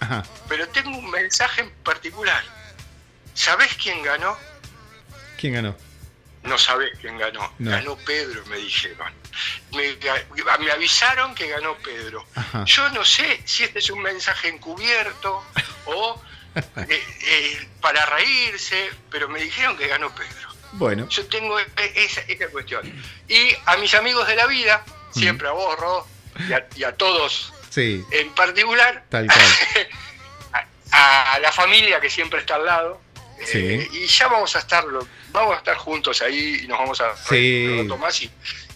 Ajá. 0.00 0.22
pero 0.48 0.68
tengo 0.68 0.90
un 0.96 1.10
mensaje 1.10 1.62
en 1.62 1.70
particular. 1.82 2.42
¿Sabés 3.40 3.74
quién 3.82 4.02
ganó? 4.02 4.36
¿Quién 5.38 5.54
ganó? 5.54 5.74
No 6.42 6.58
sabés 6.58 6.90
quién 7.00 7.16
ganó. 7.16 7.50
No. 7.58 7.70
Ganó 7.70 7.96
Pedro, 7.96 8.44
me 8.46 8.58
dijeron. 8.58 9.10
Me, 9.72 10.70
avisaron 10.70 11.34
que 11.34 11.48
ganó 11.48 11.74
Pedro. 11.78 12.26
Ajá. 12.34 12.64
Yo 12.66 12.90
no 12.90 13.02
sé 13.02 13.40
si 13.46 13.64
este 13.64 13.78
es 13.78 13.88
un 13.88 14.02
mensaje 14.02 14.48
encubierto 14.48 15.42
o 15.86 16.22
eh, 16.54 17.02
eh, 17.22 17.68
para 17.80 18.04
reírse, 18.04 18.90
pero 19.10 19.26
me 19.30 19.40
dijeron 19.40 19.74
que 19.78 19.88
ganó 19.88 20.14
Pedro. 20.14 20.50
Bueno. 20.72 21.08
Yo 21.08 21.26
tengo 21.26 21.58
e- 21.58 21.66
esa, 21.94 22.20
esa 22.28 22.46
cuestión. 22.48 22.82
Y 23.26 23.56
a 23.64 23.78
mis 23.78 23.94
amigos 23.94 24.28
de 24.28 24.36
la 24.36 24.46
vida, 24.48 24.84
siempre 25.12 25.48
a 25.48 25.52
vos, 25.52 25.78
Ro, 25.78 26.06
y 26.46 26.52
a, 26.52 26.68
y 26.76 26.84
a 26.84 26.94
todos 26.94 27.54
Sí. 27.70 28.04
en 28.10 28.34
particular, 28.34 29.06
Tal 29.08 29.26
cual. 29.26 29.88
a, 30.92 31.32
a 31.34 31.38
la 31.38 31.52
familia 31.52 32.00
que 32.02 32.10
siempre 32.10 32.40
está 32.40 32.56
al 32.56 32.66
lado. 32.66 33.00
Sí. 33.44 33.58
eh, 33.58 33.88
y 33.92 34.06
ya 34.06 34.28
vamos 34.28 34.54
a 34.56 34.58
estar 34.60 34.84
vamos 35.32 35.54
a 35.54 35.58
estar 35.58 35.76
juntos 35.76 36.20
ahí 36.22 36.60
y 36.64 36.68
nos 36.68 36.78
vamos 36.78 37.00
a 37.00 37.16
Sí. 37.16 37.30
reír 37.30 37.70
un 37.70 37.78
rato 37.88 37.96
más 37.98 38.20
y, 38.22 38.30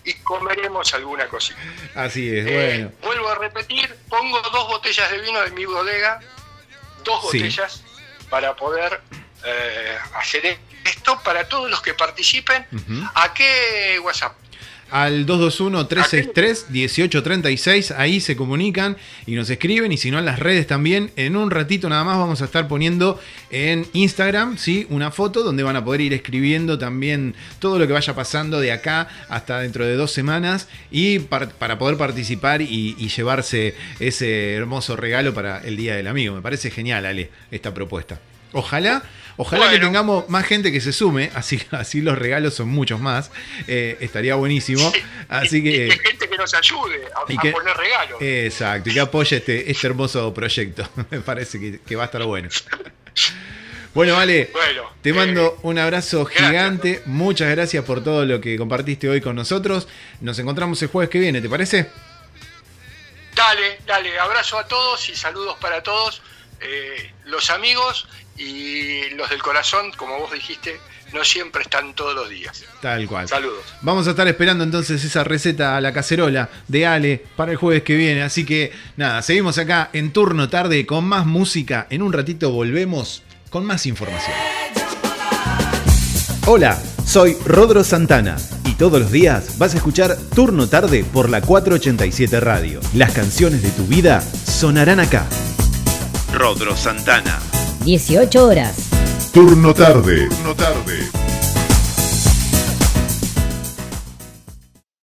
y 0.05 0.13
comeremos 0.15 0.93
alguna 0.95 1.27
cosita. 1.29 1.59
Así 1.95 2.29
es. 2.35 2.47
Eh, 2.47 2.53
Bueno. 2.55 2.93
vuelvo 3.03 3.29
a 3.29 3.35
repetir, 3.37 3.95
pongo 4.09 4.41
dos 4.43 4.69
botellas 4.69 5.11
de 5.11 5.19
vino 5.19 5.41
de 5.43 5.51
mi 5.51 5.65
bodega, 5.67 6.21
dos 7.05 7.21
Sí. 7.31 7.39
botellas 7.39 7.83
para 8.31 8.55
poder 8.57 9.01
eh, 9.47 9.99
hacer 10.15 10.59
esto 10.85 11.21
para 11.23 11.47
todos 11.49 11.71
los 11.71 11.83
que 11.83 11.93
participen. 11.93 12.67
¿A 13.15 13.35
qué 13.35 13.99
WhatsApp? 14.03 14.35
Al 14.95 15.27
221-363-1836, 15.27 17.95
ahí 17.97 18.21
se 18.21 18.37
comunican 18.37 18.97
y 19.27 19.35
nos 19.35 19.51
escriben, 19.51 19.91
y 19.91 19.97
si 19.97 20.13
no 20.13 20.21
en 20.21 20.25
las 20.25 20.39
redes 20.39 20.69
también. 20.69 21.11
En 21.17 21.35
un 21.37 21.51
ratito 21.51 21.89
nada 21.89 22.05
más 22.05 22.17
vamos 22.17 22.43
a 22.43 22.45
estar 22.45 22.69
poniendo 22.69 23.19
en 23.51 23.89
Instagram, 23.93 24.57
¿sí? 24.57 24.87
Una 24.91 25.11
foto 25.11 25.43
donde 25.43 25.65
van 25.65 25.75
a 25.75 25.85
poder 25.85 26.01
ir 26.01 26.13
escribiendo 26.13 26.79
también 26.79 27.35
todo 27.59 27.81
lo 27.81 27.89
que 27.89 27.93
vaya 27.93 28.15
pasando 28.15 28.61
de 28.61 28.71
acá 28.71 29.09
hasta 29.29 29.59
dentro 29.61 29.85
de 29.85 29.97
dos 29.97 30.13
semanas 30.13 30.69
y 30.93 31.19
par- 31.19 31.49
para 31.51 31.77
poder 31.77 31.97
participar 31.97 32.63
y, 32.63 32.95
y 32.97 33.09
llevarse 33.09 33.75
ese 33.99 34.55
hermoso 34.55 34.95
regalo 34.95 35.35
para 35.35 35.59
el 35.65 35.77
Día 35.77 35.97
del 35.97 36.07
Amigo. 36.07 36.37
Me 36.37 36.41
parece 36.43 36.71
genial, 36.71 37.05
Ale, 37.05 37.31
esta 37.51 37.75
propuesta. 37.75 38.21
Ojalá, 38.55 39.03
ojalá 39.37 39.71
que 39.71 39.79
tengamos 39.81 40.29
más 40.29 40.47
gente 40.47 40.73
que 40.73 40.81
se 40.81 40.93
sume, 40.93 41.31
así, 41.35 41.61
así 41.73 42.01
los 42.01 42.17
regalos 42.17 42.55
son 42.55 42.69
muchos 42.69 43.01
más. 43.01 43.31
Eh, 43.67 43.99
estaría 44.01 44.35
buenísimo. 44.37 44.91
Así 45.29 45.59
Y 45.59 45.63
que. 45.65 45.71
que 45.89 45.99
gente 46.09 46.29
que 46.31 46.37
nos 46.39 46.55
ayude 46.55 47.03
a, 47.15 47.33
Y 47.33 47.37
a 47.37 47.41
que- 47.41 47.51
poner 47.53 47.77
regalos. 47.77 48.23
Exacto, 48.23 48.89
y 48.91 48.95
que 48.95 49.01
apoye 49.01 49.37
este, 49.37 49.71
este 49.71 49.87
hermoso 49.87 50.33
proyecto. 50.33 50.89
Me 51.11 51.21
parece 51.21 51.61
que, 51.61 51.81
que 51.81 51.97
va 51.97 52.05
a 52.05 52.07
estar 52.07 52.23
bueno. 52.25 52.49
Bueno, 53.93 54.15
vale. 54.15 54.51
bueno, 54.53 54.91
Te 55.03 55.11
eh, 55.11 55.13
mando 55.13 55.59
un 55.63 55.79
abrazo 55.79 56.25
gracias, 56.25 56.49
gigante. 56.49 57.03
Muchas 57.07 57.49
gracias 57.51 57.85
por 57.85 58.03
todo 58.03 58.25
lo 58.25 58.41
que 58.41 58.57
compartiste 58.59 59.09
hoy 59.09 59.21
con 59.21 59.37
nosotros. 59.37 59.87
Nos 60.21 60.37
encontramos 60.41 60.83
el 60.83 60.89
jueves 60.89 61.11
que 61.11 61.19
viene, 61.21 61.41
¿te 61.41 61.49
parece? 61.49 61.91
Dale, 63.35 63.79
dale, 63.87 64.19
abrazo 64.19 64.59
a 64.59 64.67
todos 64.67 65.09
y 65.09 65.15
saludos 65.17 65.57
para 65.61 65.83
todos. 65.83 66.23
Eh, 66.61 67.13
los 67.27 67.51
amigos 67.51 68.09
y 68.37 69.11
los 69.11 69.31
del 69.31 69.43
corazón, 69.43 69.93
como 69.97 70.19
vos 70.19 70.33
dijiste, 70.33 70.81
no 71.13 71.25
siempre 71.25 71.63
están 71.63 71.95
todos 71.95 72.15
los 72.15 72.29
días. 72.29 72.65
Tal 72.81 73.07
cual. 73.07 73.29
Saludos. 73.29 73.65
Vamos 73.83 74.07
a 74.07 74.11
estar 74.11 74.27
esperando 74.27 74.65
entonces 74.65 75.05
esa 75.05 75.25
receta 75.25 75.77
a 75.77 75.81
la 75.81 75.93
cacerola 75.93 76.51
de 76.67 76.87
Ale 76.87 77.25
para 77.37 77.53
el 77.53 77.57
jueves 77.57 77.83
que 77.83 77.95
viene. 77.95 78.23
Así 78.23 78.45
que 78.45 78.73
nada, 78.97 79.23
seguimos 79.23 79.59
acá 79.59 79.91
en 79.93 80.13
turno 80.13 80.49
tarde 80.49 80.85
con 80.87 81.05
más 81.05 81.25
música. 81.25 81.87
En 81.91 82.03
un 82.03 82.13
ratito 82.13 82.51
volvemos 82.51 83.23
con 83.51 83.65
más 83.65 83.87
información. 83.87 84.37
Hola, 86.47 86.83
soy 87.07 87.37
Rodro 87.47 87.85
Santana 87.85 88.37
y 88.67 88.73
todos 88.75 89.01
los 89.01 89.11
días 89.11 89.57
vas 89.57 89.73
a 89.75 89.79
escuchar 89.79 90.17
Turno 90.35 90.69
Tarde 90.69 91.05
por 91.05 91.31
la 91.31 91.41
487 91.41 92.41
Radio. 92.41 92.81
Las 92.93 93.13
canciones 93.13 93.63
de 93.63 93.71
tu 93.71 93.87
vida 93.87 94.21
sonarán 94.21 95.01
acá. 95.01 95.27
Rodro 96.35 96.77
Santana. 96.77 97.41
18 97.85 98.43
horas. 98.43 98.89
Turno 99.33 99.75
tarde. 99.75 100.29
Turno 100.29 100.55
tarde. 100.55 101.11